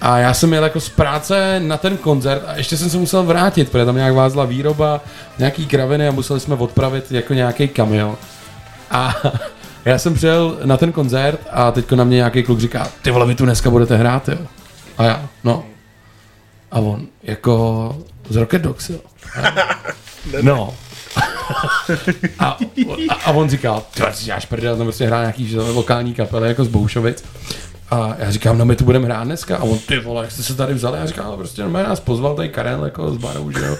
a 0.00 0.18
já 0.18 0.34
jsem 0.34 0.52
jel 0.52 0.64
jako 0.64 0.80
z 0.80 0.88
práce 0.88 1.60
na 1.60 1.76
ten 1.76 1.96
koncert 1.96 2.42
a 2.46 2.56
ještě 2.56 2.76
jsem 2.76 2.90
se 2.90 2.96
musel 2.96 3.22
vrátit, 3.22 3.70
protože 3.70 3.84
tam 3.84 3.96
nějak 3.96 4.14
vázla 4.14 4.44
výroba, 4.44 5.00
nějaký 5.38 5.66
kraviny 5.66 6.08
a 6.08 6.12
museli 6.12 6.40
jsme 6.40 6.54
odpravit 6.54 7.12
jako 7.12 7.34
nějaký 7.34 7.68
kamion. 7.68 8.16
A 8.90 9.14
já 9.84 9.98
jsem 9.98 10.14
přijel 10.14 10.58
na 10.64 10.76
ten 10.76 10.92
koncert 10.92 11.40
a 11.50 11.70
teďko 11.70 11.96
na 11.96 12.04
mě 12.04 12.16
nějaký 12.16 12.42
kluk 12.42 12.60
říká, 12.60 12.88
ty 13.02 13.10
vole, 13.10 13.26
vy 13.26 13.34
tu 13.34 13.44
dneska 13.44 13.70
budete 13.70 13.96
hrát, 13.96 14.28
jo? 14.28 14.38
A 14.98 15.04
já, 15.04 15.28
no. 15.44 15.64
A 16.70 16.78
on, 16.78 17.06
jako 17.22 17.96
z 18.28 18.36
Rocket 18.36 18.62
Dogs, 18.62 18.90
jo? 18.90 18.98
No. 20.42 20.74
A, 22.38 22.58
a, 23.08 23.14
a 23.24 23.30
on 23.30 23.50
říkal, 23.50 23.82
ty 23.94 24.02
si 24.12 24.24
děláš 24.24 24.46
prdel, 24.46 24.76
tam 24.76 24.86
prostě 24.86 25.06
hrá 25.06 25.20
nějaký 25.20 25.56
lokální 25.56 26.14
kapely 26.14 26.48
jako 26.48 26.64
z 26.64 26.68
Boušovic. 26.68 27.24
A 27.90 28.14
já 28.18 28.30
říkám, 28.30 28.58
no 28.58 28.64
my 28.64 28.76
tu 28.76 28.84
budeme 28.84 29.04
hrát 29.04 29.24
dneska. 29.24 29.56
A 29.56 29.62
on, 29.62 29.78
ty 29.78 29.98
vole, 29.98 30.22
jak 30.24 30.32
jste 30.32 30.42
se 30.42 30.54
tady 30.54 30.74
vzali? 30.74 30.98
Já 30.98 31.06
říkám, 31.06 31.26
ale 31.26 31.36
prostě 31.36 31.62
normálně 31.62 31.88
nás 31.88 32.00
pozval 32.00 32.34
tady 32.34 32.48
Karel 32.48 32.84
jako 32.84 33.10
z 33.10 33.16
baru, 33.16 33.50
že 33.50 33.66
jo. 33.66 33.76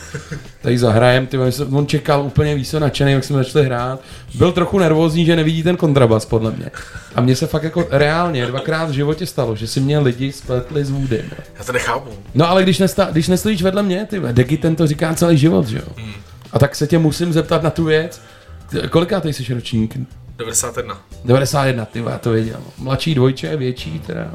Tady 0.62 0.78
zahrajem, 0.78 1.26
ty 1.26 1.38
on 1.72 1.86
čekal 1.86 2.22
úplně 2.22 2.54
víc 2.54 2.72
nadšený, 2.72 3.12
jak 3.12 3.24
jsme 3.24 3.44
začali 3.44 3.64
hrát. 3.64 4.00
Byl 4.34 4.52
trochu 4.52 4.78
nervózní, 4.78 5.24
že 5.24 5.36
nevidí 5.36 5.62
ten 5.62 5.76
kontrabas, 5.76 6.24
podle 6.24 6.50
mě. 6.50 6.70
A 7.14 7.20
mně 7.20 7.36
se 7.36 7.46
fakt 7.46 7.62
jako 7.62 7.86
reálně 7.90 8.46
dvakrát 8.46 8.88
v 8.88 8.92
životě 8.92 9.26
stalo, 9.26 9.56
že 9.56 9.66
si 9.66 9.80
mě 9.80 9.98
lidi 9.98 10.32
spletli 10.32 10.84
s 10.84 10.90
Woodym. 10.90 11.30
Já 11.58 11.64
to 11.64 11.72
nechápu. 11.72 12.10
No 12.34 12.50
ale 12.50 12.62
když, 12.62 12.78
nesta, 12.78 13.08
když 13.12 13.28
nestojíš 13.28 13.62
vedle 13.62 13.82
mě, 13.82 14.06
ty 14.06 14.20
Deky 14.32 14.56
ten 14.56 14.76
to 14.76 14.86
říká 14.86 15.14
celý 15.14 15.38
život, 15.38 15.66
že 15.66 15.76
jo. 15.76 16.04
A 16.52 16.58
tak 16.58 16.74
se 16.74 16.86
tě 16.86 16.98
musím 16.98 17.32
zeptat 17.32 17.62
na 17.62 17.70
tu 17.70 17.84
věc. 17.84 18.22
Ty- 18.70 18.88
Kolikátej 18.88 19.32
jsi 19.32 19.54
ročník? 19.54 19.96
91. 20.36 20.98
91, 21.24 21.84
ty 21.84 21.98
já 22.10 22.18
to 22.18 22.30
věděl. 22.30 22.60
Mladší 22.78 23.14
dvojče, 23.14 23.56
větší 23.56 23.98
teda. 24.00 24.30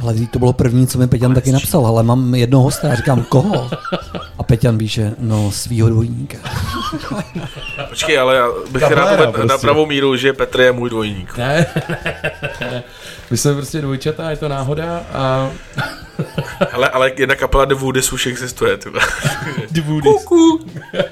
Ale 0.00 0.14
to 0.30 0.38
bylo 0.38 0.52
první, 0.52 0.86
co 0.86 0.98
mi 0.98 1.08
Peťan 1.08 1.34
taky 1.34 1.52
napsal, 1.52 1.86
ale 1.86 2.02
mám 2.02 2.34
jednoho 2.34 2.64
hosta, 2.64 2.88
já 2.88 2.94
říkám, 2.94 3.24
koho? 3.24 3.70
A 4.38 4.42
Peťan 4.42 4.78
píše, 4.78 5.14
no 5.18 5.50
svýho 5.50 5.88
dvojníka. 5.88 6.38
Počkej, 7.88 8.18
ale 8.18 8.36
já 8.36 8.48
bych 8.70 8.82
rád 8.90 9.20
na 9.20 9.32
prostě. 9.32 9.58
pravou 9.60 9.86
míru, 9.86 10.16
že 10.16 10.32
Petr 10.32 10.60
je 10.60 10.72
můj 10.72 10.90
dvojník. 10.90 11.36
Ne, 11.38 11.66
ne, 12.60 12.82
my 13.30 13.36
jsme 13.36 13.54
prostě 13.54 13.80
dvojčata, 13.80 14.30
je 14.30 14.36
to 14.36 14.48
náhoda 14.48 15.02
a... 15.12 15.50
Ale, 16.72 16.88
ale 16.88 17.12
jedna 17.16 17.34
kapela 17.34 17.64
The 17.64 17.74
Woodies 17.74 18.12
už 18.12 18.26
existuje, 18.26 18.76
ty. 18.76 18.90
The 19.70 19.80
Woodies. 19.80 20.24
Kuku. 20.24 20.58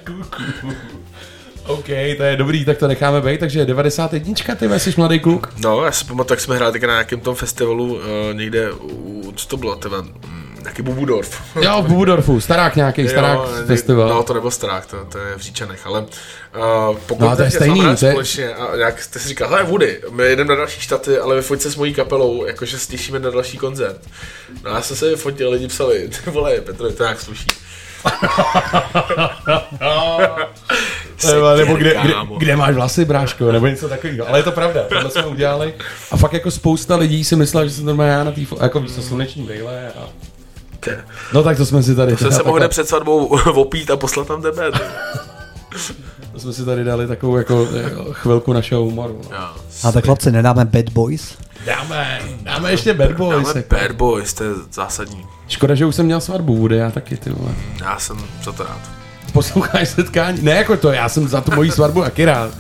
Kuku. 0.05 0.75
OK, 1.71 1.87
to 2.17 2.23
je 2.23 2.37
dobrý, 2.37 2.65
tak 2.65 2.79
to 2.79 2.89
necháme 2.89 3.21
být, 3.21 3.41
takže 3.41 3.65
91, 3.65 4.35
ty 4.59 4.81
jsi 4.81 4.95
mladý 4.97 5.21
kluk. 5.21 5.53
No, 5.59 5.85
já 5.85 5.93
si 5.93 6.05
pamatuju, 6.05 6.33
jak 6.33 6.41
jsme 6.41 6.57
hráli 6.57 6.81
na 6.81 6.87
nějakém 6.87 7.21
tom 7.21 7.35
festivalu 7.35 7.95
uh, 7.95 8.01
někde, 8.33 8.73
u, 8.73 9.33
co 9.37 9.47
to 9.47 9.57
bylo, 9.57 9.79
mm, 10.01 10.59
nějaký 10.63 10.83
Bubudorf. 10.83 11.43
Jo, 11.63 11.83
v 11.83 11.89
Bubudorfu, 11.89 12.41
starák 12.41 12.77
nějaký, 12.77 13.09
starák 13.09 13.39
Jo, 13.39 13.49
festival. 13.67 14.09
No, 14.09 14.23
to 14.23 14.35
nebyl 14.35 14.51
starák, 14.51 14.87
to, 14.87 15.05
to 15.05 15.19
je 15.19 15.35
v 15.37 15.41
Říčanech, 15.41 15.87
ale 15.87 16.01
uh, 16.01 16.97
pokud 17.07 17.25
No, 17.25 17.37
to 17.37 17.43
je 17.43 17.51
stejný, 17.51 17.81
to 17.81 18.07
je- 18.07 18.13
společně 18.13 18.55
a 18.55 18.77
nějak 18.77 19.03
jste 19.03 19.19
si 19.19 19.29
říkal, 19.29 19.49
hele 19.49 19.63
Woody, 19.63 20.01
my 20.11 20.23
jedeme 20.23 20.49
na 20.49 20.55
další 20.57 20.81
štaty, 20.81 21.19
ale 21.19 21.37
vyfoť 21.37 21.61
se 21.61 21.71
s 21.71 21.77
mojí 21.77 21.95
kapelou, 21.95 22.45
jakože 22.45 22.79
se 22.79 22.91
těšíme 22.91 23.19
na 23.19 23.31
další 23.31 23.59
koncert. 23.59 24.01
No 24.65 24.71
já 24.71 24.83
jsem 24.83 24.97
se 24.97 25.09
vyfotil, 25.11 25.51
lidi 25.51 25.69
psali, 25.69 26.09
ty 26.25 26.31
vole, 26.31 26.61
Petr, 26.61 26.93
to 26.93 27.03
nějak 27.03 27.21
sluší. 27.21 27.47
Nebo, 31.27 31.57
nebo 31.57 31.75
kde, 31.77 31.95
kde, 32.03 32.15
kde, 32.39 32.57
máš 32.57 32.75
vlasy, 32.75 33.05
bráško, 33.05 33.53
nebo 33.53 33.67
něco 33.67 33.89
takového. 33.89 34.29
Ale 34.29 34.39
je 34.39 34.43
to 34.43 34.53
pravda, 34.53 34.81
tohle 34.89 35.11
jsme 35.11 35.27
udělali. 35.27 35.75
A 36.11 36.17
fakt 36.17 36.33
jako 36.33 36.51
spousta 36.51 36.97
lidí 36.97 37.25
si 37.25 37.37
myslela, 37.37 37.65
že 37.67 37.71
jsem 37.71 37.85
normálně 37.87 38.13
já 38.13 38.25
na 38.25 38.33
té, 38.33 38.41
jako 38.63 38.81
víš, 38.81 38.93
co, 38.93 39.03
sluneční 39.03 39.43
brýle. 39.43 39.89
A... 39.89 40.03
No 41.33 41.43
tak 41.43 41.57
to 41.57 41.67
jsme 41.67 41.83
si 41.83 41.95
tady... 41.95 42.13
To 42.13 42.19
jsem 42.19 42.33
se 42.33 42.43
mohl 42.43 42.53
takhle- 42.59 42.69
před 42.69 42.89
svatbou 42.89 43.25
opít 43.55 43.91
a 43.91 43.97
poslat 43.97 44.27
tam 44.27 44.43
tebe. 44.43 44.71
To 46.33 46.41
jsme 46.41 46.53
si 46.53 46.65
tady 46.65 46.85
dali 46.85 47.07
takovou 47.07 47.37
jako 47.37 47.69
eh, 47.77 47.91
chvilku 48.13 48.53
našeho 48.53 48.83
humoru. 48.83 49.21
No. 49.31 49.37
Jo. 49.37 49.45
A 49.85 49.93
tak 49.93 50.05
chlapci, 50.05 50.33
nedáme 50.33 50.65
Bad 50.65 50.89
Boys? 50.89 51.37
Dáme, 51.67 52.21
dáme 52.43 52.71
ještě 52.71 52.95
Bad 52.95 53.13
Boys. 53.13 53.47
Dáme 53.47 53.59
jako. 53.61 53.75
Bad 53.75 53.93
Boys, 53.93 54.33
to 54.35 54.45
je 54.45 54.51
zásadní. 54.73 55.27
Škoda, 55.49 55.75
že 55.75 55.87
už 55.87 55.95
jsem 55.95 56.07
měl 56.07 56.21
svatbu, 56.21 56.57
Woody, 56.57 56.77
já 56.77 56.91
taky, 56.91 57.17
ty 57.17 57.31
vole. 57.31 57.53
Já 57.81 57.99
jsem 57.99 58.19
za 58.43 58.53
to 58.53 58.63
rád. 58.63 58.81
Posloucháš 59.33 59.89
setkání? 59.89 60.39
Ne 60.43 60.53
jako 60.53 60.77
to, 60.77 60.93
já 60.93 61.09
jsem 61.09 61.29
za 61.29 61.41
tu 61.41 61.55
moji 61.55 61.71
svatbu 61.71 62.03
taky 62.03 62.25
rád. 62.25 62.51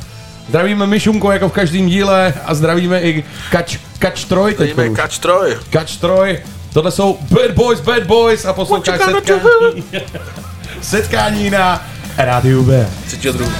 Zdravíme 0.48 0.86
Myšunko 0.86 1.32
jako 1.32 1.48
v 1.48 1.52
každém 1.52 1.86
díle 1.86 2.35
a 2.44 2.55
zdravíme 2.55 3.01
i 3.02 3.24
Kač, 3.51 3.78
Kač 3.98 4.24
Troj 4.24 4.55
Zdravíme. 4.55 4.97
Kač 4.97 5.18
Troj. 5.18 5.56
Kač 5.70 5.97
Troj, 5.97 6.39
Tohle 6.72 6.90
jsou 6.90 7.18
Bad 7.31 7.51
Boys, 7.51 7.81
Bad 7.81 8.02
Boys 8.02 8.44
a 8.44 8.52
posloucháš 8.52 9.01
setkání. 9.01 9.85
setkání 10.82 11.51
na 11.51 11.86
Rádiu 12.16 12.62
B. 12.62 12.90
Třetího 13.06 13.32
druhu. 13.32 13.52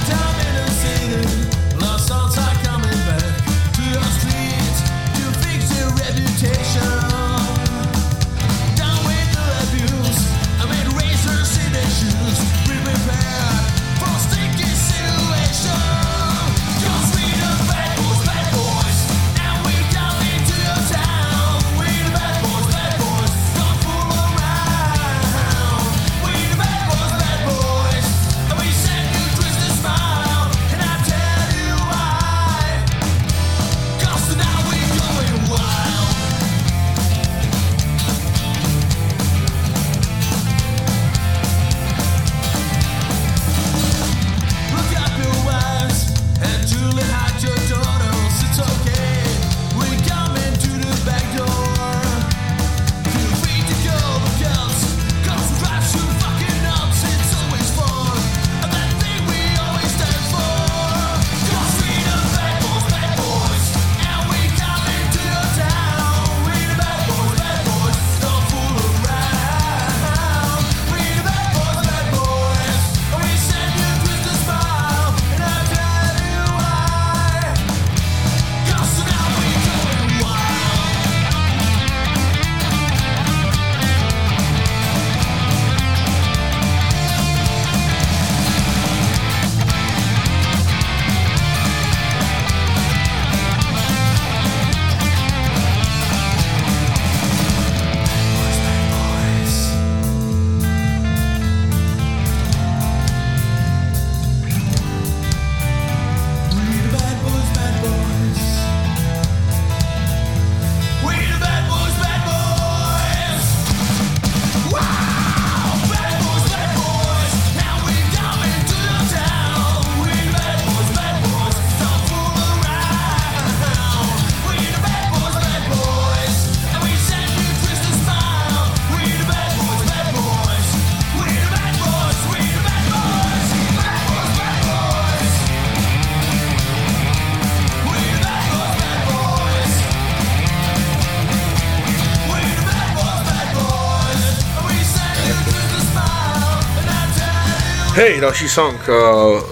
Hej, 148.01 148.21
další 148.21 148.49
song 148.49 148.81
uh, 148.89 149.43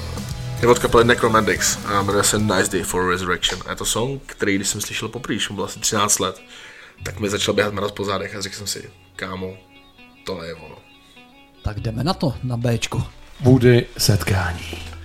je 0.61 0.69
od 0.69 0.79
kapely 0.79 1.05
Necromantics 1.05 1.79
a 1.87 2.03
jmenuje 2.03 2.25
se 2.25 2.39
Nice 2.39 2.71
Day 2.73 2.83
for 2.83 3.11
Resurrection. 3.11 3.63
A 3.67 3.71
je 3.71 3.77
to 3.77 3.85
song, 3.85 4.23
který 4.27 4.57
když 4.57 4.69
jsem 4.69 4.81
slyšel 4.81 5.09
poprvé, 5.09 5.35
když 5.35 5.49
mu 5.49 5.55
bylo 5.55 5.67
asi 5.67 5.81
13 5.81 6.19
let, 6.19 6.41
tak 7.03 7.21
mi 7.21 7.31
začal 7.31 7.55
běhat 7.55 7.75
mraz 7.75 7.93
po 7.93 8.05
zádech 8.05 8.35
a 8.35 8.41
řekl 8.41 8.57
jsem 8.57 8.67
si, 8.67 8.91
kámo, 9.17 9.57
tohle 10.25 10.47
je 10.47 10.55
ono. 10.55 10.77
Tak 11.63 11.81
jdeme 11.81 12.05
na 12.05 12.15
to, 12.15 12.35
na 12.43 12.57
Bčku. 12.57 13.05
Woody 13.41 13.87
setkání. 13.99 14.98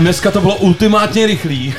Dneska 0.00 0.30
to 0.30 0.40
bylo 0.40 0.56
ultimátně 0.56 1.26
rychlý. 1.26 1.74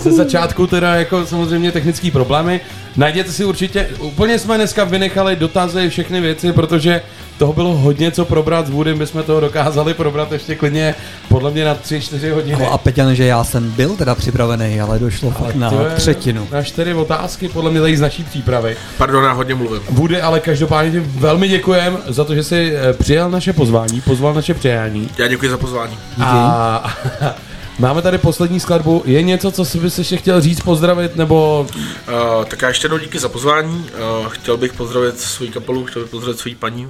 Ze 0.00 0.12
začátku 0.12 0.66
teda 0.66 0.94
jako 0.94 1.26
samozřejmě 1.26 1.72
technické 1.72 2.10
problémy. 2.10 2.60
Najděte 2.96 3.32
si 3.32 3.44
určitě, 3.44 3.88
úplně 3.98 4.38
jsme 4.38 4.56
dneska 4.56 4.84
vynechali 4.84 5.36
dotazy, 5.36 5.88
všechny 5.88 6.20
věci, 6.20 6.52
protože 6.52 7.02
toho 7.42 7.52
bylo 7.52 7.76
hodně 7.76 8.10
co 8.10 8.24
probrat 8.24 8.66
s 8.66 8.70
Woodym, 8.70 8.98
bychom 8.98 9.22
toho 9.22 9.40
dokázali 9.40 9.94
probrat 9.94 10.32
ještě 10.32 10.54
klidně 10.54 10.94
podle 11.28 11.50
mě 11.50 11.64
na 11.64 11.74
3-4 11.74 12.34
hodiny. 12.34 12.56
No 12.60 12.72
a 12.72 12.78
Peťan, 12.78 13.14
že 13.14 13.24
já 13.24 13.44
jsem 13.44 13.70
byl 13.70 13.96
teda 13.96 14.14
připravený, 14.14 14.80
ale 14.80 14.98
došlo 14.98 15.30
fakt 15.30 15.54
na 15.54 15.70
třetinu. 15.96 16.48
Na 16.52 16.62
čtyři 16.62 16.94
otázky, 16.94 17.48
podle 17.48 17.70
mě 17.70 17.80
tady 17.80 17.96
z 17.96 18.00
naší 18.00 18.24
přípravy. 18.24 18.76
Pardon, 18.98 19.24
já 19.24 19.32
hodně 19.32 19.54
mluvím. 19.54 19.82
Woody, 19.90 20.20
ale 20.20 20.40
každopádně 20.40 20.90
ti 20.90 21.00
velmi 21.00 21.48
děkujem 21.48 21.98
za 22.06 22.24
to, 22.24 22.34
že 22.34 22.42
jsi 22.42 22.72
eh, 22.76 22.92
přijal 22.92 23.30
naše 23.30 23.52
pozvání, 23.52 24.00
pozval 24.00 24.34
naše 24.34 24.54
přijání. 24.54 25.10
Já 25.18 25.28
děkuji 25.28 25.50
za 25.50 25.58
pozvání. 25.58 25.98
A 26.20 26.96
máme 27.78 28.02
tady 28.02 28.18
poslední 28.18 28.60
skladbu. 28.60 29.02
Je 29.04 29.22
něco, 29.22 29.50
co 29.50 29.64
si 29.64 29.78
bys 29.78 29.98
ještě 29.98 30.16
chtěl 30.16 30.40
říct, 30.40 30.60
pozdravit, 30.60 31.16
nebo 31.16 31.66
Uh, 32.08 32.44
tak 32.44 32.62
já 32.62 32.68
ještě 32.68 32.84
jednou 32.84 32.98
díky 32.98 33.18
za 33.18 33.28
pozvání. 33.28 33.90
Uh, 34.20 34.28
chtěl 34.28 34.56
bych 34.56 34.72
pozdravit 34.72 35.20
svou 35.20 35.46
kapelu, 35.46 35.84
chtěl 35.84 36.02
bych 36.02 36.10
pozdravit 36.10 36.40
svou 36.40 36.52
paní. 36.58 36.88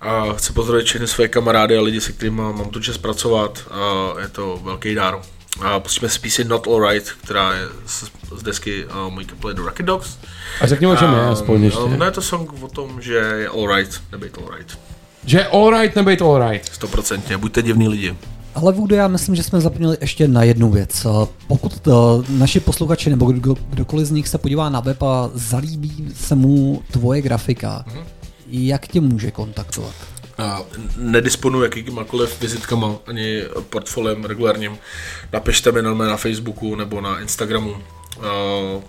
A 0.00 0.32
chci 0.32 0.52
pozdravit 0.52 0.86
všechny 0.86 1.06
své 1.06 1.28
kamarády 1.28 1.76
a 1.76 1.80
lidi, 1.80 2.00
se 2.00 2.12
kterými 2.12 2.36
mám 2.36 2.70
tu 2.70 2.80
čest 2.80 2.98
pracovat. 2.98 3.58
A 3.70 4.12
je 4.20 4.28
to 4.28 4.60
velký 4.64 4.94
dár. 4.94 5.18
A 5.60 5.80
pustíme 5.80 6.08
si 6.08 6.18
píseň 6.18 6.48
Not 6.48 6.66
Alright, 6.68 7.10
která 7.24 7.54
je 7.54 7.62
z, 7.86 8.04
z 8.38 8.42
desky 8.42 8.84
uh, 8.84 9.12
mojí 9.12 9.26
kapely 9.26 9.54
The 9.54 9.62
Rocket 9.62 9.86
Dogs. 9.86 10.18
A 10.60 10.66
řekni, 10.66 10.86
o 10.86 10.96
čem 10.96 11.12
je, 11.12 11.20
A, 11.20 11.30
aspoň 11.30 11.62
ještě. 11.62 11.80
No 11.96 12.04
je 12.04 12.10
to 12.10 12.22
song 12.22 12.62
o 12.62 12.68
tom, 12.68 13.00
že 13.00 13.14
je 13.14 13.48
alright, 13.48 14.00
nebejt 14.12 14.38
alright. 14.38 14.78
že 15.24 15.46
alright, 15.46 15.96
nebejt 15.96 16.22
alright. 16.22 16.72
Stoprocentně, 16.72 17.38
buďte 17.38 17.62
divní 17.62 17.88
lidi. 17.88 18.16
Ale 18.54 18.72
Woody, 18.72 18.96
já 18.96 19.08
myslím, 19.08 19.34
že 19.34 19.42
jsme 19.42 19.60
zapomněli 19.60 19.96
ještě 20.00 20.28
na 20.28 20.42
jednu 20.42 20.70
věc. 20.70 21.06
Pokud 21.46 21.80
to 21.80 22.24
naši 22.28 22.60
posluchači 22.60 23.10
nebo 23.10 23.26
kdo, 23.26 23.54
kdokoliv 23.70 24.06
z 24.06 24.10
nich 24.10 24.28
se 24.28 24.38
podívá 24.38 24.68
na 24.68 24.80
web 24.80 25.02
a 25.02 25.30
zalíbí 25.34 26.12
se 26.16 26.34
mu 26.34 26.82
tvoje 26.90 27.22
grafika, 27.22 27.84
jak 28.50 28.86
tě 28.86 29.00
může 29.00 29.30
kontaktovat? 29.30 29.94
A 30.38 30.60
nedisponuji 30.96 31.62
jakýmkoliv 31.62 32.40
vizitkama 32.40 32.94
ani 33.06 33.42
portfoliem 33.70 34.24
regulárním. 34.24 34.78
Napište 35.32 35.72
mi 35.72 35.82
normálně 35.82 36.10
na 36.10 36.16
Facebooku 36.16 36.74
nebo 36.74 37.00
na 37.00 37.20
Instagramu. 37.20 37.70
Uh, 37.70 38.24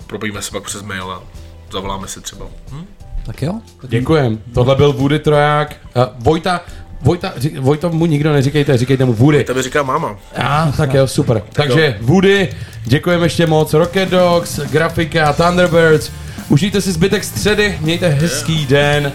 probíme 0.07 0.41
se 0.41 0.51
pak 0.51 0.63
přes 0.63 0.81
mail 0.81 1.11
a 1.11 1.23
zavoláme 1.71 2.07
si 2.07 2.21
třeba. 2.21 2.45
Hm? 2.71 2.85
Tak 3.25 3.41
jo? 3.41 3.53
Děkujem. 3.87 4.41
Tohle 4.53 4.75
byl 4.75 4.93
Woody 4.93 5.19
Troják. 5.19 5.75
Uh, 5.95 6.03
Vojta, 6.19 6.61
Vojta, 7.01 7.33
Vojta 7.59 7.87
mu 7.87 8.05
nikdo 8.05 8.33
neříkejte, 8.33 8.77
říkejte 8.77 9.05
mu 9.05 9.13
Woody. 9.13 9.43
To 9.43 9.53
mi 9.53 9.61
říká 9.61 9.83
máma. 9.83 10.19
A, 10.35 10.71
tak 10.77 10.93
jo, 10.93 11.07
super. 11.07 11.43
Takže 11.53 11.97
Woody, 12.01 12.49
děkujeme 12.83 13.25
ještě 13.25 13.47
moc. 13.47 13.73
Rocket 13.73 14.09
Dogs, 14.09 14.59
grafika, 14.59 15.33
Thunderbirds. 15.33 16.11
Užijte 16.49 16.81
si 16.81 16.91
zbytek 16.91 17.23
středy, 17.23 17.77
mějte 17.81 18.07
hezký 18.07 18.65
den. 18.65 19.11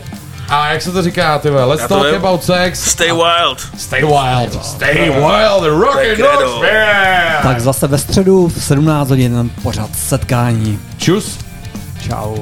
A 0.48 0.68
jak 0.72 0.82
se 0.82 0.92
to 0.92 1.02
říká, 1.02 1.38
ty 1.38 1.50
vole, 1.50 1.64
let's 1.64 1.82
Já 1.82 1.88
to 1.88 1.94
talk 1.94 2.06
vím. 2.06 2.14
about 2.16 2.44
sex. 2.44 2.90
Stay 2.90 3.12
wild. 3.12 3.68
Stay 3.78 4.00
wild. 4.02 4.64
Stay 4.64 4.94
wild. 5.10 5.64
Je 6.02 6.14
kredo. 6.14 6.32
Dogs 6.40 6.52
band. 6.60 7.42
Tak 7.42 7.60
zase 7.60 7.86
ve 7.86 7.98
středu 7.98 8.48
v 8.48 8.64
17 8.64 9.08
hodin 9.08 9.50
pořád 9.62 9.90
setkání. 9.96 10.78
Čus. 10.98 11.38
Čau. 12.08 12.36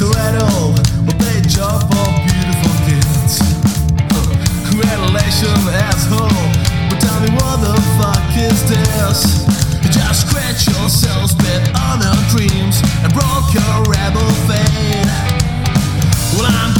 For 0.00 0.06
beautiful 2.24 2.72
kids. 2.88 3.36
Asshole, 5.76 6.40
but 6.88 6.98
tell 7.04 7.20
me 7.20 7.28
what 7.36 7.60
the 7.60 7.76
fuck 8.00 8.32
is 8.32 8.64
this? 8.64 9.44
You 9.84 9.90
just 9.92 10.26
scratch 10.26 10.64
spit 11.28 11.68
on 11.76 12.00
our 12.00 12.16
dreams, 12.32 12.80
and 13.04 13.12
broke 13.12 13.52
your 13.52 13.76
rebel 13.92 14.24
fade. 14.48 15.04
Well, 16.32 16.48
I'm 16.48 16.72